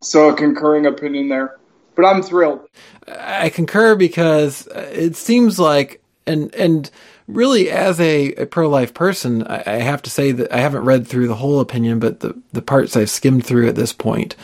so 0.00 0.30
a 0.30 0.34
concurring 0.34 0.86
opinion 0.86 1.28
there, 1.28 1.58
but 1.94 2.04
I'm 2.04 2.22
thrilled. 2.22 2.66
I 3.06 3.50
concur 3.50 3.94
because 3.94 4.66
it 4.72 5.16
seems 5.16 5.58
like 5.58 6.01
and 6.26 6.54
and 6.54 6.90
really 7.26 7.70
as 7.70 8.00
a, 8.00 8.32
a 8.34 8.46
pro 8.46 8.68
life 8.68 8.94
person, 8.94 9.46
I, 9.46 9.62
I, 9.66 9.76
have 9.76 10.02
to 10.02 10.10
say 10.10 10.32
that 10.32 10.52
I 10.52 10.58
haven't 10.58 10.84
read 10.84 11.06
through 11.06 11.28
the 11.28 11.36
whole 11.36 11.60
opinion, 11.60 11.98
but 11.98 12.20
the 12.20 12.40
the 12.52 12.62
parts 12.62 12.96
I've 12.96 13.10
skimmed 13.10 13.46
through 13.46 13.68
at 13.68 13.74
this 13.74 13.92
point. 13.92 14.36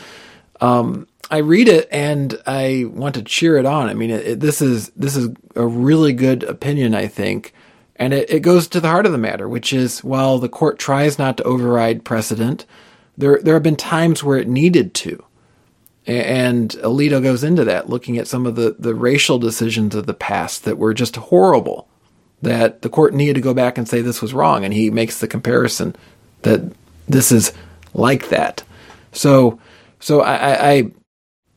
Um, 0.61 1.07
I 1.31 1.37
read 1.37 1.67
it 1.67 1.87
and 1.91 2.39
I 2.47 2.85
want 2.89 3.15
to 3.15 3.21
cheer 3.21 3.57
it 3.57 3.65
on. 3.65 3.87
I 3.87 3.93
mean, 3.93 4.09
it, 4.09 4.27
it, 4.27 4.39
this 4.39 4.61
is 4.61 4.89
this 4.89 5.15
is 5.15 5.29
a 5.55 5.65
really 5.65 6.13
good 6.13 6.43
opinion, 6.43 6.95
I 6.95 7.07
think, 7.07 7.53
and 7.95 8.13
it, 8.13 8.29
it 8.29 8.39
goes 8.39 8.67
to 8.69 8.81
the 8.81 8.87
heart 8.87 9.05
of 9.05 9.11
the 9.11 9.17
matter, 9.17 9.47
which 9.47 9.71
is 9.71 10.03
while 10.03 10.39
the 10.39 10.49
court 10.49 10.79
tries 10.79 11.19
not 11.19 11.37
to 11.37 11.43
override 11.43 12.03
precedent, 12.03 12.65
there 13.17 13.39
there 13.41 13.53
have 13.53 13.63
been 13.63 13.75
times 13.75 14.23
where 14.23 14.37
it 14.37 14.47
needed 14.47 14.93
to, 14.95 15.23
and 16.05 16.69
Alito 16.81 17.21
goes 17.21 17.43
into 17.43 17.63
that, 17.65 17.89
looking 17.89 18.17
at 18.17 18.27
some 18.27 18.45
of 18.45 18.55
the 18.55 18.75
the 18.79 18.95
racial 18.95 19.37
decisions 19.37 19.95
of 19.95 20.05
the 20.05 20.13
past 20.13 20.63
that 20.65 20.77
were 20.77 20.93
just 20.93 21.15
horrible, 21.15 21.87
that 22.41 22.81
the 22.81 22.89
court 22.89 23.13
needed 23.13 23.35
to 23.35 23.41
go 23.41 23.53
back 23.53 23.77
and 23.77 23.87
say 23.87 24.01
this 24.01 24.21
was 24.21 24.33
wrong, 24.33 24.63
and 24.63 24.73
he 24.73 24.89
makes 24.89 25.19
the 25.19 25.27
comparison 25.27 25.95
that 26.43 26.61
this 27.07 27.31
is 27.31 27.53
like 27.93 28.29
that. 28.29 28.63
So 29.11 29.59
so 29.99 30.21
I, 30.21 30.71
I 30.71 30.91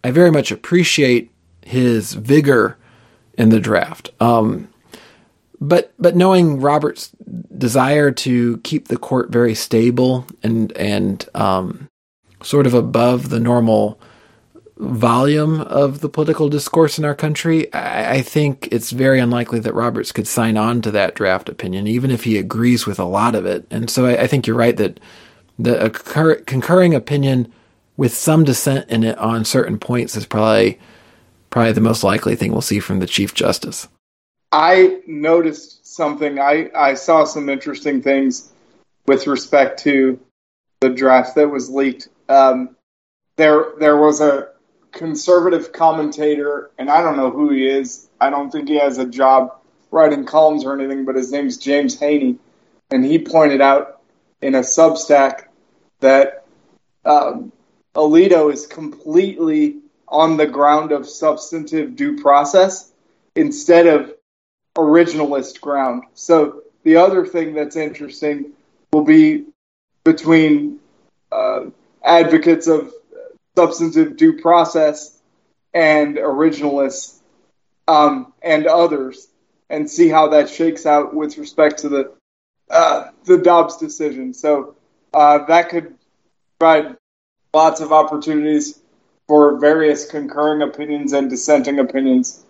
I 0.05 0.11
very 0.11 0.31
much 0.31 0.51
appreciate 0.51 1.31
his 1.65 2.15
vigor 2.15 2.77
in 3.39 3.51
the 3.51 3.61
draft. 3.61 4.11
Um, 4.21 4.69
but 5.61 5.93
but 5.99 6.17
knowing 6.17 6.61
Robert's 6.61 7.11
desire 7.57 8.11
to 8.11 8.59
keep 8.59 8.89
the 8.89 8.97
court 8.97 9.31
very 9.31 9.55
stable 9.55 10.27
and 10.43 10.73
and 10.73 11.29
um, 11.35 11.89
sort 12.43 12.67
of 12.67 12.75
above 12.75 13.31
the 13.31 13.41
normal 13.41 14.01
volume 14.79 15.61
of 15.61 16.01
the 16.01 16.09
political 16.09 16.49
discourse 16.49 16.99
in 16.99 17.05
our 17.05 17.15
country, 17.15 17.73
I, 17.73 18.15
I, 18.15 18.23
think 18.23 18.69
it's 18.73 18.91
very 18.91 19.21
unlikely 19.21 19.61
that 19.61 19.75
Roberts 19.75 20.13
could 20.13 20.27
sign 20.27 20.57
on 20.57 20.83
to 20.83 20.91
that 20.91 21.15
draft 21.15 21.49
opinion, 21.49 21.87
even 21.87 22.11
if 22.11 22.25
he 22.25 22.39
agrees 22.39 22.87
with 22.87 22.99
a 22.99 23.05
lot 23.05 23.35
of 23.35 23.47
it. 23.47 23.67
And 23.71 23.91
so 23.91 24.07
I, 24.07 24.23
I 24.23 24.27
think 24.27 24.47
you're 24.47 24.57
right 24.57 24.77
that 24.77 24.99
the 25.59 25.91
concurring 26.47 26.95
opinion 26.95 27.53
with 27.97 28.15
some 28.15 28.45
dissent 28.45 28.89
in 28.91 29.05
it 29.05 29.19
on 29.19 29.45
certain 29.45 29.79
points 29.79 30.17
is 30.17 30.27
probably 30.27 30.79
probably 31.51 31.73
the 31.73 31.81
most 31.81 32.03
likely 32.03 32.35
thing 32.35 32.51
we'll 32.51 32.63
see 32.63 32.81
from 32.81 32.99
the 32.99 33.07
Chief 33.07 33.35
Justice. 33.35 33.87
I 34.53 35.01
noticed 35.07 35.87
something. 35.87 36.39
I, 36.39 36.71
I 36.75 36.95
saw 36.95 37.25
some 37.25 37.49
interesting 37.49 38.01
things 38.01 38.51
with 39.07 39.27
respect 39.27 39.81
to 39.81 40.19
the 40.81 40.89
draft 40.89 41.35
that 41.35 41.49
was 41.49 41.69
leaked. 41.69 42.09
Um, 42.29 42.77
there 43.37 43.73
there 43.79 43.97
was 43.97 44.21
a 44.21 44.52
conservative 44.93 45.73
commentator, 45.73 46.71
and 46.79 46.91
I 46.91 47.03
don't 47.03 47.17
know 47.17 47.31
who 47.31 47.51
he 47.51 47.67
is. 47.67 48.09
I 48.21 48.31
don't 48.31 48.51
think 48.51 48.69
he 48.69 48.79
has 48.79 48.99
a 48.99 49.07
job 49.07 49.57
writing 49.91 50.25
columns 50.25 50.65
or 50.65 50.79
anything, 50.79 51.05
but 51.05 51.17
his 51.17 51.33
name's 51.33 51.57
James 51.57 51.99
Haney, 51.99 52.39
and 52.91 53.05
he 53.05 53.19
pointed 53.19 53.61
out 53.61 54.01
in 54.41 54.55
a 54.55 54.61
Substack 54.61 55.45
that 56.01 56.45
um, 57.05 57.53
Alito 57.95 58.53
is 58.53 58.67
completely 58.67 59.79
on 60.09 60.37
the 60.37 60.47
ground 60.47 60.93
of 60.93 61.09
substantive 61.09 61.97
due 61.97 62.21
process 62.21 62.93
instead 63.35 63.87
of 63.87 64.15
originalist 64.77 65.61
ground. 65.61 66.05
So 66.15 66.63
the 66.83 66.97
other 66.97 67.27
thing 67.27 67.55
that's 67.55 67.77
interesting 67.77 68.53
will 68.93 69.05
be 69.05 69.45
between 70.05 70.81
uh, 71.31 71.67
advocates 72.05 72.67
of 72.67 72.93
substantive 73.57 74.17
due 74.17 74.41
process 74.41 75.19
and 75.75 76.17
originalists 76.17 77.19
um, 77.89 78.33
and 78.43 78.67
others, 78.67 79.29
and 79.69 79.91
see 79.91 80.09
how 80.09 80.29
that 80.29 80.49
shakes 80.49 80.87
out 80.87 81.15
with 81.15 81.39
respect 81.39 81.81
to 81.81 81.89
the 81.89 82.13
uh, 82.71 83.11
the 83.25 83.39
Dobbs 83.39 83.77
decision. 83.77 84.33
So 84.35 84.77
uh, 85.13 85.45
that 85.47 85.69
could 85.69 85.95
provide 86.59 86.97
lots 87.53 87.81
of 87.81 87.93
opportunities 87.93 88.81
for 89.29 89.59
various 89.59 90.11
concurring 90.11 90.63
opinions 90.63 91.13
and 91.13 91.29
dissenting 91.29 91.79
opinions 91.79 92.45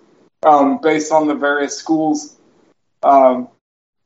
um, 0.45 0.81
based 0.81 1.12
on 1.12 1.27
the 1.27 1.35
various 1.35 1.77
schools, 1.77 2.37
um, 3.03 3.49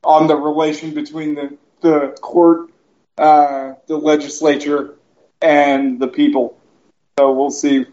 on 0.05 0.27
the 0.27 0.37
relation 0.37 0.95
between 0.95 1.35
the, 1.35 1.57
the 1.81 2.17
court, 2.21 2.71
uh, 3.19 3.75
the 3.87 3.97
legislature, 3.97 4.95
and 5.43 6.01
the 6.01 6.09
people. 6.09 6.59
So 7.19 7.33
we'll 7.33 7.51
see 7.51 7.87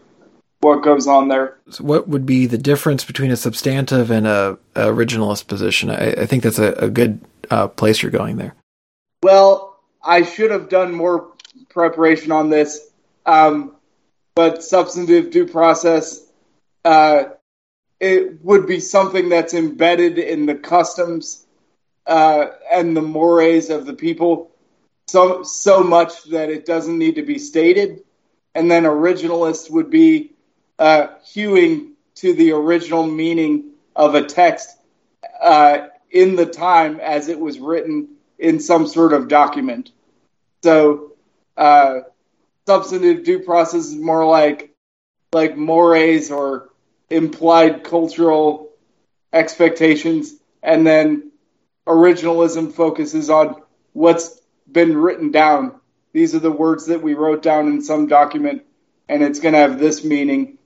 what 0.60 0.82
goes 0.82 1.06
on 1.06 1.28
there. 1.28 1.58
So 1.70 1.84
what 1.84 2.08
would 2.08 2.26
be 2.26 2.46
the 2.46 2.58
difference 2.58 3.04
between 3.04 3.30
a 3.30 3.36
substantive 3.36 4.10
and 4.10 4.26
a, 4.26 4.58
a 4.74 4.86
originalist 4.86 5.46
position? 5.46 5.90
I, 5.90 6.12
I, 6.12 6.26
think 6.26 6.42
that's 6.42 6.58
a, 6.58 6.72
a 6.72 6.88
good 6.88 7.20
uh, 7.50 7.68
place 7.68 8.02
you're 8.02 8.10
going 8.10 8.36
there. 8.36 8.54
Well, 9.22 9.78
I 10.02 10.22
should 10.22 10.50
have 10.50 10.68
done 10.68 10.92
more 10.92 11.32
preparation 11.70 12.32
on 12.32 12.50
this. 12.50 12.90
Um, 13.26 13.76
but 14.34 14.62
substantive 14.62 15.30
due 15.30 15.46
process, 15.46 16.20
uh, 16.84 17.24
it 18.00 18.44
would 18.44 18.66
be 18.66 18.80
something 18.80 19.28
that's 19.28 19.54
embedded 19.54 20.18
in 20.18 20.46
the 20.46 20.54
customs 20.54 21.46
uh, 22.06 22.46
and 22.70 22.96
the 22.96 23.02
mores 23.02 23.70
of 23.70 23.86
the 23.86 23.94
people 23.94 24.50
so 25.06 25.42
so 25.42 25.82
much 25.82 26.24
that 26.24 26.50
it 26.50 26.66
doesn't 26.66 26.98
need 26.98 27.16
to 27.16 27.22
be 27.22 27.38
stated. 27.38 28.02
And 28.54 28.70
then 28.70 28.84
originalist 28.84 29.70
would 29.70 29.90
be 29.90 30.32
uh, 30.78 31.08
hewing 31.24 31.92
to 32.16 32.32
the 32.32 32.52
original 32.52 33.06
meaning 33.06 33.70
of 33.96 34.14
a 34.14 34.24
text 34.24 34.76
uh, 35.40 35.88
in 36.10 36.36
the 36.36 36.46
time 36.46 37.00
as 37.00 37.28
it 37.28 37.38
was 37.38 37.58
written 37.58 38.08
in 38.38 38.60
some 38.60 38.86
sort 38.86 39.12
of 39.12 39.28
document. 39.28 39.90
So 40.62 41.12
uh, 41.56 42.00
substantive 42.66 43.24
due 43.24 43.40
process 43.40 43.86
is 43.86 43.96
more 43.96 44.26
like 44.26 44.70
like 45.32 45.56
mores 45.56 46.30
or 46.30 46.70
implied 47.10 47.82
cultural 47.82 48.70
expectations, 49.32 50.34
and 50.62 50.86
then 50.86 51.32
originalism 51.86 52.72
focuses 52.72 53.30
on 53.30 53.60
what's 53.92 54.40
been 54.70 54.96
written 54.96 55.32
down. 55.32 55.80
These 56.14 56.32
are 56.36 56.38
the 56.38 56.52
words 56.52 56.86
that 56.86 57.02
we 57.02 57.14
wrote 57.14 57.42
down 57.42 57.66
in 57.66 57.82
some 57.82 58.06
document, 58.06 58.62
and 59.08 59.22
it's 59.22 59.40
going 59.40 59.52
to 59.52 59.58
have 59.58 59.80
this 59.80 60.04
meaning 60.04 60.58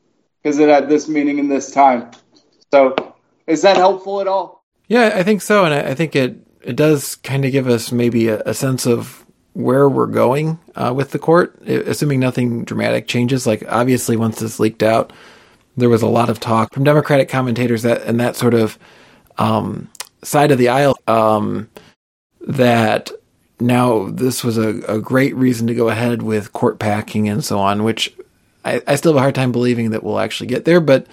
because 0.42 0.58
it 0.58 0.68
had 0.68 0.90
this 0.90 1.08
meaning 1.08 1.38
in 1.38 1.48
this 1.48 1.72
time. 1.72 2.11
So, 2.70 2.94
is 3.46 3.62
that 3.62 3.78
helpful 3.78 4.20
at 4.20 4.28
all? 4.28 4.62
Yeah, 4.88 5.12
I 5.14 5.22
think 5.22 5.40
so, 5.40 5.64
and 5.64 5.72
I, 5.72 5.94
think 5.94 6.14
it 6.14 6.37
it 6.62 6.76
does 6.76 7.16
kind 7.16 7.46
of 7.46 7.52
give 7.52 7.66
us 7.66 7.90
maybe 7.90 8.28
a, 8.28 8.42
a 8.42 8.52
sense 8.52 8.84
of 8.87 9.24
where 9.54 9.88
we're 9.88 10.06
going 10.06 10.58
uh, 10.76 10.92
with 10.94 11.12
the 11.12 11.18
court, 11.18 11.58
assuming 11.66 12.20
nothing 12.20 12.64
dramatic 12.64 13.08
changes. 13.08 13.46
Like 13.46 13.64
obviously, 13.68 14.18
once 14.18 14.40
this 14.40 14.61
leaked 14.61 14.82
out, 14.82 15.14
there 15.78 15.88
was 15.88 16.02
a 16.02 16.08
lot 16.08 16.28
of 16.28 16.40
talk 16.40 16.74
from 16.74 16.84
Democratic 16.84 17.30
commentators 17.30 17.84
that 17.84 18.02
and 18.02 18.20
that 18.20 18.37
sort 18.37 18.52
of 18.52 18.78
um, 19.38 19.88
side 20.22 20.50
of 20.50 20.58
the 20.58 20.68
aisle 20.68 20.94
um, 21.06 21.70
that 22.46 23.11
now 23.61 24.09
this 24.11 24.44
was 24.44 24.59
a, 24.59 24.81
a, 24.83 25.01
great 25.01 25.35
reason 25.35 25.66
to 25.66 25.75
go 25.75 25.88
ahead 25.88 26.23
with 26.23 26.53
court 26.53 26.79
packing 26.79 27.29
and 27.29 27.44
so 27.44 27.59
on, 27.59 27.85
which 27.85 28.14
I, 28.64 28.81
I 28.87 28.94
still 28.94 29.12
have 29.12 29.16
a 29.16 29.21
hard 29.21 29.35
time 29.35 29.53
believing 29.53 29.90
that 29.90 30.05
we'll 30.05 30.21
actually 30.21 30.47
get 30.47 30.64
there. 30.64 30.81
But 30.81 31.07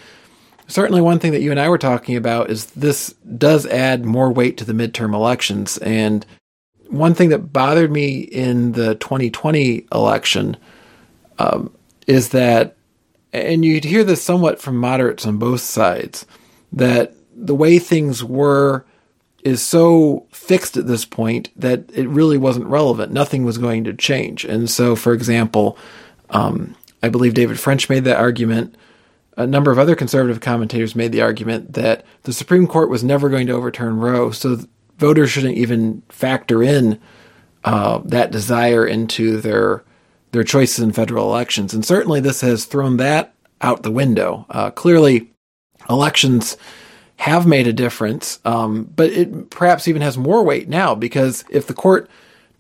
certainly, 0.67 1.01
one 1.01 1.19
thing 1.19 1.31
that 1.31 1.41
you 1.41 1.51
and 1.51 1.59
I 1.59 1.69
were 1.69 1.77
talking 1.77 2.15
about 2.15 2.49
is 2.49 2.67
this 2.67 3.13
does 3.37 3.65
add 3.65 4.05
more 4.05 4.31
weight 4.31 4.57
to 4.57 4.65
the 4.65 4.73
midterm 4.73 5.13
elections. 5.13 5.77
And 5.79 6.25
one 6.89 7.13
thing 7.13 7.29
that 7.29 7.51
bothered 7.51 7.91
me 7.91 8.19
in 8.19 8.73
the 8.73 8.95
2020 8.95 9.87
election 9.91 10.57
um, 11.39 11.73
is 12.07 12.29
that, 12.29 12.75
and 13.33 13.65
you'd 13.65 13.83
hear 13.83 14.03
this 14.03 14.21
somewhat 14.21 14.61
from 14.61 14.77
moderates 14.77 15.25
on 15.25 15.37
both 15.37 15.61
sides, 15.61 16.25
that 16.71 17.13
the 17.35 17.55
way 17.55 17.79
things 17.79 18.23
were 18.23 18.85
is 19.45 19.61
so 19.61 20.25
fixed 20.31 20.75
at 20.75 20.87
this 20.87 21.05
point 21.05 21.51
that 21.55 21.83
it 21.93 22.09
really 22.09 22.37
wasn't 22.37 22.65
relevant. 22.65 23.13
Nothing 23.13 23.45
was 23.45 23.59
going 23.59 23.83
to 23.83 23.93
change. 23.93 24.43
And 24.43 24.67
so, 24.67 24.95
for 24.95 25.13
example, 25.13 25.77
um, 26.31 26.75
I 27.03 27.09
believe 27.09 27.35
David 27.35 27.59
French 27.59 27.87
made 27.87 28.05
that 28.05 28.17
argument. 28.17 28.75
A 29.37 29.45
number 29.45 29.69
of 29.69 29.77
other 29.77 29.95
conservative 29.95 30.41
commentators 30.41 30.95
made 30.95 31.11
the 31.11 31.21
argument 31.21 31.73
that 31.73 32.03
the 32.23 32.33
Supreme 32.33 32.65
Court 32.65 32.89
was 32.89 33.03
never 33.03 33.29
going 33.29 33.45
to 33.45 33.53
overturn 33.53 33.99
Roe, 33.99 34.31
so 34.31 34.61
voters 34.97 35.29
shouldn't 35.29 35.57
even 35.57 36.01
factor 36.09 36.63
in 36.63 36.99
uh, 37.63 37.99
that 38.05 38.31
desire 38.31 38.85
into 38.85 39.39
their 39.39 39.83
their 40.31 40.43
choices 40.43 40.79
in 40.79 40.91
federal 40.91 41.29
elections. 41.29 41.73
And 41.73 41.85
certainly, 41.85 42.19
this 42.19 42.41
has 42.41 42.65
thrown 42.65 42.97
that 42.97 43.35
out 43.61 43.83
the 43.83 43.91
window. 43.91 44.45
Uh, 44.49 44.71
clearly, 44.71 45.31
elections 45.89 46.57
have 47.17 47.47
made 47.47 47.67
a 47.67 47.73
difference, 47.73 48.39
um, 48.45 48.89
but 48.95 49.09
it 49.11 49.49
perhaps 49.49 49.87
even 49.87 50.01
has 50.01 50.17
more 50.17 50.43
weight 50.43 50.67
now 50.67 50.95
because 50.95 51.45
if 51.49 51.67
the 51.67 51.73
court 51.73 52.09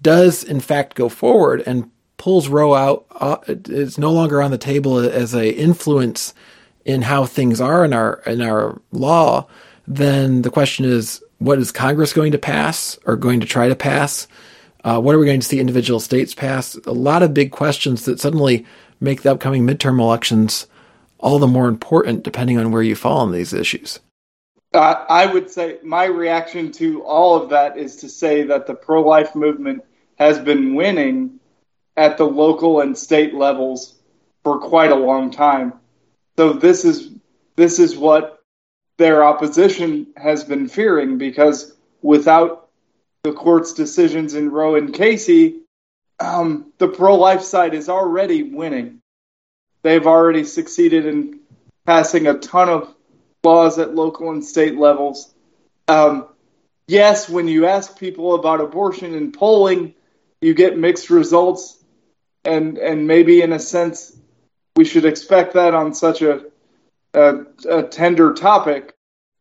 does 0.01 0.43
in 0.43 0.59
fact 0.59 0.95
go 0.95 1.09
forward 1.09 1.61
and 1.65 1.89
pulls 2.17 2.47
Roe 2.47 2.73
out, 2.73 3.05
uh, 3.11 3.37
it's 3.47 3.97
no 3.97 4.11
longer 4.11 4.41
on 4.41 4.51
the 4.51 4.57
table 4.57 4.97
as 4.97 5.33
a 5.33 5.49
influence 5.49 6.33
in 6.85 7.01
how 7.01 7.25
things 7.25 7.59
are 7.59 7.83
in 7.83 7.93
our 7.93 8.21
in 8.25 8.41
our 8.41 8.79
law. 8.91 9.47
Then 9.87 10.41
the 10.41 10.49
question 10.49 10.85
is, 10.85 11.21
what 11.39 11.59
is 11.59 11.71
Congress 11.71 12.13
going 12.13 12.31
to 12.31 12.37
pass 12.37 12.97
or 13.05 13.15
going 13.15 13.41
to 13.41 13.45
try 13.45 13.67
to 13.67 13.75
pass? 13.75 14.27
Uh, 14.83 14.99
what 14.99 15.15
are 15.15 15.19
we 15.19 15.25
going 15.25 15.39
to 15.39 15.45
see 15.45 15.59
individual 15.59 15.99
states 15.99 16.33
pass? 16.33 16.75
A 16.85 16.91
lot 16.91 17.23
of 17.23 17.33
big 17.33 17.51
questions 17.51 18.05
that 18.05 18.19
suddenly 18.19 18.65
make 18.99 19.23
the 19.23 19.31
upcoming 19.31 19.65
midterm 19.65 19.99
elections 19.99 20.67
all 21.19 21.39
the 21.39 21.47
more 21.47 21.67
important, 21.67 22.23
depending 22.23 22.57
on 22.57 22.71
where 22.71 22.83
you 22.83 22.95
fall 22.95 23.19
on 23.19 23.31
these 23.31 23.51
issues. 23.51 23.99
Uh, 24.75 25.05
I 25.07 25.25
would 25.25 25.49
say 25.49 25.79
my 25.83 26.03
reaction 26.03 26.73
to 26.73 27.01
all 27.03 27.41
of 27.41 27.49
that 27.51 27.77
is 27.77 27.95
to 27.97 28.09
say 28.09 28.43
that 28.43 28.67
the 28.67 28.73
pro 28.75 29.01
life 29.01 29.33
movement 29.33 29.83
has 30.19 30.37
been 30.37 30.75
winning 30.75 31.39
at 31.95 32.17
the 32.17 32.25
local 32.25 32.81
and 32.81 32.97
state 32.97 33.33
levels 33.33 33.95
for 34.43 34.59
quite 34.59 34.91
a 34.91 34.95
long 34.95 35.31
time. 35.31 35.73
So 36.37 36.51
this 36.51 36.83
is 36.83 37.11
this 37.55 37.79
is 37.79 37.95
what 37.95 38.43
their 38.97 39.23
opposition 39.23 40.07
has 40.17 40.43
been 40.43 40.67
fearing 40.67 41.17
because 41.17 41.73
without 42.01 42.69
the 43.23 43.31
court's 43.31 43.73
decisions 43.73 44.33
in 44.33 44.51
Roe 44.51 44.75
and 44.75 44.93
Casey, 44.93 45.61
um, 46.19 46.73
the 46.79 46.89
pro-life 46.89 47.41
side 47.43 47.73
is 47.73 47.87
already 47.87 48.43
winning. 48.43 49.01
They've 49.83 50.05
already 50.05 50.43
succeeded 50.43 51.05
in 51.05 51.39
passing 51.85 52.27
a 52.27 52.37
ton 52.37 52.69
of 52.69 52.94
laws 53.45 53.79
at 53.79 53.95
local 53.95 54.31
and 54.31 54.43
state 54.43 54.77
levels. 54.77 55.33
Um, 55.87 56.27
yes, 56.87 57.29
when 57.29 57.47
you 57.47 57.67
ask 57.67 57.97
people 57.97 58.35
about 58.35 58.59
abortion 58.59 59.15
in 59.15 59.31
polling, 59.31 59.93
you 60.41 60.53
get 60.53 60.77
mixed 60.77 61.09
results, 61.09 61.81
and 62.43 62.77
and 62.77 63.07
maybe 63.07 63.41
in 63.41 63.53
a 63.53 63.59
sense, 63.59 64.15
we 64.75 64.83
should 64.83 65.05
expect 65.05 65.53
that 65.53 65.73
on 65.73 65.93
such 65.93 66.21
a 66.21 66.45
a, 67.13 67.45
a 67.69 67.83
tender 67.83 68.33
topic. 68.33 68.93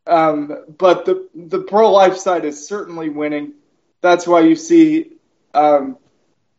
Um, 0.06 0.64
but 0.78 1.06
the 1.06 1.28
the 1.34 1.60
pro 1.60 1.90
life 1.90 2.16
side 2.16 2.44
is 2.44 2.68
certainly 2.68 3.08
winning. 3.08 3.54
That's 4.02 4.26
why 4.26 4.40
you 4.40 4.54
see 4.54 5.12
um, 5.54 5.96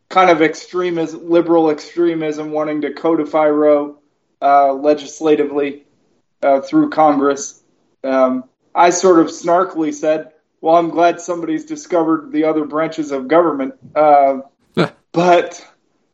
kind 0.09 0.29
of 0.29 0.41
extremism, 0.41 1.29
liberal 1.29 1.69
extremism, 1.69 2.51
wanting 2.51 2.81
to 2.81 2.93
codify 2.93 3.47
Roe 3.49 3.99
uh, 4.41 4.73
legislatively 4.73 5.84
uh, 6.45 6.61
through 6.61 6.89
Congress. 6.91 7.63
Um, 8.03 8.45
I 8.73 8.91
sort 8.91 9.19
of 9.19 9.27
snarkily 9.27 9.93
said, 9.93 10.33
"Well, 10.61 10.75
I'm 10.75 10.89
glad 10.89 11.19
somebody's 11.19 11.65
discovered 11.65 12.31
the 12.31 12.43
other 12.45 12.65
branches 12.65 13.11
of 13.11 13.27
government," 13.27 13.75
uh, 13.95 14.41
but 15.11 15.65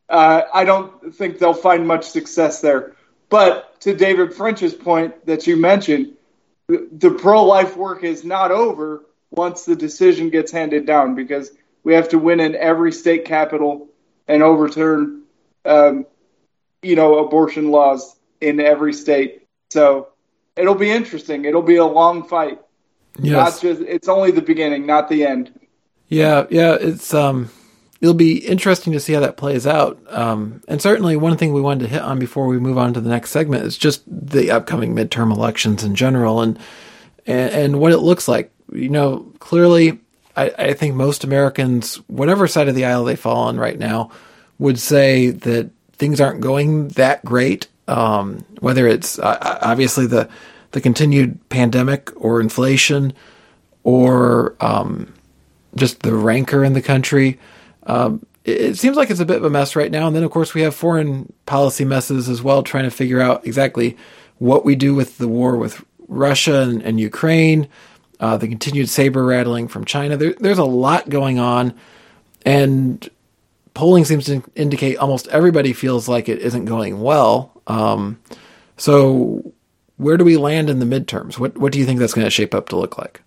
uh, 0.09 0.43
I 0.53 0.63
don't 0.63 1.13
think 1.13 1.39
they'll 1.39 1.53
find 1.53 1.85
much 1.85 2.05
success 2.05 2.61
there. 2.61 2.95
But 3.29 3.79
to 3.81 3.95
David 3.95 4.33
French's 4.33 4.73
point 4.73 5.25
that 5.25 5.47
you 5.47 5.55
mentioned, 5.55 6.17
the, 6.67 6.87
the 6.91 7.11
pro-life 7.11 7.77
work 7.77 8.03
is 8.03 8.23
not 8.23 8.51
over 8.51 9.05
once 9.31 9.63
the 9.63 9.75
decision 9.75 10.29
gets 10.29 10.51
handed 10.51 10.85
down 10.85 11.15
because 11.15 11.51
we 11.83 11.93
have 11.93 12.09
to 12.09 12.19
win 12.19 12.39
in 12.39 12.55
every 12.55 12.91
state 12.91 13.25
capital 13.25 13.87
and 14.27 14.43
overturn, 14.43 15.23
um, 15.65 16.05
you 16.81 16.95
know, 16.95 17.25
abortion 17.25 17.71
laws 17.71 18.15
in 18.39 18.59
every 18.59 18.93
state. 18.93 19.47
So 19.69 20.10
it'll 20.55 20.75
be 20.75 20.91
interesting. 20.91 21.45
It'll 21.45 21.61
be 21.61 21.77
a 21.77 21.85
long 21.85 22.27
fight. 22.27 22.59
Yes. 23.19 23.33
Not 23.33 23.61
just 23.61 23.81
it's 23.81 24.07
only 24.07 24.31
the 24.31 24.41
beginning, 24.41 24.85
not 24.85 25.09
the 25.09 25.25
end. 25.25 25.57
Yeah, 26.07 26.45
yeah, 26.49 26.77
it's 26.79 27.13
um 27.13 27.49
it'll 27.99 28.13
be 28.13 28.37
interesting 28.37 28.93
to 28.93 28.99
see 28.99 29.13
how 29.13 29.19
that 29.19 29.37
plays 29.37 29.67
out. 29.67 29.99
Um, 30.07 30.63
and 30.67 30.81
certainly 30.81 31.15
one 31.15 31.37
thing 31.37 31.53
we 31.53 31.61
wanted 31.61 31.83
to 31.83 31.89
hit 31.89 32.01
on 32.01 32.19
before 32.19 32.47
we 32.47 32.59
move 32.59 32.77
on 32.77 32.93
to 32.93 33.01
the 33.01 33.09
next 33.09 33.29
segment 33.29 33.63
is 33.63 33.77
just 33.77 34.03
the 34.07 34.51
upcoming 34.51 34.95
midterm 34.95 35.31
elections 35.31 35.83
in 35.83 35.95
general 35.95 36.41
and 36.41 36.57
and, 37.27 37.51
and 37.53 37.79
what 37.79 37.91
it 37.91 37.99
looks 37.99 38.27
like. 38.27 38.51
You 38.71 38.89
know, 38.89 39.31
clearly 39.39 39.99
I, 40.35 40.53
I 40.57 40.73
think 40.73 40.95
most 40.95 41.23
Americans, 41.23 41.95
whatever 42.07 42.47
side 42.47 42.67
of 42.67 42.75
the 42.75 42.85
aisle 42.85 43.03
they 43.03 43.15
fall 43.15 43.43
on 43.43 43.57
right 43.57 43.77
now, 43.77 44.11
would 44.57 44.79
say 44.79 45.29
that 45.29 45.69
things 45.93 46.21
aren't 46.21 46.41
going 46.41 46.89
that 46.89 47.23
great 47.23 47.67
um, 47.91 48.45
whether 48.59 48.87
it's 48.87 49.19
uh, 49.19 49.59
obviously 49.61 50.07
the 50.07 50.29
the 50.71 50.81
continued 50.81 51.37
pandemic 51.49 52.09
or 52.15 52.39
inflation 52.39 53.13
or 53.83 54.55
um, 54.61 55.13
just 55.75 56.01
the 56.01 56.15
rancor 56.15 56.63
in 56.63 56.73
the 56.73 56.81
country. 56.81 57.39
Um, 57.83 58.25
it, 58.45 58.61
it, 58.61 58.77
seems 58.77 58.95
like 58.95 59.09
it's 59.09 59.19
a 59.19 59.25
bit 59.25 59.37
of 59.37 59.43
a 59.43 59.49
mess 59.49 59.75
right 59.75 59.91
now. 59.91 60.07
And 60.07 60.15
then, 60.15 60.23
of 60.23 60.31
course, 60.31 60.53
we 60.53 60.61
have 60.61 60.73
foreign 60.73 61.33
policy 61.45 61.83
messes 61.83 62.29
as 62.29 62.41
well, 62.41 62.63
trying 62.63 62.85
to 62.85 62.91
figure 62.91 63.19
out 63.19 63.45
exactly 63.45 63.97
what 64.37 64.63
we 64.63 64.75
do 64.75 64.95
with 64.95 65.17
the 65.17 65.27
war 65.27 65.57
with 65.57 65.83
Russia 66.07 66.61
and, 66.61 66.81
and 66.83 66.99
Ukraine, 66.99 67.67
uh, 68.19 68.37
the 68.37 68.47
continued 68.47 68.89
saber 68.89 69.25
rattling 69.25 69.67
from 69.67 69.83
China. 69.83 70.15
There, 70.15 70.33
there's 70.39 70.57
a 70.57 70.63
lot 70.63 71.09
going 71.09 71.37
on. 71.37 71.73
And 72.45 73.07
polling 73.73 74.05
seems 74.05 74.25
to 74.25 74.43
indicate 74.55 74.97
almost 74.97 75.27
everybody 75.29 75.73
feels 75.73 76.07
like 76.07 76.29
it 76.29 76.39
isn't 76.39 76.65
going 76.65 77.01
well. 77.01 77.60
Um, 77.67 78.19
so, 78.77 79.53
where 79.97 80.17
do 80.17 80.25
we 80.25 80.37
land 80.37 80.69
in 80.69 80.79
the 80.79 80.85
midterms? 80.85 81.37
What 81.37 81.57
what 81.57 81.71
do 81.71 81.79
you 81.79 81.85
think 81.85 81.99
that's 81.99 82.13
going 82.13 82.25
to 82.25 82.31
shape 82.31 82.55
up 82.55 82.69
to 82.69 82.77
look 82.77 82.97
like? 82.97 83.21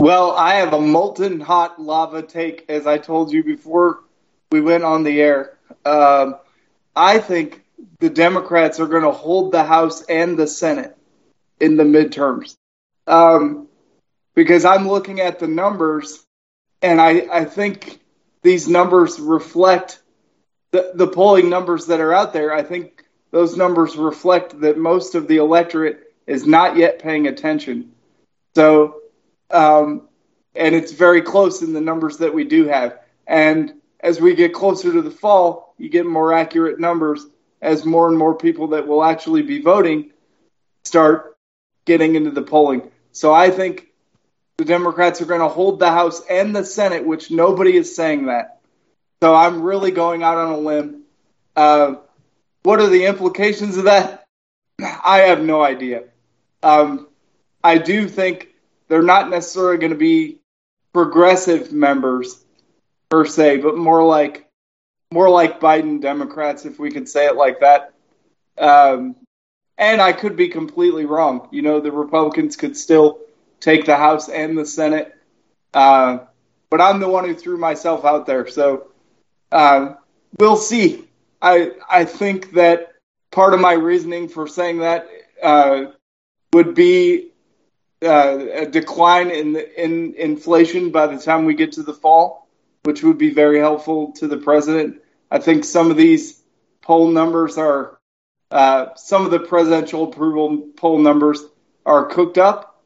Well, 0.00 0.32
I 0.32 0.54
have 0.56 0.72
a 0.72 0.80
molten 0.80 1.40
hot 1.40 1.80
lava 1.80 2.22
take, 2.22 2.64
as 2.68 2.86
I 2.86 2.98
told 2.98 3.32
you 3.32 3.42
before 3.42 4.00
we 4.50 4.60
went 4.60 4.84
on 4.84 5.02
the 5.02 5.20
air. 5.20 5.56
Um, 5.84 6.36
I 6.94 7.18
think 7.18 7.64
the 8.00 8.10
Democrats 8.10 8.80
are 8.80 8.86
going 8.86 9.02
to 9.02 9.10
hold 9.10 9.52
the 9.52 9.64
House 9.64 10.02
and 10.02 10.38
the 10.38 10.46
Senate 10.46 10.96
in 11.60 11.76
the 11.76 11.84
midterms. 11.84 12.56
Um, 13.06 13.68
because 14.34 14.64
I'm 14.64 14.88
looking 14.88 15.20
at 15.20 15.38
the 15.38 15.48
numbers, 15.48 16.24
and 16.82 17.00
I, 17.00 17.26
I 17.32 17.44
think 17.44 18.00
these 18.42 18.68
numbers 18.68 19.18
reflect 19.18 20.00
the, 20.70 20.92
the 20.94 21.06
polling 21.06 21.48
numbers 21.48 21.86
that 21.86 22.00
are 22.00 22.12
out 22.12 22.32
there. 22.32 22.52
I 22.52 22.62
think 22.62 22.93
those 23.34 23.56
numbers 23.56 23.96
reflect 23.96 24.60
that 24.60 24.78
most 24.78 25.16
of 25.16 25.26
the 25.26 25.38
electorate 25.38 26.14
is 26.24 26.46
not 26.46 26.76
yet 26.76 27.00
paying 27.00 27.26
attention. 27.26 27.90
So, 28.54 29.00
um, 29.50 30.08
and 30.54 30.72
it's 30.72 30.92
very 30.92 31.20
close 31.20 31.60
in 31.60 31.72
the 31.72 31.80
numbers 31.80 32.18
that 32.18 32.32
we 32.32 32.44
do 32.44 32.68
have. 32.68 33.00
And 33.26 33.74
as 33.98 34.20
we 34.20 34.36
get 34.36 34.54
closer 34.54 34.92
to 34.92 35.02
the 35.02 35.10
fall, 35.10 35.74
you 35.78 35.88
get 35.88 36.06
more 36.06 36.32
accurate 36.32 36.78
numbers 36.78 37.26
as 37.60 37.84
more 37.84 38.08
and 38.08 38.16
more 38.16 38.36
people 38.36 38.68
that 38.68 38.86
will 38.86 39.02
actually 39.02 39.42
be 39.42 39.60
voting 39.60 40.12
start 40.84 41.36
getting 41.86 42.14
into 42.14 42.30
the 42.30 42.42
polling. 42.42 42.88
So 43.10 43.34
I 43.34 43.50
think 43.50 43.88
the 44.58 44.64
Democrats 44.64 45.20
are 45.20 45.26
going 45.26 45.40
to 45.40 45.48
hold 45.48 45.80
the 45.80 45.90
House 45.90 46.22
and 46.30 46.54
the 46.54 46.64
Senate, 46.64 47.04
which 47.04 47.32
nobody 47.32 47.76
is 47.76 47.96
saying 47.96 48.26
that. 48.26 48.60
So 49.20 49.34
I'm 49.34 49.62
really 49.62 49.90
going 49.90 50.22
out 50.22 50.38
on 50.38 50.52
a 50.52 50.58
limb. 50.58 51.02
Uh, 51.56 51.94
what 52.64 52.80
are 52.80 52.88
the 52.88 53.06
implications 53.06 53.76
of 53.76 53.84
that? 53.84 54.26
I 54.82 55.18
have 55.20 55.40
no 55.40 55.62
idea. 55.62 56.04
Um, 56.62 57.08
I 57.62 57.78
do 57.78 58.08
think 58.08 58.48
they're 58.88 59.02
not 59.02 59.30
necessarily 59.30 59.78
going 59.78 59.92
to 59.92 59.98
be 59.98 60.40
progressive 60.92 61.72
members 61.72 62.44
per 63.08 63.24
se, 63.24 63.58
but 63.58 63.76
more 63.76 64.02
like 64.02 64.48
more 65.12 65.28
like 65.30 65.60
Biden 65.60 66.00
Democrats, 66.00 66.64
if 66.64 66.78
we 66.80 66.90
could 66.90 67.08
say 67.08 67.26
it 67.26 67.36
like 67.36 67.60
that. 67.60 67.92
Um, 68.58 69.14
and 69.78 70.00
I 70.00 70.12
could 70.12 70.36
be 70.36 70.48
completely 70.48 71.04
wrong. 71.04 71.48
You 71.52 71.62
know, 71.62 71.80
the 71.80 71.92
Republicans 71.92 72.56
could 72.56 72.76
still 72.76 73.20
take 73.60 73.84
the 73.84 73.96
House 73.96 74.28
and 74.28 74.58
the 74.58 74.66
Senate. 74.66 75.14
Uh, 75.72 76.18
but 76.70 76.80
I'm 76.80 76.98
the 76.98 77.08
one 77.08 77.24
who 77.24 77.34
threw 77.34 77.58
myself 77.58 78.04
out 78.04 78.26
there. 78.26 78.48
So 78.48 78.88
uh, 79.52 79.94
we'll 80.38 80.56
see. 80.56 81.04
I 81.44 81.72
I 81.90 82.04
think 82.06 82.52
that 82.52 82.94
part 83.30 83.52
of 83.52 83.60
my 83.60 83.74
reasoning 83.74 84.28
for 84.28 84.48
saying 84.48 84.78
that 84.78 85.06
uh, 85.42 85.92
would 86.54 86.74
be 86.74 87.32
uh, 88.02 88.38
a 88.52 88.66
decline 88.66 89.30
in 89.30 89.56
in 89.76 90.14
inflation 90.14 90.90
by 90.90 91.06
the 91.06 91.18
time 91.18 91.44
we 91.44 91.54
get 91.54 91.72
to 91.72 91.82
the 91.82 91.92
fall, 91.92 92.48
which 92.84 93.02
would 93.02 93.18
be 93.18 93.30
very 93.30 93.58
helpful 93.58 94.12
to 94.12 94.26
the 94.26 94.38
president. 94.38 95.02
I 95.30 95.38
think 95.38 95.64
some 95.64 95.90
of 95.90 95.98
these 95.98 96.40
poll 96.80 97.08
numbers 97.10 97.58
are 97.58 97.98
uh, 98.50 98.94
some 98.96 99.26
of 99.26 99.30
the 99.30 99.40
presidential 99.40 100.04
approval 100.04 100.68
poll 100.76 100.98
numbers 100.98 101.44
are 101.84 102.06
cooked 102.06 102.38
up, 102.38 102.82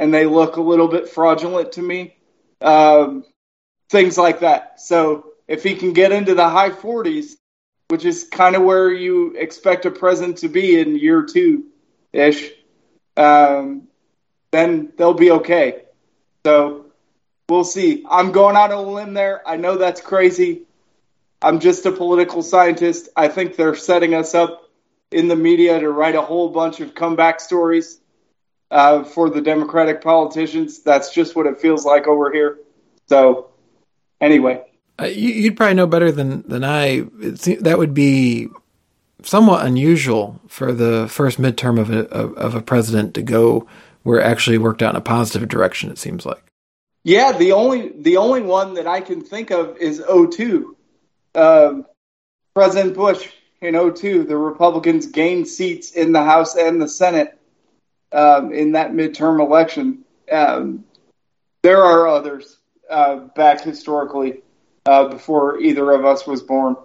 and 0.00 0.12
they 0.12 0.26
look 0.26 0.56
a 0.56 0.62
little 0.62 0.88
bit 0.88 1.08
fraudulent 1.08 1.72
to 1.72 1.82
me. 1.82 2.16
Um, 2.60 3.24
things 3.88 4.18
like 4.18 4.40
that. 4.40 4.80
So 4.80 5.32
if 5.46 5.62
he 5.62 5.74
can 5.76 5.92
get 5.92 6.12
into 6.12 6.34
the 6.34 6.48
high 6.48 6.70
40s, 6.70 7.34
which 7.90 8.04
is 8.04 8.24
kind 8.24 8.54
of 8.54 8.62
where 8.62 8.92
you 8.92 9.34
expect 9.36 9.84
a 9.84 9.90
president 9.90 10.38
to 10.38 10.48
be 10.48 10.78
in 10.80 10.96
year 10.96 11.24
two 11.24 11.64
ish, 12.12 12.50
um, 13.16 13.88
then 14.52 14.92
they'll 14.96 15.12
be 15.12 15.32
okay. 15.32 15.82
So 16.46 16.86
we'll 17.48 17.64
see. 17.64 18.04
I'm 18.08 18.30
going 18.30 18.54
out 18.54 18.70
on 18.70 18.84
a 18.84 18.90
limb 18.90 19.14
there. 19.14 19.46
I 19.46 19.56
know 19.56 19.76
that's 19.76 20.00
crazy. 20.00 20.62
I'm 21.42 21.58
just 21.58 21.84
a 21.84 21.90
political 21.90 22.42
scientist. 22.42 23.08
I 23.16 23.26
think 23.26 23.56
they're 23.56 23.74
setting 23.74 24.14
us 24.14 24.36
up 24.36 24.70
in 25.10 25.26
the 25.26 25.36
media 25.36 25.80
to 25.80 25.90
write 25.90 26.14
a 26.14 26.22
whole 26.22 26.50
bunch 26.50 26.78
of 26.78 26.94
comeback 26.94 27.40
stories 27.40 27.98
uh, 28.70 29.02
for 29.02 29.30
the 29.30 29.40
Democratic 29.40 30.00
politicians. 30.00 30.82
That's 30.84 31.12
just 31.12 31.34
what 31.34 31.46
it 31.46 31.60
feels 31.60 31.84
like 31.84 32.06
over 32.06 32.30
here. 32.30 32.58
So, 33.08 33.50
anyway. 34.20 34.69
You, 35.06 35.50
would 35.50 35.56
probably 35.56 35.74
know 35.74 35.86
better 35.86 36.12
than, 36.12 36.42
than 36.42 36.64
I. 36.64 37.00
that 37.60 37.76
would 37.78 37.94
be 37.94 38.48
somewhat 39.22 39.66
unusual 39.66 40.40
for 40.46 40.72
the 40.72 41.06
first 41.08 41.40
midterm 41.40 41.78
of 41.78 41.90
a, 41.90 42.08
of, 42.08 42.34
of 42.34 42.54
a 42.54 42.62
president 42.62 43.14
to 43.14 43.22
go 43.22 43.66
where 44.02 44.20
it 44.20 44.24
actually 44.24 44.58
worked 44.58 44.82
out 44.82 44.94
in 44.94 44.96
a 44.96 45.02
positive 45.02 45.48
direction, 45.48 45.90
it 45.90 45.98
seems 45.98 46.24
like. 46.24 46.42
Yeah, 47.02 47.32
the 47.32 47.52
only 47.52 47.92
the 47.96 48.18
only 48.18 48.42
one 48.42 48.74
that 48.74 48.86
I 48.86 49.00
can 49.00 49.22
think 49.22 49.50
of 49.50 49.76
is 49.78 50.02
02. 50.06 50.76
Um, 51.34 51.86
President 52.54 52.94
Bush 52.94 53.28
in 53.62 53.74
02, 53.74 54.24
the 54.24 54.36
Republicans 54.36 55.06
gained 55.06 55.48
seats 55.48 55.92
in 55.92 56.12
the 56.12 56.22
House 56.22 56.56
and 56.56 56.80
the 56.80 56.88
Senate 56.88 57.38
um, 58.12 58.52
in 58.52 58.72
that 58.72 58.92
midterm 58.92 59.40
election. 59.40 60.04
Um, 60.30 60.84
there 61.62 61.82
are 61.82 62.06
others 62.06 62.58
uh, 62.90 63.16
back 63.16 63.62
historically 63.62 64.42
uh, 64.86 65.08
before 65.08 65.60
either 65.60 65.90
of 65.92 66.04
us 66.04 66.26
was 66.26 66.42
born, 66.42 66.76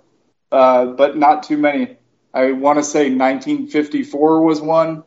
uh, 0.52 0.86
but 0.86 1.18
not 1.18 1.44
too 1.44 1.58
many. 1.58 1.98
I 2.34 2.52
want 2.52 2.80
to 2.80 2.84
say 2.84 3.10
1954 3.10 4.42
was 4.42 4.62
one, 4.62 5.04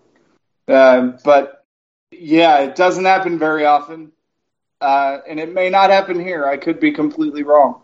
um, 0.66 1.18
but 1.24 1.66
yeah, 2.10 2.60
it 2.60 2.74
doesn't 2.74 3.04
happen 3.04 3.38
very 3.38 3.66
often, 3.66 4.12
uh, 4.80 5.18
and 5.28 5.38
it 5.38 5.52
may 5.52 5.68
not 5.68 5.90
happen 5.90 6.18
here. 6.18 6.46
I 6.46 6.56
could 6.56 6.80
be 6.80 6.92
completely 6.92 7.42
wrong. 7.42 7.82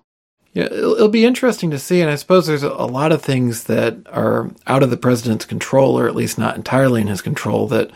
Yeah, 0.54 0.64
it'll, 0.64 0.94
it'll, 0.94 1.08
be 1.08 1.26
interesting 1.26 1.72
to 1.72 1.80
see, 1.80 2.00
and 2.00 2.08
I 2.08 2.14
suppose 2.14 2.46
there's 2.46 2.62
a, 2.62 2.70
a, 2.70 2.86
lot 2.86 3.10
of 3.10 3.20
things 3.20 3.64
that 3.64 3.96
are 4.06 4.52
out 4.68 4.84
of 4.84 4.90
the 4.90 4.96
president's 4.96 5.44
control, 5.44 5.98
or 5.98 6.06
at 6.06 6.14
least 6.14 6.38
not 6.38 6.56
entirely 6.56 7.00
in 7.00 7.08
his 7.08 7.20
control, 7.20 7.66
that 7.68 7.90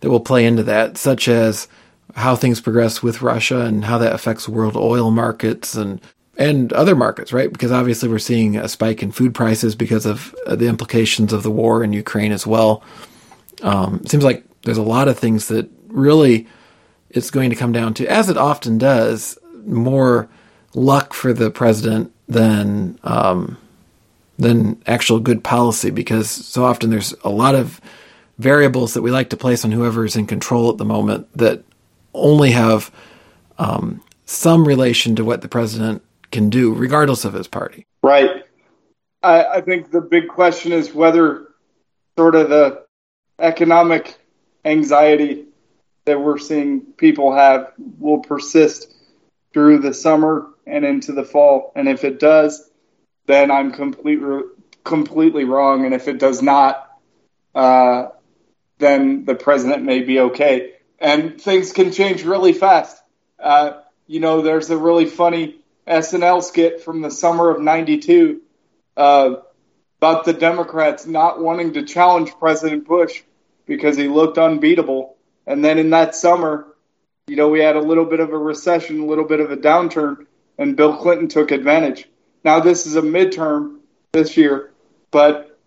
that 0.00 0.10
will 0.10 0.20
play 0.20 0.44
into 0.44 0.62
that, 0.64 0.98
such 0.98 1.26
as 1.26 1.68
how 2.14 2.36
things 2.36 2.60
progress 2.60 3.02
with 3.02 3.22
Russia 3.22 3.62
and 3.62 3.84
how 3.84 3.98
that 3.98 4.12
affects 4.12 4.48
world 4.48 4.76
oil 4.76 5.10
markets 5.10 5.74
and 5.74 6.00
and 6.38 6.72
other 6.72 6.96
markets, 6.96 7.32
right? 7.32 7.52
Because 7.52 7.72
obviously 7.72 8.08
we're 8.08 8.18
seeing 8.18 8.56
a 8.56 8.68
spike 8.68 9.02
in 9.02 9.12
food 9.12 9.34
prices 9.34 9.74
because 9.74 10.06
of 10.06 10.34
uh, 10.46 10.56
the 10.56 10.66
implications 10.66 11.32
of 11.32 11.42
the 11.42 11.50
war 11.50 11.84
in 11.84 11.92
Ukraine 11.92 12.32
as 12.32 12.46
well. 12.46 12.82
Um, 13.62 14.00
it 14.02 14.10
seems 14.10 14.24
like 14.24 14.44
there's 14.62 14.78
a 14.78 14.82
lot 14.82 15.08
of 15.08 15.18
things 15.18 15.48
that 15.48 15.68
really 15.88 16.46
it's 17.10 17.30
going 17.30 17.50
to 17.50 17.56
come 17.56 17.72
down 17.72 17.94
to, 17.94 18.06
as 18.06 18.28
it 18.28 18.38
often 18.38 18.78
does, 18.78 19.38
more 19.66 20.28
luck 20.74 21.12
for 21.12 21.32
the 21.32 21.50
president 21.50 22.12
than 22.28 22.98
um, 23.04 23.58
than 24.38 24.82
actual 24.86 25.20
good 25.20 25.44
policy 25.44 25.90
because 25.90 26.30
so 26.30 26.64
often 26.64 26.90
there's 26.90 27.14
a 27.24 27.28
lot 27.28 27.54
of 27.54 27.80
variables 28.38 28.94
that 28.94 29.02
we 29.02 29.10
like 29.10 29.30
to 29.30 29.36
place 29.36 29.64
on 29.64 29.70
whoever's 29.70 30.16
in 30.16 30.26
control 30.26 30.70
at 30.70 30.78
the 30.78 30.84
moment 30.84 31.28
that 31.36 31.62
only 32.14 32.50
have 32.50 32.90
um, 33.58 34.02
some 34.24 34.66
relation 34.66 35.14
to 35.14 35.24
what 35.24 35.42
the 35.42 35.48
president 35.48 36.02
can 36.32 36.50
do, 36.50 36.74
regardless 36.74 37.24
of 37.24 37.34
his 37.34 37.46
party. 37.46 37.86
Right. 38.02 38.44
I, 39.22 39.44
I 39.44 39.60
think 39.60 39.90
the 39.90 40.00
big 40.00 40.28
question 40.28 40.72
is 40.72 40.92
whether 40.92 41.48
sort 42.18 42.34
of 42.34 42.48
the 42.48 42.84
economic 43.38 44.16
anxiety 44.64 45.46
that 46.04 46.20
we're 46.20 46.38
seeing 46.38 46.80
people 46.96 47.34
have 47.34 47.72
will 47.98 48.20
persist 48.20 48.92
through 49.52 49.78
the 49.78 49.94
summer 49.94 50.48
and 50.66 50.84
into 50.84 51.12
the 51.12 51.24
fall. 51.24 51.72
And 51.76 51.88
if 51.88 52.04
it 52.04 52.18
does, 52.18 52.68
then 53.26 53.50
I'm 53.50 53.72
completely 53.72 54.40
completely 54.84 55.44
wrong. 55.44 55.84
And 55.84 55.94
if 55.94 56.08
it 56.08 56.18
does 56.18 56.42
not, 56.42 56.90
uh, 57.54 58.08
then 58.78 59.24
the 59.24 59.36
president 59.36 59.84
may 59.84 60.00
be 60.00 60.18
okay. 60.20 60.72
And 60.98 61.40
things 61.40 61.72
can 61.72 61.92
change 61.92 62.24
really 62.24 62.52
fast. 62.52 63.00
Uh, 63.38 63.80
you 64.06 64.20
know, 64.20 64.42
there's 64.42 64.70
a 64.70 64.76
really 64.76 65.06
funny 65.06 65.61
SNL 65.86 66.42
skit 66.42 66.82
from 66.82 67.00
the 67.00 67.10
summer 67.10 67.50
of 67.50 67.60
'92 67.60 68.40
uh, 68.96 69.34
about 69.98 70.24
the 70.24 70.32
Democrats 70.32 71.06
not 71.06 71.40
wanting 71.40 71.74
to 71.74 71.84
challenge 71.84 72.32
President 72.38 72.86
Bush 72.86 73.22
because 73.66 73.96
he 73.96 74.08
looked 74.08 74.38
unbeatable. 74.38 75.16
And 75.46 75.64
then 75.64 75.78
in 75.78 75.90
that 75.90 76.14
summer, 76.14 76.66
you 77.26 77.36
know, 77.36 77.48
we 77.48 77.60
had 77.60 77.76
a 77.76 77.80
little 77.80 78.04
bit 78.04 78.20
of 78.20 78.30
a 78.30 78.38
recession, 78.38 79.00
a 79.00 79.06
little 79.06 79.24
bit 79.24 79.40
of 79.40 79.50
a 79.50 79.56
downturn, 79.56 80.26
and 80.58 80.76
Bill 80.76 80.96
Clinton 80.96 81.28
took 81.28 81.50
advantage. 81.50 82.08
Now, 82.44 82.60
this 82.60 82.86
is 82.86 82.96
a 82.96 83.02
midterm 83.02 83.78
this 84.12 84.36
year, 84.36 84.72
but 85.10 85.58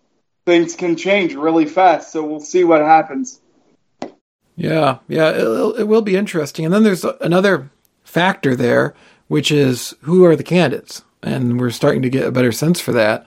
things 0.44 0.76
can 0.76 0.96
change 0.96 1.34
really 1.34 1.66
fast, 1.66 2.12
so 2.12 2.24
we'll 2.24 2.40
see 2.40 2.64
what 2.64 2.82
happens. 2.82 3.40
Yeah, 4.54 4.98
yeah, 5.08 5.30
it, 5.30 5.80
it 5.80 5.88
will 5.88 6.02
be 6.02 6.16
interesting. 6.16 6.64
And 6.64 6.72
then 6.72 6.82
there's 6.82 7.04
another 7.04 7.70
factor 8.04 8.54
there, 8.54 8.94
which 9.28 9.50
is 9.50 9.94
who 10.02 10.24
are 10.24 10.36
the 10.36 10.42
candidates? 10.42 11.02
And 11.22 11.60
we're 11.60 11.70
starting 11.70 12.02
to 12.02 12.10
get 12.10 12.26
a 12.26 12.32
better 12.32 12.52
sense 12.52 12.80
for 12.80 12.92
that. 12.92 13.26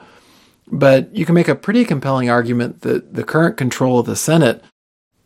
But 0.71 1.13
you 1.15 1.25
can 1.25 1.35
make 1.35 1.47
a 1.47 1.55
pretty 1.55 1.83
compelling 1.83 2.29
argument 2.29 2.81
that 2.81 3.13
the 3.13 3.23
current 3.23 3.57
control 3.57 3.99
of 3.99 4.05
the 4.05 4.15
Senate 4.15 4.63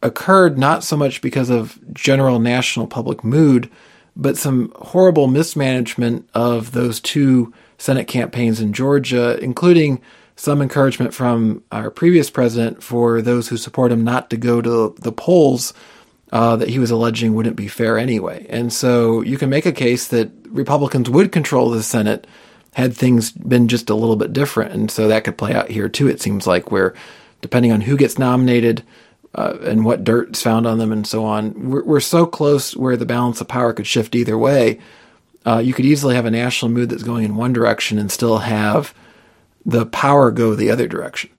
occurred 0.01 0.57
not 0.57 0.83
so 0.83 0.97
much 0.97 1.21
because 1.21 1.49
of 1.49 1.79
general 1.93 2.39
national 2.39 2.87
public 2.87 3.23
mood, 3.23 3.69
but 4.15 4.37
some 4.37 4.71
horrible 4.77 5.27
mismanagement 5.27 6.29
of 6.33 6.71
those 6.71 6.99
two 6.99 7.53
Senate 7.77 8.07
campaigns 8.07 8.59
in 8.61 8.73
Georgia, 8.73 9.37
including 9.41 10.01
some 10.35 10.61
encouragement 10.61 11.13
from 11.13 11.63
our 11.71 11.91
previous 11.91 12.29
president 12.29 12.81
for 12.81 13.21
those 13.21 13.49
who 13.49 13.57
support 13.57 13.91
him 13.91 14.03
not 14.03 14.29
to 14.29 14.37
go 14.37 14.61
to 14.61 14.95
the 14.99 15.11
polls 15.11 15.73
uh, 16.33 16.55
that 16.55 16.67
he 16.67 16.79
was 16.79 16.89
alleging 16.89 17.35
wouldn't 17.35 17.55
be 17.55 17.67
fair 17.67 17.97
anyway. 17.99 18.45
And 18.49 18.73
so 18.73 19.21
you 19.21 19.37
can 19.37 19.51
make 19.51 19.67
a 19.67 19.71
case 19.71 20.07
that 20.07 20.31
Republicans 20.47 21.07
would 21.07 21.31
control 21.31 21.69
the 21.69 21.83
Senate 21.83 22.25
had 22.73 22.97
things 22.97 23.31
been 23.31 23.67
just 23.67 23.91
a 23.91 23.95
little 23.95 24.15
bit 24.15 24.33
different. 24.33 24.73
And 24.73 24.89
so 24.89 25.07
that 25.07 25.25
could 25.25 25.37
play 25.37 25.53
out 25.53 25.69
here 25.69 25.87
too, 25.87 26.07
it 26.07 26.19
seems 26.19 26.47
like, 26.47 26.71
where 26.71 26.95
depending 27.41 27.71
on 27.71 27.81
who 27.81 27.95
gets 27.95 28.17
nominated, 28.17 28.83
uh, 29.35 29.57
and 29.63 29.83
what 29.83 30.03
dirt's 30.03 30.41
found 30.41 30.67
on 30.67 30.77
them 30.77 30.91
and 30.91 31.07
so 31.07 31.25
on. 31.25 31.69
We're, 31.69 31.83
we're, 31.83 31.99
so 31.99 32.27
close 32.27 32.75
where 32.75 32.95
the 32.95 33.05
balance 33.05 33.41
of 33.41 33.47
power 33.47 33.73
could 33.73 33.87
shift 33.87 34.13
either 34.13 34.37
way. 34.37 34.79
Uh, 35.43 35.57
you 35.57 35.73
could 35.73 35.85
easily 35.85 36.13
have 36.13 36.27
a 36.27 36.31
national 36.31 36.71
mood 36.71 36.89
that's 36.89 37.01
going 37.01 37.25
in 37.25 37.35
one 37.35 37.51
direction 37.51 37.97
and 37.97 38.11
still 38.11 38.37
have 38.37 38.93
the 39.65 39.87
power 39.87 40.29
go 40.29 40.53
the 40.53 40.69
other 40.69 40.87
direction. 40.87 41.31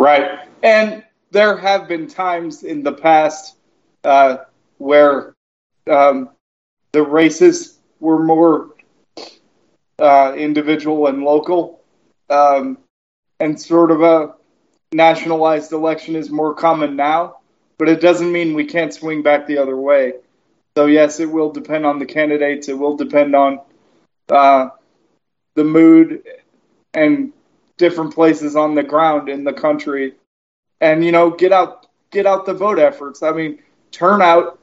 Right. 0.00 0.38
And 0.62 1.02
there 1.32 1.56
have 1.56 1.88
been 1.88 2.06
times 2.06 2.62
in 2.62 2.84
the 2.84 2.92
past 2.92 3.56
uh, 4.04 4.38
where 4.78 5.34
um, 5.90 6.30
the 6.92 7.02
races 7.02 7.78
were 8.00 8.22
more 8.22 8.70
uh, 9.98 10.34
individual 10.36 11.06
and 11.06 11.22
local, 11.22 11.80
um, 12.30 12.78
and 13.40 13.60
sort 13.60 13.90
of 13.90 14.02
a 14.02 14.34
nationalized 14.92 15.72
election 15.72 16.16
is 16.16 16.30
more 16.30 16.54
common 16.54 16.96
now, 16.96 17.36
but 17.78 17.88
it 17.88 18.00
doesn't 18.00 18.32
mean 18.32 18.54
we 18.54 18.64
can't 18.64 18.92
swing 18.94 19.22
back 19.22 19.46
the 19.46 19.58
other 19.58 19.76
way. 19.76 20.14
So 20.76 20.86
yes, 20.86 21.20
it 21.20 21.30
will 21.30 21.50
depend 21.50 21.86
on 21.86 21.98
the 21.98 22.06
candidates. 22.06 22.68
It 22.68 22.78
will 22.78 22.96
depend 22.96 23.34
on 23.34 23.60
uh, 24.28 24.68
the 25.54 25.64
mood 25.64 26.22
and 26.94 27.32
different 27.78 28.14
places 28.14 28.56
on 28.56 28.74
the 28.74 28.82
ground 28.82 29.28
in 29.28 29.44
the 29.44 29.52
country, 29.52 30.14
and 30.80 31.04
you 31.04 31.12
know, 31.12 31.30
get 31.30 31.52
out, 31.52 31.86
get 32.10 32.26
out 32.26 32.46
the 32.46 32.54
vote 32.54 32.78
efforts. 32.78 33.22
I 33.22 33.32
mean, 33.32 33.58
turnout 33.94 34.58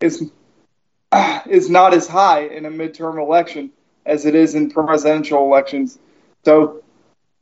is 0.00 0.30
uh, 1.12 1.40
is 1.46 1.70
not 1.70 1.94
as 1.94 2.06
high 2.06 2.40
in 2.40 2.66
a 2.66 2.70
midterm 2.70 3.18
election 3.18 3.70
as 4.04 4.26
it 4.26 4.34
is 4.34 4.54
in 4.54 4.70
presidential 4.70 5.44
elections. 5.44 5.98
So, 6.44 6.82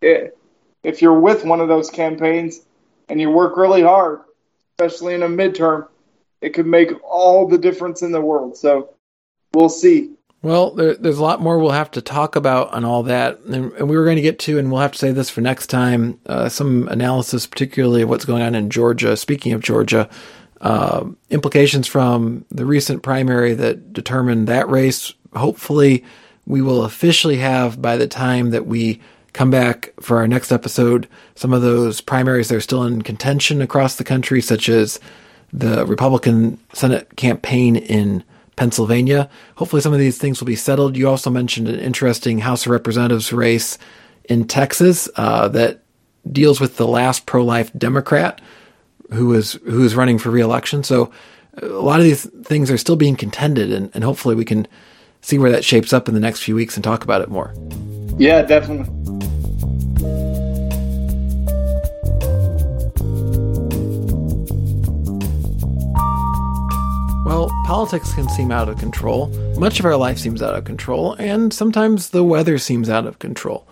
it, 0.01 0.37
if 0.83 1.03
you're 1.03 1.19
with 1.19 1.45
one 1.45 1.61
of 1.61 1.69
those 1.69 1.91
campaigns 1.91 2.61
and 3.09 3.21
you 3.21 3.31
work 3.31 3.57
really 3.57 3.83
hard, 3.83 4.21
especially 4.79 5.15
in 5.15 5.23
a 5.23 5.29
midterm, 5.29 5.89
it 6.41 6.51
could 6.51 6.67
make 6.67 6.91
all 7.03 7.49
the 7.49 7.59
difference 7.59 8.03
in 8.03 8.13
the 8.13 8.21
world. 8.21 8.57
So, 8.57 8.91
we'll 9.55 9.69
see. 9.69 10.13
Well, 10.43 10.73
there, 10.73 10.95
there's 10.95 11.19
a 11.19 11.23
lot 11.23 11.41
more 11.41 11.59
we'll 11.59 11.71
have 11.71 11.93
to 11.93 12.03
talk 12.03 12.35
about 12.35 12.73
on 12.73 12.85
all 12.85 13.05
that, 13.05 13.39
and, 13.41 13.73
and, 13.73 13.89
we 13.89 13.97
were 13.97 14.05
going 14.05 14.17
to 14.17 14.23
get 14.23 14.41
to, 14.41 14.59
and 14.59 14.73
we'll 14.73 14.81
have 14.81 14.93
to 14.93 14.99
say 14.99 15.13
this 15.13 15.31
for 15.31 15.41
next 15.41 15.69
time. 15.69 16.19
Uh, 16.27 16.49
some 16.49 16.89
analysis, 16.89 17.47
particularly 17.47 18.03
of 18.03 18.09
what's 18.09 18.25
going 18.25 18.43
on 18.43 18.57
in 18.57 18.69
Georgia. 18.69 19.17
Speaking 19.17 19.53
of 19.53 19.63
Georgia, 19.63 20.11
uh, 20.63 21.05
implications 21.29 21.87
from 21.87 22.45
the 22.51 22.65
recent 22.65 23.03
primary 23.03 23.53
that 23.55 23.93
determined 23.93 24.47
that 24.47 24.69
race. 24.69 25.13
Hopefully, 25.35 26.05
we 26.47 26.63
will 26.63 26.85
officially 26.85 27.37
have 27.39 27.83
by 27.83 27.97
the 27.97 28.07
time 28.07 28.51
that 28.51 28.67
we 28.67 29.01
come 29.33 29.51
back 29.51 29.93
for 30.01 30.19
our 30.19 30.29
next 30.29 30.53
episode 30.53 31.09
some 31.35 31.53
of 31.53 31.63
those 31.63 32.01
primaries 32.01 32.49
that 32.49 32.57
are 32.57 32.61
still 32.61 32.85
in 32.85 33.03
contention 33.03 33.61
across 33.61 33.97
the 33.97 34.05
country, 34.05 34.41
such 34.41 34.69
as 34.69 35.01
the 35.53 35.85
Republican 35.87 36.59
Senate 36.73 37.17
campaign 37.17 37.77
in 37.77 38.23
Pennsylvania. 38.57 39.29
Hopefully, 39.57 39.83
some 39.83 39.93
of 39.93 39.99
these 39.99 40.19
things 40.19 40.41
will 40.41 40.47
be 40.47 40.57
settled. 40.57 40.97
You 40.97 41.09
also 41.09 41.31
mentioned 41.31 41.69
an 41.69 41.81
interesting 41.81 42.39
House 42.39 42.67
of 42.67 42.73
Representatives 42.73 43.33
race 43.33 43.79
in 44.29 44.47
Texas 44.47 45.09
uh, 45.17 45.49
that 45.49 45.83
deals 46.31 46.61
with 46.61 46.77
the 46.77 46.87
last 46.87 47.27
pro-life 47.27 47.73
Democrat 47.77 48.41
who 49.13 49.33
is 49.35 49.53
who 49.65 49.85
is 49.85 49.95
running 49.95 50.19
for 50.19 50.31
reelection. 50.31 50.83
So 50.83 51.13
uh, 51.63 51.67
a 51.67 51.83
lot 51.83 52.01
of 52.01 52.05
these 52.05 52.25
things 52.45 52.71
are 52.71 52.79
still 52.79 52.97
being 52.97 53.17
contended, 53.17 53.73
and, 53.73 53.91
and 53.95 54.05
hopefully 54.05 54.35
we 54.35 54.45
can 54.45 54.67
see 55.21 55.39
where 55.39 55.51
that 55.53 55.65
shapes 55.65 55.93
up 55.93 56.09
in 56.09 56.15
the 56.15 56.21
next 56.21 56.43
few 56.43 56.55
weeks 56.55 56.77
and 56.77 56.83
talk 56.83 57.05
about 57.05 57.23
it 57.23 57.29
more. 57.29 57.55
Yeah, 58.19 58.43
definitely. 58.43 58.89
Well, 67.25 67.51
politics 67.65 68.13
can 68.13 68.29
seem 68.29 68.51
out 68.51 68.69
of 68.69 68.79
control. 68.79 69.29
Much 69.57 69.79
of 69.79 69.87
our 69.87 69.97
life 69.97 70.19
seems 70.19 70.43
out 70.43 70.55
of 70.55 70.65
control, 70.65 71.15
and 71.15 71.53
sometimes 71.53 72.11
the 72.11 72.25
weather 72.25 72.59
seems 72.59 72.91
out 72.91 73.07
of 73.07 73.19
control. 73.21 73.67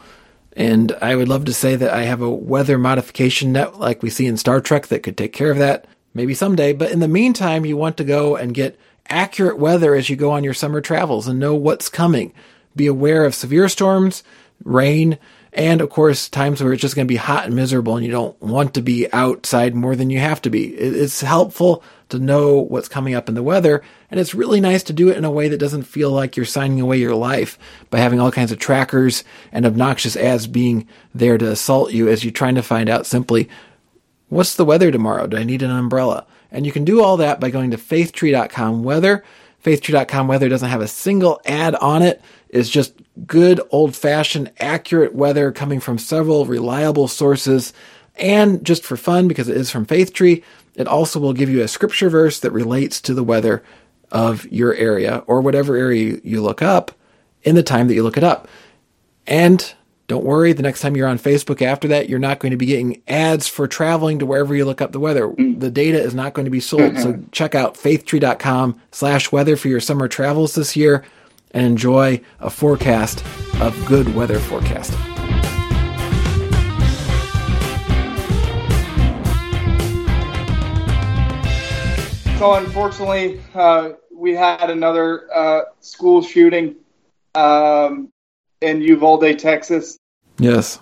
And 0.60 0.92
I 1.00 1.16
would 1.16 1.30
love 1.30 1.46
to 1.46 1.54
say 1.54 1.74
that 1.74 1.90
I 1.90 2.02
have 2.02 2.20
a 2.20 2.28
weather 2.28 2.76
modification 2.76 3.52
net 3.52 3.80
like 3.80 4.02
we 4.02 4.10
see 4.10 4.26
in 4.26 4.36
Star 4.36 4.60
Trek 4.60 4.88
that 4.88 5.02
could 5.02 5.16
take 5.16 5.32
care 5.32 5.50
of 5.50 5.56
that. 5.56 5.86
Maybe 6.12 6.34
someday. 6.34 6.74
But 6.74 6.90
in 6.90 7.00
the 7.00 7.08
meantime, 7.08 7.64
you 7.64 7.78
want 7.78 7.96
to 7.96 8.04
go 8.04 8.36
and 8.36 8.52
get 8.52 8.78
accurate 9.08 9.58
weather 9.58 9.94
as 9.94 10.10
you 10.10 10.16
go 10.16 10.32
on 10.32 10.44
your 10.44 10.52
summer 10.52 10.82
travels 10.82 11.26
and 11.26 11.40
know 11.40 11.54
what's 11.54 11.88
coming. 11.88 12.34
Be 12.76 12.86
aware 12.86 13.24
of 13.24 13.34
severe 13.34 13.70
storms, 13.70 14.22
rain, 14.62 15.18
and 15.52 15.80
of 15.80 15.90
course, 15.90 16.28
times 16.28 16.62
where 16.62 16.72
it's 16.72 16.82
just 16.82 16.94
going 16.94 17.06
to 17.06 17.12
be 17.12 17.16
hot 17.16 17.46
and 17.46 17.54
miserable 17.54 17.96
and 17.96 18.06
you 18.06 18.12
don't 18.12 18.40
want 18.40 18.74
to 18.74 18.82
be 18.82 19.12
outside 19.12 19.74
more 19.74 19.96
than 19.96 20.10
you 20.10 20.20
have 20.20 20.40
to 20.42 20.50
be. 20.50 20.68
It's 20.74 21.22
helpful 21.22 21.82
to 22.10 22.18
know 22.18 22.58
what's 22.60 22.88
coming 22.88 23.14
up 23.14 23.28
in 23.28 23.34
the 23.34 23.42
weather. 23.42 23.82
And 24.10 24.20
it's 24.20 24.34
really 24.34 24.60
nice 24.60 24.82
to 24.84 24.92
do 24.92 25.08
it 25.08 25.16
in 25.16 25.24
a 25.24 25.30
way 25.30 25.48
that 25.48 25.58
doesn't 25.58 25.84
feel 25.84 26.10
like 26.10 26.36
you're 26.36 26.46
signing 26.46 26.80
away 26.80 26.98
your 26.98 27.16
life 27.16 27.58
by 27.88 27.98
having 27.98 28.20
all 28.20 28.30
kinds 28.30 28.52
of 28.52 28.58
trackers 28.58 29.24
and 29.50 29.66
obnoxious 29.66 30.16
ads 30.16 30.46
being 30.46 30.86
there 31.14 31.38
to 31.38 31.50
assault 31.50 31.92
you 31.92 32.08
as 32.08 32.24
you're 32.24 32.32
trying 32.32 32.54
to 32.54 32.62
find 32.62 32.88
out 32.88 33.06
simply, 33.06 33.48
what's 34.28 34.54
the 34.54 34.64
weather 34.64 34.90
tomorrow? 34.90 35.26
Do 35.26 35.36
I 35.36 35.44
need 35.44 35.62
an 35.62 35.70
umbrella? 35.70 36.26
And 36.52 36.64
you 36.64 36.72
can 36.72 36.84
do 36.84 37.02
all 37.02 37.16
that 37.16 37.40
by 37.40 37.50
going 37.50 37.72
to 37.72 37.76
faithtree.com 37.76 38.84
weather. 38.84 39.24
Faithtree.com 39.60 40.26
weather 40.26 40.48
doesn't 40.48 40.70
have 40.70 40.80
a 40.80 40.88
single 40.88 41.40
ad 41.44 41.74
on 41.76 42.02
it. 42.02 42.20
It's 42.52 42.68
just 42.68 42.94
good 43.26 43.60
old 43.70 43.94
fashioned 43.94 44.52
accurate 44.58 45.14
weather 45.14 45.52
coming 45.52 45.80
from 45.80 45.98
several 45.98 46.46
reliable 46.46 47.08
sources. 47.08 47.72
And 48.16 48.64
just 48.64 48.84
for 48.84 48.96
fun, 48.96 49.28
because 49.28 49.48
it 49.48 49.56
is 49.56 49.70
from 49.70 49.86
Faithtree, 49.86 50.42
it 50.74 50.88
also 50.88 51.20
will 51.20 51.32
give 51.32 51.48
you 51.48 51.62
a 51.62 51.68
scripture 51.68 52.10
verse 52.10 52.40
that 52.40 52.50
relates 52.50 53.00
to 53.02 53.14
the 53.14 53.24
weather 53.24 53.62
of 54.10 54.46
your 54.50 54.74
area 54.74 55.22
or 55.26 55.40
whatever 55.40 55.76
area 55.76 56.18
you 56.24 56.42
look 56.42 56.62
up 56.62 56.92
in 57.42 57.54
the 57.54 57.62
time 57.62 57.88
that 57.88 57.94
you 57.94 58.02
look 58.02 58.16
it 58.16 58.24
up. 58.24 58.48
And 59.26 59.72
don't 60.08 60.24
worry, 60.24 60.52
the 60.52 60.62
next 60.62 60.80
time 60.80 60.96
you're 60.96 61.06
on 61.06 61.20
Facebook 61.20 61.62
after 61.62 61.86
that, 61.88 62.08
you're 62.08 62.18
not 62.18 62.40
going 62.40 62.50
to 62.50 62.56
be 62.56 62.66
getting 62.66 63.00
ads 63.06 63.46
for 63.46 63.68
traveling 63.68 64.18
to 64.18 64.26
wherever 64.26 64.56
you 64.56 64.64
look 64.64 64.80
up 64.80 64.90
the 64.90 64.98
weather. 64.98 65.28
Mm. 65.28 65.60
The 65.60 65.70
data 65.70 66.02
is 66.02 66.14
not 66.14 66.34
going 66.34 66.46
to 66.46 66.50
be 66.50 66.58
sold. 66.58 66.98
So 66.98 67.22
check 67.30 67.54
out 67.54 67.76
faithtree.com 67.76 68.80
slash 68.90 69.30
weather 69.30 69.56
for 69.56 69.68
your 69.68 69.78
summer 69.78 70.08
travels 70.08 70.56
this 70.56 70.74
year 70.74 71.04
and 71.52 71.66
enjoy 71.66 72.20
a 72.38 72.50
forecast 72.50 73.24
of 73.60 73.76
good 73.86 74.14
weather 74.14 74.38
forecasting. 74.38 74.98
So 82.38 82.54
unfortunately, 82.54 83.40
uh, 83.54 83.90
we 84.10 84.34
had 84.34 84.70
another 84.70 85.28
uh, 85.34 85.62
school 85.80 86.22
shooting 86.22 86.76
um, 87.34 88.10
in 88.60 88.80
Uvalde, 88.80 89.38
Texas. 89.38 89.98
Yes. 90.38 90.80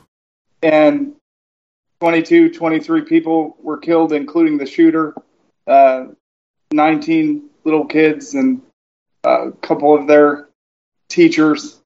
And 0.63 1.15
22, 2.01 2.55
23 2.55 3.03
people 3.03 3.57
were 3.61 3.79
killed, 3.79 4.13
including 4.13 4.59
the 4.59 4.67
shooter, 4.67 5.15
uh, 5.67 6.07
19 6.73 7.51
little 7.65 7.87
kids, 7.87 8.35
and 8.35 8.63
a 9.25 9.51
couple 9.61 9.97
of 9.97 10.07
their 10.07 10.48
teachers 11.09 11.81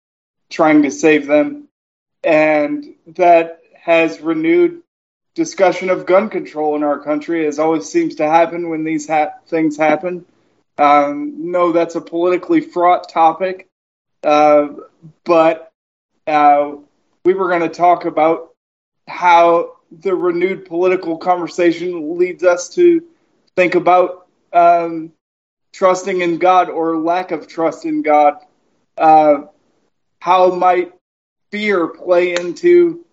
trying 0.50 0.82
to 0.82 0.90
save 0.90 1.26
them. 1.26 1.68
And 2.24 2.94
that 3.08 3.60
has 3.74 4.20
renewed 4.20 4.82
discussion 5.34 5.90
of 5.90 6.06
gun 6.06 6.28
control 6.28 6.76
in 6.76 6.82
our 6.82 7.00
country, 7.00 7.46
as 7.46 7.58
always 7.58 7.88
seems 7.88 8.16
to 8.16 8.28
happen 8.28 8.68
when 8.68 8.84
these 8.84 9.08
ha- 9.08 9.32
things 9.46 9.76
happen. 9.76 10.24
Um, 10.78 11.50
no, 11.50 11.72
that's 11.72 11.94
a 11.94 12.00
politically 12.00 12.60
fraught 12.60 13.08
topic, 13.08 13.68
uh, 14.22 14.68
but 15.24 15.72
uh, 16.26 16.76
we 17.24 17.34
were 17.34 17.48
going 17.48 17.62
to 17.62 17.68
talk 17.68 18.04
about 18.04 18.54
how 19.06 19.76
the 20.00 20.14
renewed 20.14 20.64
political 20.64 21.18
conversation 21.18 22.18
leads 22.18 22.44
us 22.44 22.70
to 22.70 23.04
think 23.56 23.74
about 23.74 24.26
um, 24.52 25.12
trusting 25.72 26.20
in 26.20 26.38
God 26.38 26.70
or 26.70 26.96
lack 26.96 27.30
of 27.30 27.46
trust 27.46 27.84
in 27.84 28.02
God. 28.02 28.36
Uh, 29.02 29.46
how 30.20 30.54
might 30.54 30.92
fear 31.50 31.88
play 31.88 32.34
into 32.34 33.04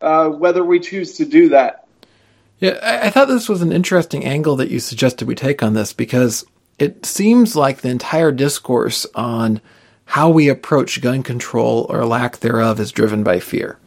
uh, 0.00 0.28
whether 0.28 0.62
we 0.62 0.78
choose 0.78 1.16
to 1.16 1.24
do 1.24 1.48
that. 1.48 1.88
Yeah, 2.58 2.78
I, 2.82 3.06
I 3.06 3.10
thought 3.10 3.28
this 3.28 3.48
was 3.48 3.62
an 3.62 3.72
interesting 3.72 4.24
angle 4.24 4.56
that 4.56 4.70
you 4.70 4.78
suggested 4.78 5.26
we 5.26 5.34
take 5.34 5.62
on 5.62 5.72
this 5.72 5.92
because 5.92 6.44
it 6.78 7.06
seems 7.06 7.56
like 7.56 7.80
the 7.80 7.88
entire 7.88 8.32
discourse 8.32 9.06
on 9.14 9.60
how 10.04 10.28
we 10.30 10.48
approach 10.48 11.00
gun 11.00 11.22
control 11.22 11.86
or 11.88 12.04
lack 12.04 12.38
thereof 12.38 12.78
is 12.78 12.92
driven 12.92 13.24
by 13.24 13.40
fear. 13.40 13.78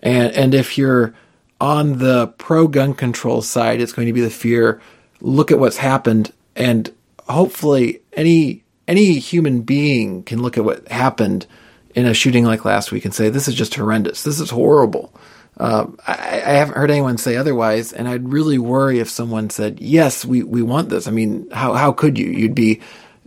And 0.00 0.32
and 0.34 0.54
if 0.54 0.76
you're 0.76 1.14
on 1.60 1.98
the 1.98 2.26
pro 2.38 2.66
gun 2.68 2.94
control 2.94 3.40
side, 3.40 3.80
it's 3.80 3.92
going 3.92 4.06
to 4.06 4.12
be 4.12 4.20
the 4.20 4.30
fear. 4.30 4.80
Look 5.20 5.50
at 5.50 5.58
what's 5.58 5.78
happened, 5.78 6.32
and 6.54 6.92
hopefully, 7.26 8.02
any 8.12 8.63
any 8.86 9.18
human 9.18 9.62
being 9.62 10.22
can 10.22 10.42
look 10.42 10.58
at 10.58 10.64
what 10.64 10.86
happened 10.88 11.46
in 11.94 12.06
a 12.06 12.14
shooting 12.14 12.44
like 12.44 12.64
last 12.64 12.92
week 12.92 13.04
and 13.04 13.14
say, 13.14 13.28
"This 13.28 13.48
is 13.48 13.54
just 13.54 13.74
horrendous. 13.74 14.22
This 14.22 14.40
is 14.40 14.50
horrible." 14.50 15.12
Uh, 15.56 15.86
I, 16.06 16.14
I, 16.44 16.52
haven't 16.52 16.76
heard 16.76 16.90
anyone 16.90 17.16
say 17.16 17.36
otherwise, 17.36 17.92
and 17.92 18.08
I'd 18.08 18.32
really 18.32 18.58
worry 18.58 18.98
if 18.98 19.08
someone 19.08 19.50
said, 19.50 19.80
"Yes, 19.80 20.24
we, 20.24 20.42
we 20.42 20.62
want 20.62 20.88
this." 20.88 21.06
I 21.06 21.12
mean, 21.12 21.48
how 21.50 21.74
how 21.74 21.92
could 21.92 22.18
you? 22.18 22.26
You'd 22.26 22.56
be 22.56 22.80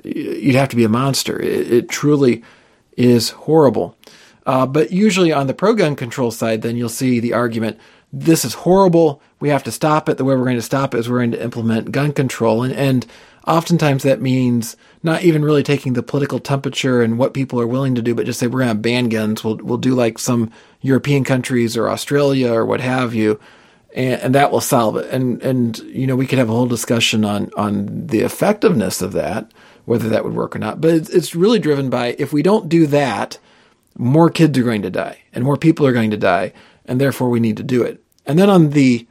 you'd 0.03 0.55
have 0.55 0.70
to 0.70 0.76
be 0.76 0.84
a 0.84 0.89
monster. 0.89 1.39
It, 1.39 1.72
it 1.72 1.89
truly 1.89 2.43
is 2.97 3.30
horrible. 3.30 3.95
Uh, 4.45 4.66
but 4.66 4.91
usually 4.91 5.32
on 5.32 5.47
the 5.47 5.53
pro 5.53 5.74
gun 5.74 5.95
control 5.95 6.32
side, 6.32 6.62
then 6.62 6.76
you'll 6.76 6.89
see 6.89 7.22
the 7.22 7.34
argument: 7.34 7.80
"This 8.12 8.43
is 8.43 8.53
horrible. 8.53 9.22
We 9.39 9.49
have 9.49 9.64
to 9.64 9.72
stop 9.72 10.10
it. 10.10 10.18
The 10.18 10.26
way 10.26 10.36
we're 10.36 10.43
going 10.43 10.58
to 10.58 10.62
stop 10.62 10.93
it 10.93 10.97
is 10.97 11.10
we're 11.10 11.20
going 11.20 11.32
to 11.32 11.43
implement 11.43 11.93
gun 11.93 12.12
control." 12.12 12.64
And 12.64 12.74
and 12.74 13.05
oftentimes 13.48 14.04
that 14.04 14.22
means 14.22 14.76
not 15.04 15.24
even 15.24 15.43
really 15.43 15.64
taking 15.64 15.93
the 15.93 16.04
political 16.04 16.39
temperature 16.39 17.02
and 17.02 17.18
what 17.18 17.34
people 17.34 17.60
are 17.60 17.68
willing 17.68 17.95
to 17.95 18.02
do, 18.02 18.14
but 18.14 18.26
just 18.26 18.39
say 18.39 18.48
we're 18.48 18.64
going 18.64 18.76
to 18.76 18.76
ban 18.76 19.10
guns. 19.10 19.43
We'll 19.43 19.58
we'll 19.58 19.78
do 19.78 19.95
like 19.95 20.20
some 20.20 20.52
European 20.82 21.24
countries 21.24 21.78
or 21.78 21.89
Australia 21.89 22.52
or 22.52 22.66
what 22.66 22.82
have 22.82 23.14
you, 23.14 23.39
and, 23.95 24.22
and 24.22 24.36
that 24.36 24.52
will 24.52 24.62
solve 24.62 24.98
it. 24.98 25.10
And 25.12 25.41
and 25.41 25.78
you 25.80 26.06
know 26.06 26.16
we 26.16 26.28
could 26.28 26.39
have 26.39 26.50
a 26.50 26.54
whole 26.54 26.68
discussion 26.68 27.24
on 27.24 27.52
on 27.56 28.08
the 28.08 28.20
effectiveness 28.20 29.02
of 29.02 29.14
that, 29.14 29.52
whether 29.86 30.10
that 30.10 30.24
would 30.24 30.36
work 30.36 30.56
or 30.56 30.60
not. 30.60 30.82
But 30.82 30.91
it's, 30.91 31.10
it's 31.10 31.36
really 31.36 31.60
driven 31.60 31.89
by 31.89 32.16
if 32.20 32.34
we 32.34 32.43
don't 32.43 32.70
do 32.70 32.86
that, 32.88 33.39
more 33.98 34.30
kids 34.30 34.58
are 34.58 34.64
going 34.64 34.82
to 34.82 34.89
die 34.89 35.20
and 35.34 35.43
more 35.43 35.58
people 35.58 35.88
are 35.88 35.93
going 35.93 36.12
to 36.12 36.18
die, 36.18 36.54
and 36.86 37.00
therefore 37.00 37.30
we 37.30 37.39
need 37.39 37.58
to 37.58 37.64
do 37.64 37.84
it. 37.84 38.04
And 38.26 38.38
then 38.38 38.50
on 38.50 38.72
the 38.72 39.08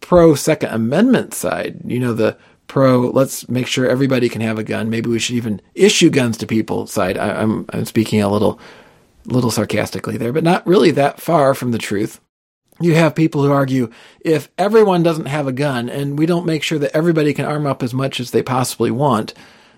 pro 0.00 0.34
Second 0.34 0.70
Amendment 0.70 1.32
side, 1.32 1.80
you 1.84 2.00
know 2.00 2.12
the 2.12 2.36
pro 2.72 3.00
let's 3.10 3.50
make 3.50 3.66
sure 3.66 3.86
everybody 3.86 4.30
can 4.30 4.40
have 4.40 4.58
a 4.58 4.64
gun. 4.64 4.88
Maybe 4.88 5.10
we 5.10 5.18
should 5.18 5.36
even 5.36 5.60
issue 5.74 6.08
guns 6.08 6.38
to 6.38 6.46
people 6.46 6.86
side. 6.86 7.18
I, 7.18 7.42
I'm 7.42 7.66
I'm 7.68 7.84
speaking 7.84 8.22
a 8.22 8.30
little 8.30 8.58
little 9.26 9.50
sarcastically 9.50 10.16
there, 10.16 10.32
but 10.32 10.42
not 10.42 10.66
really 10.66 10.90
that 10.92 11.20
far 11.20 11.52
from 11.52 11.72
the 11.72 11.78
truth 11.78 12.18
you 12.80 12.94
have 12.94 13.14
people 13.14 13.42
who 13.42 13.52
argue 13.52 13.90
if 14.20 14.48
everyone 14.56 15.02
doesn't 15.02 15.26
have 15.26 15.46
a 15.46 15.52
gun 15.52 15.90
and 15.90 16.18
we 16.18 16.24
don't 16.24 16.46
make 16.46 16.62
sure 16.62 16.78
that 16.78 16.96
everybody 16.96 17.34
can 17.34 17.44
arm 17.44 17.66
up 17.66 17.82
as 17.82 17.92
much 17.92 18.18
as 18.18 18.30
they 18.30 18.42
possibly 18.42 18.90
want, 18.90 19.34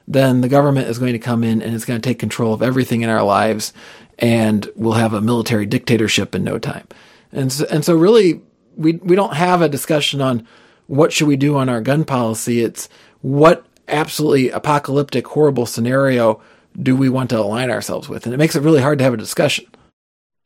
then 0.07 0.41
the 0.41 0.49
government 0.49 0.87
is 0.87 1.01
going 1.01 1.13
to 1.13 1.19
come 1.19 1.43
in 1.43 1.61
and 1.61 1.75
it's 1.75 1.85
going 1.85 2.01
to 2.01 2.09
take 2.09 2.21
control 2.21 2.55
of 2.55 2.63
everything 2.63 3.03
in 3.03 3.11
our 3.11 3.25
lives 3.25 3.73
and 4.21 4.71
we'll 4.77 4.93
have 4.93 5.13
a 5.13 5.21
military 5.21 5.67
dictatorship 5.67 6.33
in 6.33 6.45
no 6.45 6.61
time. 6.61 6.87
And 7.33 7.53
so, 7.53 7.67
and 7.69 7.85
so 7.85 7.97
really 7.97 8.41
we 8.77 8.93
we 8.93 9.17
don't 9.17 9.35
have 9.35 9.63
a 9.63 9.69
discussion 9.69 10.21
on 10.21 10.47
what 10.87 11.13
should 11.13 11.29
we 11.29 11.37
do 11.37 11.57
on 11.57 11.69
our 11.69 11.81
gun 11.81 12.05
policy. 12.05 12.63
It's 12.63 12.89
what 13.21 13.67
absolutely 13.89 14.51
apocalyptic 14.51 15.27
horrible 15.27 15.67
scenario 15.67 16.41
do 16.81 16.97
we 16.97 17.09
want 17.09 17.31
to 17.31 17.39
align 17.39 17.71
ourselves 17.71 18.09
with? 18.09 18.27
And 18.27 18.35
it 18.35 18.39
makes 18.39 18.57
it 18.57 18.63
really 18.63 18.81
hard 18.83 18.99
to 18.99 19.05
have 19.05 19.15
a 19.15 19.19
discussion. 19.19 19.67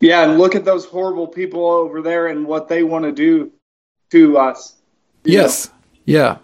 Yeah, 0.01 0.23
and 0.23 0.39
look 0.39 0.55
at 0.55 0.65
those 0.65 0.85
horrible 0.85 1.27
people 1.27 1.67
over 1.67 2.03
there 2.03 2.29
and 2.29 2.47
what 2.47 2.69
they 2.69 2.83
want 2.83 3.05
to 3.05 3.13
do 3.13 3.51
to 4.11 4.39
us. 4.39 4.75
Yes. 5.25 5.69
Know? 5.69 5.75
Yeah. 6.05 6.39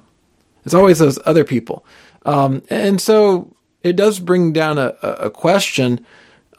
It's 0.64 0.74
always 0.74 0.98
those 0.98 1.18
other 1.24 1.44
people. 1.44 1.84
Um, 2.24 2.62
and 2.70 3.00
so 3.00 3.54
it 3.82 3.96
does 3.96 4.18
bring 4.18 4.52
down 4.52 4.78
a, 4.78 4.96
a 5.02 5.30
question 5.30 6.04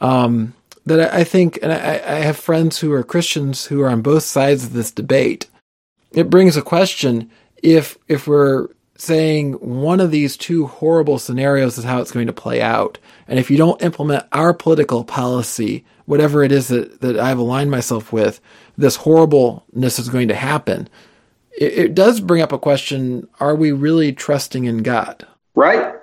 um, 0.00 0.54
that 0.86 1.12
I 1.12 1.24
think, 1.24 1.58
and 1.62 1.72
I, 1.72 2.00
I 2.06 2.20
have 2.20 2.36
friends 2.36 2.78
who 2.78 2.92
are 2.92 3.02
Christians 3.02 3.66
who 3.66 3.82
are 3.82 3.90
on 3.90 4.00
both 4.00 4.22
sides 4.22 4.64
of 4.64 4.72
this 4.72 4.90
debate. 4.90 5.50
It 6.16 6.30
brings 6.30 6.56
a 6.56 6.62
question 6.62 7.30
if 7.62 7.96
if 8.08 8.26
we're 8.26 8.68
saying 8.96 9.52
one 9.52 10.00
of 10.00 10.10
these 10.10 10.36
two 10.36 10.66
horrible 10.66 11.18
scenarios 11.18 11.76
is 11.76 11.84
how 11.84 12.00
it's 12.00 12.10
going 12.10 12.26
to 12.26 12.32
play 12.32 12.60
out, 12.60 12.98
and 13.28 13.38
if 13.38 13.50
you 13.50 13.56
don't 13.56 13.82
implement 13.82 14.24
our 14.32 14.52
political 14.52 15.04
policy 15.04 15.84
whatever 16.06 16.42
it 16.42 16.52
is 16.52 16.68
that, 16.68 17.00
that 17.00 17.18
I've 17.18 17.38
aligned 17.38 17.70
myself 17.70 18.12
with, 18.12 18.40
this 18.78 18.96
horribleness 18.96 19.98
is 19.98 20.08
going 20.08 20.28
to 20.28 20.34
happen. 20.34 20.88
It, 21.58 21.78
it 21.78 21.94
does 21.94 22.20
bring 22.20 22.42
up 22.42 22.52
a 22.52 22.58
question 22.58 23.28
are 23.38 23.54
we 23.54 23.72
really 23.72 24.12
trusting 24.12 24.64
in 24.64 24.82
God? 24.82 25.26
Right. 25.54 25.94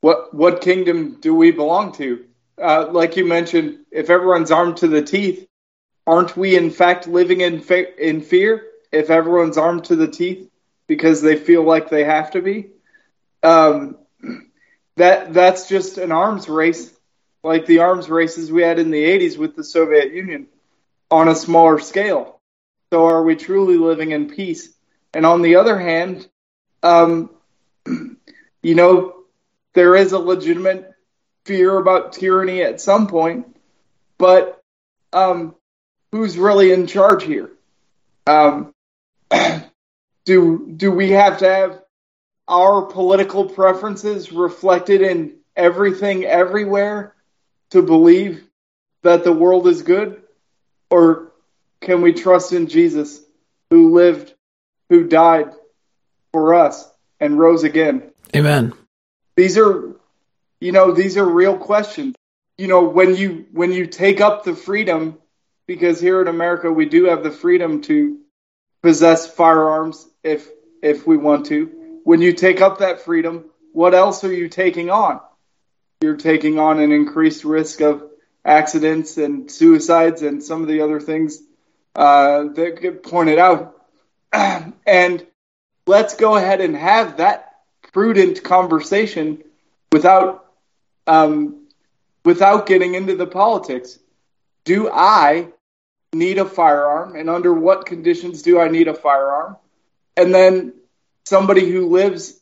What, 0.00 0.32
what 0.34 0.60
kingdom 0.60 1.18
do 1.20 1.34
we 1.34 1.50
belong 1.50 1.92
to? 1.92 2.24
Uh, 2.60 2.88
like 2.90 3.16
you 3.16 3.24
mentioned, 3.24 3.78
if 3.90 4.10
everyone's 4.10 4.50
armed 4.50 4.76
to 4.78 4.88
the 4.88 5.02
teeth, 5.02 5.46
aren't 6.06 6.36
we 6.36 6.56
in 6.56 6.70
fact 6.70 7.06
living 7.08 7.40
in, 7.40 7.60
fa- 7.60 7.96
in 8.04 8.20
fear 8.20 8.66
if 8.92 9.10
everyone's 9.10 9.58
armed 9.58 9.84
to 9.86 9.96
the 9.96 10.08
teeth 10.08 10.48
because 10.86 11.22
they 11.22 11.36
feel 11.36 11.64
like 11.64 11.88
they 11.88 12.04
have 12.04 12.30
to 12.32 12.42
be? 12.42 12.68
Um, 13.42 13.96
that 14.96 15.32
that's 15.32 15.68
just 15.68 15.98
an 15.98 16.12
arms 16.12 16.48
race 16.48 16.92
like 17.42 17.66
the 17.66 17.80
arms 17.80 18.08
races 18.08 18.52
we 18.52 18.62
had 18.62 18.78
in 18.78 18.90
the 18.90 19.02
80s 19.02 19.36
with 19.36 19.56
the 19.56 19.64
Soviet 19.64 20.12
Union 20.12 20.46
on 21.10 21.28
a 21.28 21.34
smaller 21.34 21.78
scale. 21.78 22.40
So 22.92 23.06
are 23.06 23.22
we 23.22 23.36
truly 23.36 23.76
living 23.76 24.12
in 24.12 24.28
peace? 24.28 24.72
And 25.14 25.26
on 25.26 25.42
the 25.42 25.56
other 25.56 25.78
hand, 25.78 26.28
um, 26.82 27.30
you 27.86 28.74
know, 28.74 29.14
there 29.74 29.96
is 29.96 30.12
a 30.12 30.18
legitimate 30.18 30.92
fear 31.44 31.76
about 31.78 32.12
tyranny 32.12 32.62
at 32.62 32.80
some 32.80 33.06
point, 33.08 33.56
but 34.18 34.62
um, 35.12 35.54
who's 36.12 36.38
really 36.38 36.72
in 36.72 36.86
charge 36.86 37.24
here? 37.24 37.50
Um, 38.26 38.71
do 40.24 40.72
do 40.76 40.90
we 40.90 41.10
have 41.10 41.38
to 41.38 41.48
have 41.48 41.82
our 42.48 42.82
political 42.82 43.46
preferences 43.46 44.32
reflected 44.32 45.02
in 45.02 45.36
everything 45.56 46.24
everywhere 46.24 47.14
to 47.70 47.82
believe 47.82 48.44
that 49.02 49.24
the 49.24 49.32
world 49.32 49.66
is 49.66 49.82
good? 49.82 50.22
Or 50.90 51.32
can 51.80 52.02
we 52.02 52.12
trust 52.12 52.52
in 52.52 52.68
Jesus 52.68 53.20
who 53.70 53.94
lived, 53.94 54.34
who 54.88 55.08
died 55.08 55.52
for 56.32 56.54
us 56.54 56.88
and 57.18 57.38
rose 57.38 57.64
again? 57.64 58.12
Amen. 58.34 58.72
These 59.36 59.58
are, 59.58 59.96
you 60.60 60.72
know, 60.72 60.92
these 60.92 61.16
are 61.16 61.28
real 61.28 61.56
questions. 61.56 62.14
You 62.58 62.68
know, 62.68 62.84
when 62.84 63.16
you 63.16 63.46
when 63.52 63.72
you 63.72 63.86
take 63.86 64.20
up 64.20 64.44
the 64.44 64.54
freedom, 64.54 65.18
because 65.66 66.00
here 66.00 66.20
in 66.20 66.28
America 66.28 66.70
we 66.70 66.86
do 66.86 67.06
have 67.06 67.22
the 67.22 67.30
freedom 67.30 67.80
to 67.82 68.18
possess 68.82 69.26
firearms 69.26 70.08
if 70.22 70.48
if 70.82 71.06
we 71.06 71.16
want 71.16 71.46
to. 71.46 72.00
When 72.04 72.20
you 72.20 72.32
take 72.32 72.60
up 72.60 72.78
that 72.78 73.02
freedom, 73.02 73.44
what 73.72 73.94
else 73.94 74.24
are 74.24 74.32
you 74.32 74.48
taking 74.48 74.90
on? 74.90 75.20
you're 76.02 76.16
taking 76.16 76.58
on 76.58 76.80
an 76.80 76.92
increased 76.92 77.44
risk 77.44 77.80
of 77.80 78.02
accidents 78.44 79.16
and 79.16 79.50
suicides 79.50 80.22
and 80.22 80.42
some 80.42 80.60
of 80.60 80.68
the 80.68 80.80
other 80.80 81.00
things 81.00 81.40
uh, 81.94 82.44
that 82.54 82.80
get 82.80 83.02
pointed 83.02 83.38
out. 83.38 83.80
and 84.32 85.26
let's 85.86 86.16
go 86.16 86.36
ahead 86.36 86.60
and 86.60 86.76
have 86.76 87.18
that 87.18 87.52
prudent 87.92 88.42
conversation 88.42 89.42
without 89.92 90.46
um, 91.06 91.68
without 92.24 92.66
getting 92.66 92.94
into 92.94 93.16
the 93.16 93.26
politics. 93.26 93.98
Do 94.64 94.88
I 94.90 95.48
need 96.12 96.38
a 96.38 96.44
firearm, 96.44 97.16
and 97.16 97.30
under 97.30 97.52
what 97.52 97.86
conditions 97.86 98.42
do 98.42 98.60
I 98.60 98.68
need 98.68 98.88
a 98.88 98.94
firearm? 98.94 99.56
And 100.16 100.34
then 100.34 100.74
somebody 101.24 101.70
who 101.70 101.88
lives 101.88 102.38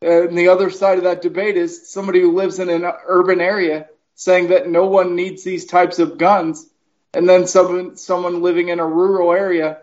and 0.00 0.38
the 0.38 0.48
other 0.48 0.70
side 0.70 0.98
of 0.98 1.04
that 1.04 1.22
debate 1.22 1.56
is 1.56 1.90
somebody 1.90 2.20
who 2.20 2.32
lives 2.32 2.60
in 2.60 2.68
an 2.68 2.84
urban 3.06 3.40
area 3.40 3.88
saying 4.14 4.48
that 4.48 4.68
no 4.68 4.86
one 4.86 5.16
needs 5.16 5.42
these 5.42 5.66
types 5.66 5.98
of 5.98 6.18
guns, 6.18 6.66
and 7.12 7.28
then 7.28 7.46
someone 7.46 7.96
someone 7.96 8.42
living 8.42 8.68
in 8.68 8.80
a 8.80 8.86
rural 8.86 9.32
area 9.32 9.78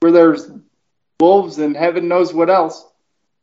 where 0.00 0.12
there's 0.12 0.50
wolves 1.20 1.58
and 1.58 1.76
heaven 1.76 2.08
knows 2.08 2.32
what 2.32 2.48
else, 2.48 2.86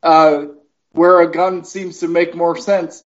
uh, 0.02 0.46
where 0.92 1.22
a 1.22 1.32
gun 1.32 1.64
seems 1.64 2.00
to 2.00 2.08
make 2.08 2.36
more 2.36 2.58
sense. 2.58 3.04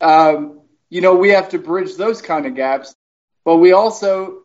Um, 0.00 0.60
you 0.88 1.00
know, 1.00 1.14
we 1.16 1.30
have 1.30 1.50
to 1.50 1.58
bridge 1.58 1.96
those 1.96 2.22
kind 2.22 2.46
of 2.46 2.54
gaps, 2.54 2.94
but 3.44 3.56
we 3.56 3.72
also, 3.72 4.41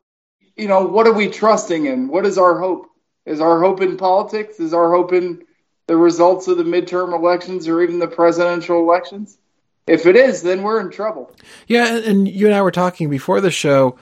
you 0.57 0.67
know, 0.67 0.85
what 0.85 1.07
are 1.07 1.13
we 1.13 1.27
trusting 1.27 1.85
in? 1.85 2.07
What 2.07 2.25
is 2.25 2.37
our 2.37 2.59
hope? 2.59 2.87
Is 3.25 3.41
our 3.41 3.61
hope 3.61 3.81
in 3.81 3.97
politics? 3.97 4.59
Is 4.59 4.73
our 4.73 4.91
hope 4.91 5.13
in 5.13 5.43
the 5.87 5.97
results 5.97 6.47
of 6.47 6.57
the 6.57 6.63
midterm 6.63 7.13
elections 7.13 7.67
or 7.67 7.81
even 7.81 7.99
the 7.99 8.07
presidential 8.07 8.79
elections? 8.79 9.37
If 9.85 10.05
it 10.05 10.15
is, 10.15 10.41
then 10.41 10.63
we're 10.63 10.81
in 10.81 10.91
trouble. 10.91 11.31
Yeah, 11.67 11.97
and 11.97 12.27
you 12.27 12.45
and 12.45 12.55
I 12.55 12.61
were 12.61 12.71
talking 12.71 13.09
before 13.09 13.39
the 13.39 13.51
show 13.51 13.97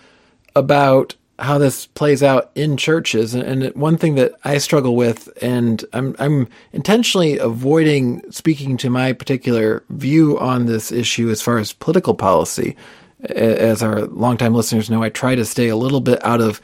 about 0.55 1.15
how 1.37 1.57
this 1.57 1.85
plays 1.85 2.23
out 2.23 2.49
in 2.55 2.77
churches, 2.77 3.35
and 3.35 3.65
one 3.75 3.97
thing 3.97 4.15
that 4.15 4.33
I 4.43 4.57
struggle 4.57 4.95
with, 4.95 5.29
and 5.41 5.83
I'm 5.91 6.15
I'm 6.17 6.47
intentionally 6.71 7.37
avoiding 7.37 8.31
speaking 8.31 8.77
to 8.77 8.89
my 8.89 9.11
particular 9.13 9.83
view 9.89 10.39
on 10.39 10.65
this 10.65 10.91
issue 10.91 11.29
as 11.29 11.41
far 11.41 11.57
as 11.57 11.73
political 11.73 12.15
policy. 12.15 12.75
As 13.23 13.81
our 13.81 14.01
longtime 14.01 14.53
listeners 14.53 14.89
know, 14.89 15.01
I 15.01 15.09
try 15.09 15.35
to 15.35 15.45
stay 15.45 15.69
a 15.69 15.75
little 15.75 16.01
bit 16.01 16.23
out 16.25 16.41
of 16.41 16.61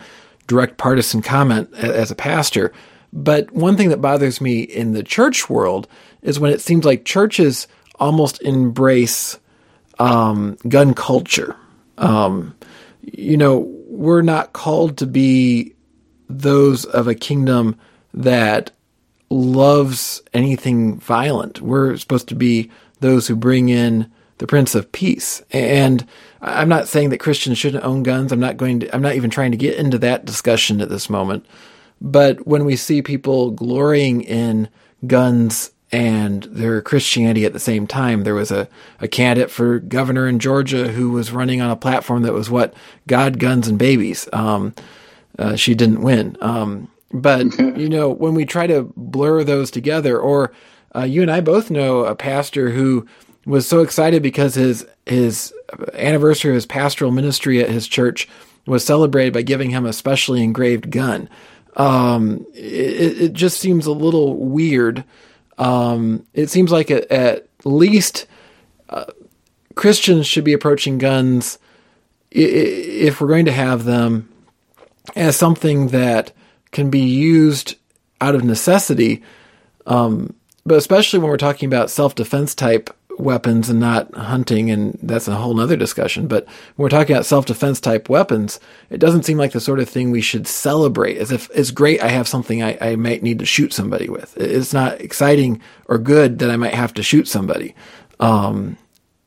direct 0.48 0.78
partisan 0.78 1.22
comment 1.22 1.74
as 1.74 2.12
a 2.12 2.16
pastor. 2.16 2.74
But 3.14 3.52
one 3.52 3.78
thing 3.78 3.90
that 3.90 4.02
bothers 4.02 4.42
me 4.42 4.62
in 4.62 4.94
the 4.94 5.04
church 5.04 5.50
world 5.50 5.88
is 6.22 6.40
when 6.40 6.52
it 6.52 6.62
seems 6.62 6.86
like 6.86 7.06
churches 7.06 7.68
almost 8.00 8.42
embrace 8.42 9.40
um, 10.00 10.58
gun 10.68 10.94
culture. 10.94 11.56
Um, 11.98 12.56
you 13.02 13.38
know, 13.38 13.60
we're 13.88 14.22
not 14.22 14.54
called 14.54 14.98
to 14.98 15.06
be 15.06 15.76
those 16.30 16.86
of 16.86 17.08
a 17.08 17.16
kingdom 17.16 17.78
that 18.14 18.72
loves 19.30 20.22
anything 20.34 21.00
violent. 21.00 21.62
We're 21.62 21.98
supposed 21.98 22.30
to 22.30 22.36
be 22.36 22.72
those 23.00 23.28
who 23.28 23.36
bring 23.36 23.70
in 23.70 24.12
the 24.38 24.48
Prince 24.48 24.76
of 24.76 24.92
Peace. 24.92 25.42
And 25.52 26.06
I'm 26.42 26.70
not 26.70 26.88
saying 26.90 27.10
that 27.12 27.20
Christians 27.20 27.58
shouldn't 27.58 27.86
own 27.86 28.04
guns. 28.04 28.32
I'm 28.32 28.40
not 28.40 28.58
going 28.58 28.82
to, 28.82 28.96
I'm 28.96 29.02
not 29.02 29.16
even 29.16 29.30
trying 29.30 29.52
to 29.52 29.58
get 29.58 29.78
into 29.78 30.00
that 30.00 30.26
discussion 30.26 30.82
at 30.82 30.90
this 30.90 31.10
moment. 31.10 31.46
But 32.02 32.48
when 32.48 32.66
we 32.66 32.76
see 32.78 33.02
people 33.02 33.52
glorying 33.52 34.22
in 34.22 34.70
guns 35.08 35.72
and 35.92 36.44
their 36.46 36.82
Christianity 36.82 37.46
at 37.46 37.54
the 37.54 37.60
same 37.60 37.88
time, 37.88 38.24
there 38.24 38.36
was 38.36 38.52
a, 38.52 38.68
a 39.02 39.08
candidate 39.08 39.52
for 39.52 39.80
governor 39.80 40.28
in 40.28 40.40
Georgia 40.40 40.90
who 40.90 41.12
was 41.12 41.32
running 41.32 41.62
on 41.62 41.72
a 41.72 41.78
platform 41.78 42.24
that 42.24 42.34
was 42.34 42.50
what 42.50 42.74
God, 43.08 43.40
guns, 43.40 43.68
and 43.68 43.80
babies. 43.80 44.28
Um, 44.34 44.74
uh, 45.40 45.56
she 45.56 45.76
didn't 45.76 46.02
win. 46.04 46.38
Um, 46.42 46.90
But 47.14 47.58
you 47.60 47.90
know, 47.90 48.10
when 48.10 48.36
we 48.36 48.46
try 48.46 48.68
to 48.68 48.92
blur 48.98 49.44
those 49.44 49.72
together, 49.72 50.20
or 50.20 50.54
uh, 50.96 51.04
you 51.04 51.22
and 51.22 51.32
I 51.32 51.42
both 51.42 51.72
know 51.72 52.06
a 52.06 52.16
pastor 52.16 52.72
who 52.72 53.08
was 53.46 53.68
so 53.68 53.82
excited 53.82 54.22
because 54.22 54.56
his 54.56 54.86
his 55.06 55.54
anniversary 55.94 56.52
of 56.52 56.56
his 56.56 56.66
pastoral 56.66 57.12
ministry 57.12 57.62
at 57.62 57.70
his 57.70 57.88
church 57.88 58.28
was 58.68 58.86
celebrated 58.86 59.34
by 59.34 59.42
giving 59.42 59.72
him 59.72 59.86
a 59.86 59.94
specially 59.94 60.44
engraved 60.44 60.92
gun. 60.92 61.30
Um, 61.76 62.46
it, 62.54 63.22
it, 63.22 63.34
just 63.34 63.60
seems 63.60 63.86
a 63.86 63.94
little 63.94 64.36
weird. 64.36 65.04
Um, 65.58 66.26
it 66.34 66.50
seems 66.50 66.72
like 66.72 66.92
at, 66.92 67.10
at 67.10 67.48
least 67.64 68.28
uh, 68.90 69.06
Christians 69.76 70.28
should 70.28 70.44
be 70.44 70.54
approaching 70.54 70.98
guns 70.98 71.58
if 72.30 73.20
we're 73.20 73.28
going 73.28 73.46
to 73.46 73.52
have 73.52 73.86
them 73.86 74.30
as 75.16 75.36
something 75.36 75.88
that 75.88 76.32
can 76.72 76.90
be 76.90 77.00
used 77.00 77.76
out 78.20 78.36
of 78.36 78.44
necessity, 78.44 79.24
um, 79.88 80.34
but 80.66 80.78
especially 80.78 81.20
when 81.20 81.30
we're 81.30 81.38
talking 81.38 81.68
about 81.68 81.90
self 81.90 82.16
defense 82.16 82.54
type 82.54 82.96
weapons 83.22 83.70
and 83.70 83.80
not 83.80 84.14
hunting, 84.16 84.70
and 84.72 84.98
that's 85.02 85.28
a 85.28 85.36
whole 85.36 85.60
other 85.60 85.76
discussion. 85.76 86.28
But 86.28 86.46
when 86.46 86.84
we're 86.84 86.90
talking 86.90 87.16
about 87.16 87.26
self 87.26 87.46
defense 87.46 87.80
type 87.80 88.10
weapons, 88.10 88.60
it 88.90 89.00
doesn't 89.00 89.24
seem 89.24 89.38
like 89.38 89.52
the 89.52 89.60
sort 89.60 89.80
of 89.80 89.90
thing 89.90 90.12
we 90.12 90.22
should 90.22 90.48
celebrate 90.48 91.18
as 91.18 91.32
if 91.32 91.50
it's 91.54 91.72
great 91.72 92.02
I 92.02 92.08
have 92.08 92.28
something 92.28 92.62
I, 92.62 92.78
I 92.82 92.96
might 92.96 93.24
need 93.24 93.40
to 93.40 93.46
shoot 93.46 93.74
somebody 93.74 94.10
with. 94.10 94.36
It's 94.38 94.74
not 94.74 95.02
exciting 95.02 95.62
or 95.88 95.98
good 95.98 96.40
that 96.40 96.50
I 96.50 96.58
might 96.58 96.74
have 96.74 96.94
to 96.96 97.04
shoot 97.04 97.28
somebody. 97.28 97.76
Um, 98.20 98.78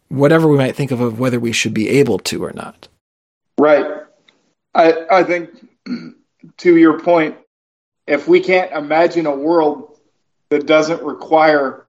whatever 0.08 0.48
we 0.48 0.58
might 0.58 0.76
think 0.76 0.90
of, 0.90 1.00
of 1.00 1.18
whether 1.18 1.40
we 1.40 1.52
should 1.52 1.74
be 1.74 1.88
able 1.88 2.18
to 2.18 2.44
or 2.44 2.52
not. 2.52 2.88
Right. 3.58 3.86
I 4.74 5.06
I 5.10 5.24
think 5.24 5.50
to 6.58 6.76
your 6.76 7.00
point, 7.00 7.36
if 8.06 8.28
we 8.28 8.40
can't 8.40 8.72
imagine 8.72 9.26
a 9.26 9.34
world 9.34 9.98
that 10.50 10.66
doesn't 10.66 11.02
require 11.02 11.86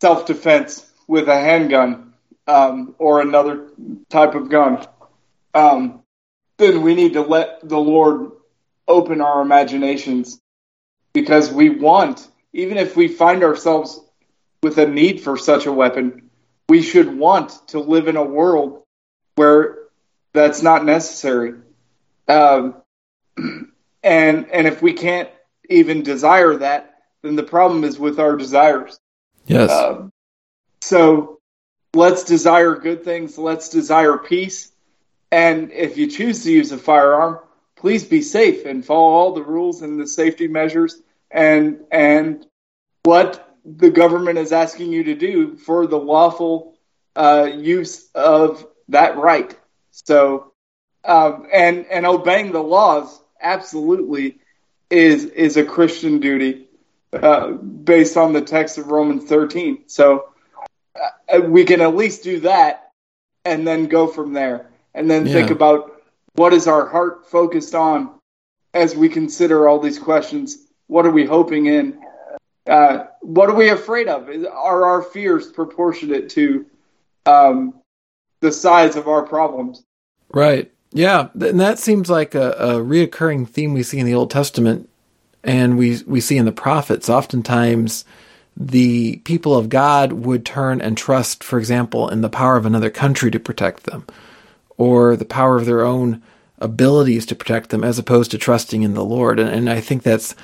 self 0.00 0.26
defense 0.26 0.84
with 1.06 1.28
a 1.28 1.38
handgun 1.38 2.14
um, 2.46 2.94
or 2.98 3.20
another 3.20 3.68
type 4.08 4.34
of 4.34 4.48
gun, 4.48 4.86
um, 5.54 6.02
then 6.56 6.82
we 6.82 6.94
need 6.94 7.14
to 7.14 7.22
let 7.22 7.66
the 7.68 7.78
Lord 7.78 8.32
open 8.86 9.20
our 9.20 9.40
imaginations 9.42 10.40
because 11.12 11.50
we 11.50 11.70
want, 11.70 12.28
even 12.52 12.76
if 12.76 12.96
we 12.96 13.08
find 13.08 13.42
ourselves 13.42 14.00
with 14.62 14.78
a 14.78 14.86
need 14.86 15.20
for 15.20 15.36
such 15.36 15.66
a 15.66 15.72
weapon, 15.72 16.30
we 16.68 16.82
should 16.82 17.16
want 17.16 17.68
to 17.68 17.78
live 17.78 18.08
in 18.08 18.16
a 18.16 18.24
world 18.24 18.82
where 19.36 19.78
that's 20.32 20.62
not 20.62 20.84
necessary. 20.84 21.54
Um, 22.28 22.76
and 24.02 24.50
and 24.50 24.66
if 24.66 24.82
we 24.82 24.92
can't 24.92 25.28
even 25.68 26.02
desire 26.02 26.56
that, 26.56 26.94
then 27.22 27.36
the 27.36 27.42
problem 27.42 27.84
is 27.84 27.98
with 27.98 28.18
our 28.18 28.36
desires. 28.36 28.98
Yes. 29.46 29.70
Um, 29.70 30.12
so 30.84 31.40
let's 31.94 32.24
desire 32.24 32.74
good 32.74 33.04
things. 33.04 33.38
Let's 33.38 33.70
desire 33.70 34.18
peace. 34.18 34.70
And 35.32 35.72
if 35.72 35.96
you 35.96 36.08
choose 36.08 36.44
to 36.44 36.52
use 36.52 36.72
a 36.72 36.78
firearm, 36.78 37.38
please 37.74 38.04
be 38.04 38.20
safe 38.20 38.66
and 38.66 38.84
follow 38.84 39.12
all 39.14 39.32
the 39.32 39.42
rules 39.42 39.80
and 39.80 39.98
the 39.98 40.06
safety 40.06 40.46
measures 40.46 41.00
and 41.30 41.80
and 41.90 42.46
what 43.04 43.56
the 43.64 43.88
government 43.88 44.36
is 44.36 44.52
asking 44.52 44.92
you 44.92 45.04
to 45.04 45.14
do 45.14 45.56
for 45.56 45.86
the 45.86 45.96
lawful 45.96 46.76
uh, 47.16 47.48
use 47.50 48.10
of 48.14 48.66
that 48.88 49.16
right. 49.16 49.58
So, 49.90 50.52
um, 51.02 51.46
and 51.50 51.86
and 51.86 52.04
obeying 52.04 52.52
the 52.52 52.62
laws 52.62 53.22
absolutely 53.40 54.38
is 54.90 55.24
is 55.24 55.56
a 55.56 55.64
Christian 55.64 56.20
duty 56.20 56.68
uh, 57.10 57.52
based 57.52 58.18
on 58.18 58.34
the 58.34 58.42
text 58.42 58.76
of 58.76 58.88
Romans 58.88 59.24
13. 59.24 59.84
So 59.86 60.28
we 61.48 61.64
can 61.64 61.80
at 61.80 61.94
least 61.94 62.22
do 62.22 62.40
that 62.40 62.90
and 63.44 63.66
then 63.66 63.86
go 63.86 64.06
from 64.06 64.32
there 64.32 64.70
and 64.94 65.10
then 65.10 65.26
yeah. 65.26 65.32
think 65.32 65.50
about 65.50 66.02
what 66.34 66.52
is 66.52 66.66
our 66.66 66.86
heart 66.86 67.28
focused 67.30 67.74
on 67.74 68.10
as 68.72 68.96
we 68.96 69.08
consider 69.08 69.68
all 69.68 69.78
these 69.78 69.98
questions. 69.98 70.58
What 70.86 71.06
are 71.06 71.10
we 71.10 71.24
hoping 71.24 71.66
in? 71.66 72.00
Uh, 72.66 73.04
what 73.20 73.50
are 73.50 73.54
we 73.54 73.68
afraid 73.68 74.08
of? 74.08 74.28
Are 74.28 74.84
our 74.84 75.02
fears 75.02 75.50
proportionate 75.50 76.30
to 76.30 76.66
um, 77.26 77.74
the 78.40 78.52
size 78.52 78.96
of 78.96 79.08
our 79.08 79.22
problems? 79.22 79.84
Right. 80.32 80.70
Yeah, 80.92 81.28
and 81.40 81.60
that 81.60 81.78
seems 81.78 82.08
like 82.08 82.34
a, 82.34 82.52
a 82.52 82.68
reoccurring 82.74 83.48
theme 83.48 83.74
we 83.74 83.82
see 83.82 83.98
in 83.98 84.06
the 84.06 84.14
Old 84.14 84.30
Testament, 84.30 84.88
and 85.42 85.76
we 85.76 86.00
we 86.06 86.20
see 86.20 86.36
in 86.36 86.44
the 86.44 86.52
prophets. 86.52 87.08
Oftentimes, 87.08 88.04
the 88.56 89.16
people 89.24 89.56
of 89.56 89.68
God 89.68 90.12
would 90.12 90.46
turn 90.46 90.80
and 90.80 90.96
trust, 90.96 91.42
for 91.42 91.58
example, 91.58 92.08
in 92.08 92.20
the 92.20 92.28
power 92.28 92.56
of 92.56 92.66
another 92.66 92.90
country 92.90 93.30
to 93.30 93.40
protect 93.40 93.84
them, 93.84 94.06
or 94.76 95.16
the 95.16 95.24
power 95.24 95.56
of 95.56 95.66
their 95.66 95.84
own 95.84 96.22
abilities 96.58 97.26
to 97.26 97.34
protect 97.34 97.70
them, 97.70 97.82
as 97.82 97.98
opposed 97.98 98.30
to 98.30 98.38
trusting 98.38 98.82
in 98.82 98.94
the 98.94 99.04
Lord. 99.04 99.40
And, 99.40 99.50
and 99.50 99.68
I 99.68 99.80
think 99.80 100.02
that's 100.02 100.34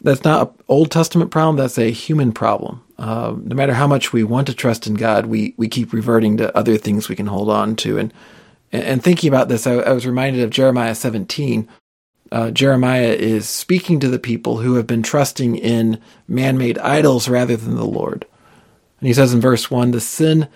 that's 0.00 0.24
not 0.24 0.48
an 0.48 0.54
Old 0.66 0.90
Testament 0.90 1.30
problem. 1.30 1.56
That's 1.56 1.78
a 1.78 1.90
human 1.90 2.32
problem. 2.32 2.82
Uh, 2.98 3.34
no 3.42 3.54
matter 3.54 3.74
how 3.74 3.86
much 3.86 4.12
we 4.12 4.24
want 4.24 4.46
to 4.48 4.54
trust 4.54 4.86
in 4.86 4.94
God, 4.94 5.26
we 5.26 5.54
we 5.56 5.68
keep 5.68 5.92
reverting 5.92 6.36
to 6.38 6.56
other 6.56 6.76
things 6.76 7.08
we 7.08 7.16
can 7.16 7.26
hold 7.26 7.50
on 7.50 7.76
to, 7.76 7.98
and 7.98 8.12
and 8.72 9.02
thinking 9.02 9.28
about 9.28 9.48
this, 9.48 9.66
I, 9.66 9.74
I 9.74 9.92
was 9.92 10.06
reminded 10.06 10.42
of 10.42 10.50
Jeremiah 10.50 10.94
17. 10.94 11.68
Uh, 12.32 12.50
Jeremiah 12.50 13.12
is 13.12 13.48
speaking 13.48 13.98
to 14.00 14.08
the 14.08 14.18
people 14.18 14.58
who 14.58 14.74
have 14.74 14.86
been 14.86 15.02
trusting 15.02 15.56
in 15.56 16.00
man 16.28 16.56
made 16.56 16.78
idols 16.78 17.28
rather 17.28 17.56
than 17.56 17.74
the 17.74 17.84
Lord. 17.84 18.24
And 19.00 19.08
he 19.08 19.14
says 19.14 19.34
in 19.34 19.40
verse 19.40 19.70
1 19.70 19.90
The 19.90 20.00
sin 20.00 20.48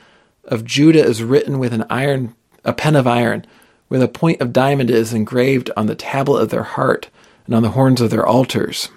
of 0.45 0.65
Judah 0.65 1.05
is 1.05 1.23
written 1.23 1.59
with 1.59 1.73
an 1.73 1.85
iron, 1.91 2.35
a 2.65 2.73
pen 2.73 2.95
of 2.95 3.07
iron, 3.07 3.45
where 3.89 3.99
the 3.99 4.09
point 4.09 4.41
of 4.41 4.53
diamond 4.53 4.91
is 4.91 5.13
engraved 5.13 5.71
on 5.77 5.87
the 5.87 5.95
tablet 5.95 6.41
of 6.41 6.51
their 6.51 6.63
heart 6.63 7.11
and 7.47 7.55
on 7.55 7.63
the 7.63 7.71
horns 7.71 8.01
of 8.01 8.11
their 8.11 8.27
altars. 8.27 8.89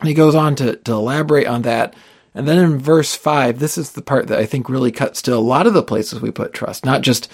And 0.00 0.08
he 0.08 0.14
goes 0.14 0.34
on 0.34 0.56
to, 0.56 0.76
to 0.76 0.92
elaborate 0.92 1.46
on 1.46 1.62
that. 1.62 1.94
And 2.34 2.48
then 2.48 2.58
in 2.58 2.78
verse 2.78 3.14
5, 3.14 3.58
this 3.58 3.76
is 3.76 3.92
the 3.92 4.02
part 4.02 4.28
that 4.28 4.38
I 4.38 4.46
think 4.46 4.68
really 4.68 4.92
cuts 4.92 5.20
to 5.22 5.34
a 5.34 5.36
lot 5.36 5.66
of 5.66 5.74
the 5.74 5.82
places 5.82 6.20
we 6.20 6.30
put 6.30 6.54
trust, 6.54 6.84
not 6.84 7.02
just 7.02 7.30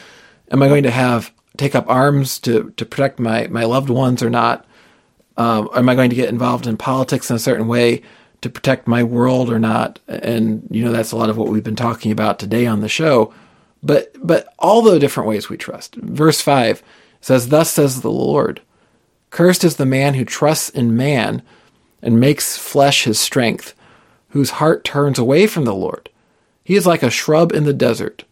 am 0.51 0.63
I 0.63 0.69
going 0.69 0.83
to 0.83 0.91
have 0.91 1.33
take 1.57 1.75
up 1.75 1.89
arms 1.89 2.39
to 2.41 2.73
to 2.77 2.85
protect 2.85 3.19
my 3.19 3.47
my 3.49 3.65
loved 3.65 3.91
ones 3.91 4.23
or 4.23 4.31
not? 4.31 4.67
Um, 5.37 5.69
am 5.75 5.89
I 5.89 5.95
going 5.95 6.11
to 6.11 6.17
get 6.17 6.29
involved 6.29 6.67
in 6.67 6.77
politics 6.77 7.29
in 7.31 7.37
a 7.37 7.41
certain 7.41 7.69
way 7.69 8.03
to 8.41 8.49
protect 8.49 8.87
my 8.87 9.03
world 9.03 9.51
or 9.51 9.59
not? 9.59 9.99
And 10.09 10.67
you 10.71 10.85
know 10.85 10.93
that's 10.93 11.13
a 11.13 11.17
lot 11.17 11.31
of 11.31 11.37
what 11.37 11.49
we've 11.49 11.65
been 11.65 11.77
talking 11.77 12.13
about 12.13 12.39
today 12.39 12.67
on 12.67 12.81
the 12.81 12.89
show. 12.89 13.33
But 13.83 14.15
but 14.23 14.53
all 14.59 14.83
the 14.83 14.99
different 14.99 15.29
ways 15.29 15.49
we 15.49 15.57
trust. 15.57 15.95
Verse 15.97 16.41
five 16.41 16.83
says, 17.21 17.49
"Thus 17.49 17.71
says 17.71 18.01
the 18.01 18.11
Lord: 18.11 18.61
Cursed 19.31 19.65
is 19.65 19.77
the 19.77 19.87
man 19.87 20.15
who 20.15 20.25
trusts 20.25 20.71
in 20.71 20.97
man 20.97 21.43
and 22.03 22.21
makes 22.21 22.57
flesh 22.57 23.05
his 23.05 23.19
strength, 23.19 23.75
whose 24.31 24.51
heart 24.51 24.85
turns 24.85 25.19
away 25.19 25.47
from 25.47 25.65
the 25.65 25.75
Lord. 25.75 26.09
He 26.63 26.75
is 26.75 26.87
like 26.87 27.03
a 27.03 27.11
shrub 27.11 27.53
in 27.53 27.65
the 27.65 27.75
desert." 27.75 28.25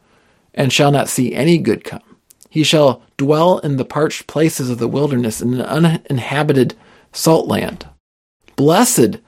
and 0.55 0.72
shall 0.72 0.91
not 0.91 1.09
see 1.09 1.35
any 1.35 1.59
good 1.59 1.85
come. 1.85 2.14
He 2.55 2.63
shall 2.63 3.03
dwell 3.17 3.59
in 3.59 3.79
the 3.79 3.85
parched 3.85 4.29
places 4.29 4.71
of 4.71 4.79
the 4.79 4.87
wilderness 4.87 5.43
in 5.43 5.55
an 5.55 5.63
uninhabited 5.63 6.77
salt 7.13 7.49
land. 7.49 7.89
Blessed 8.55 9.19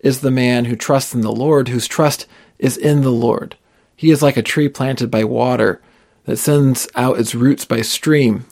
is 0.00 0.18
the 0.18 0.32
man 0.32 0.64
who 0.64 0.74
trusts 0.74 1.14
in 1.14 1.20
the 1.20 1.30
Lord, 1.30 1.68
whose 1.68 1.86
trust 1.86 2.26
is 2.58 2.76
in 2.76 3.02
the 3.02 3.12
Lord. 3.12 3.54
He 3.94 4.10
is 4.10 4.20
like 4.20 4.36
a 4.36 4.42
tree 4.42 4.68
planted 4.68 5.12
by 5.12 5.22
water 5.22 5.80
that 6.24 6.38
sends 6.38 6.88
out 6.96 7.20
its 7.20 7.36
roots 7.36 7.64
by 7.64 7.82
stream, 7.82 8.46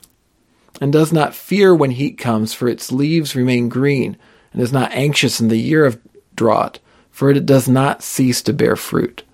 and 0.80 0.92
does 0.92 1.12
not 1.12 1.34
fear 1.34 1.74
when 1.74 1.90
heat 1.90 2.16
comes, 2.16 2.54
for 2.54 2.68
its 2.68 2.92
leaves 2.92 3.34
remain 3.34 3.68
green, 3.68 4.16
and 4.52 4.62
is 4.62 4.72
not 4.72 4.92
anxious 4.92 5.40
in 5.40 5.48
the 5.48 5.58
year 5.58 5.84
of 5.84 5.98
drought, 6.36 6.78
for 7.10 7.30
it 7.30 7.46
does 7.46 7.66
not 7.66 8.04
cease 8.04 8.42
to 8.42 8.52
bear 8.52 8.76
fruit. 8.76 9.24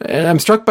And 0.00 0.26
I'm 0.26 0.38
struck 0.38 0.64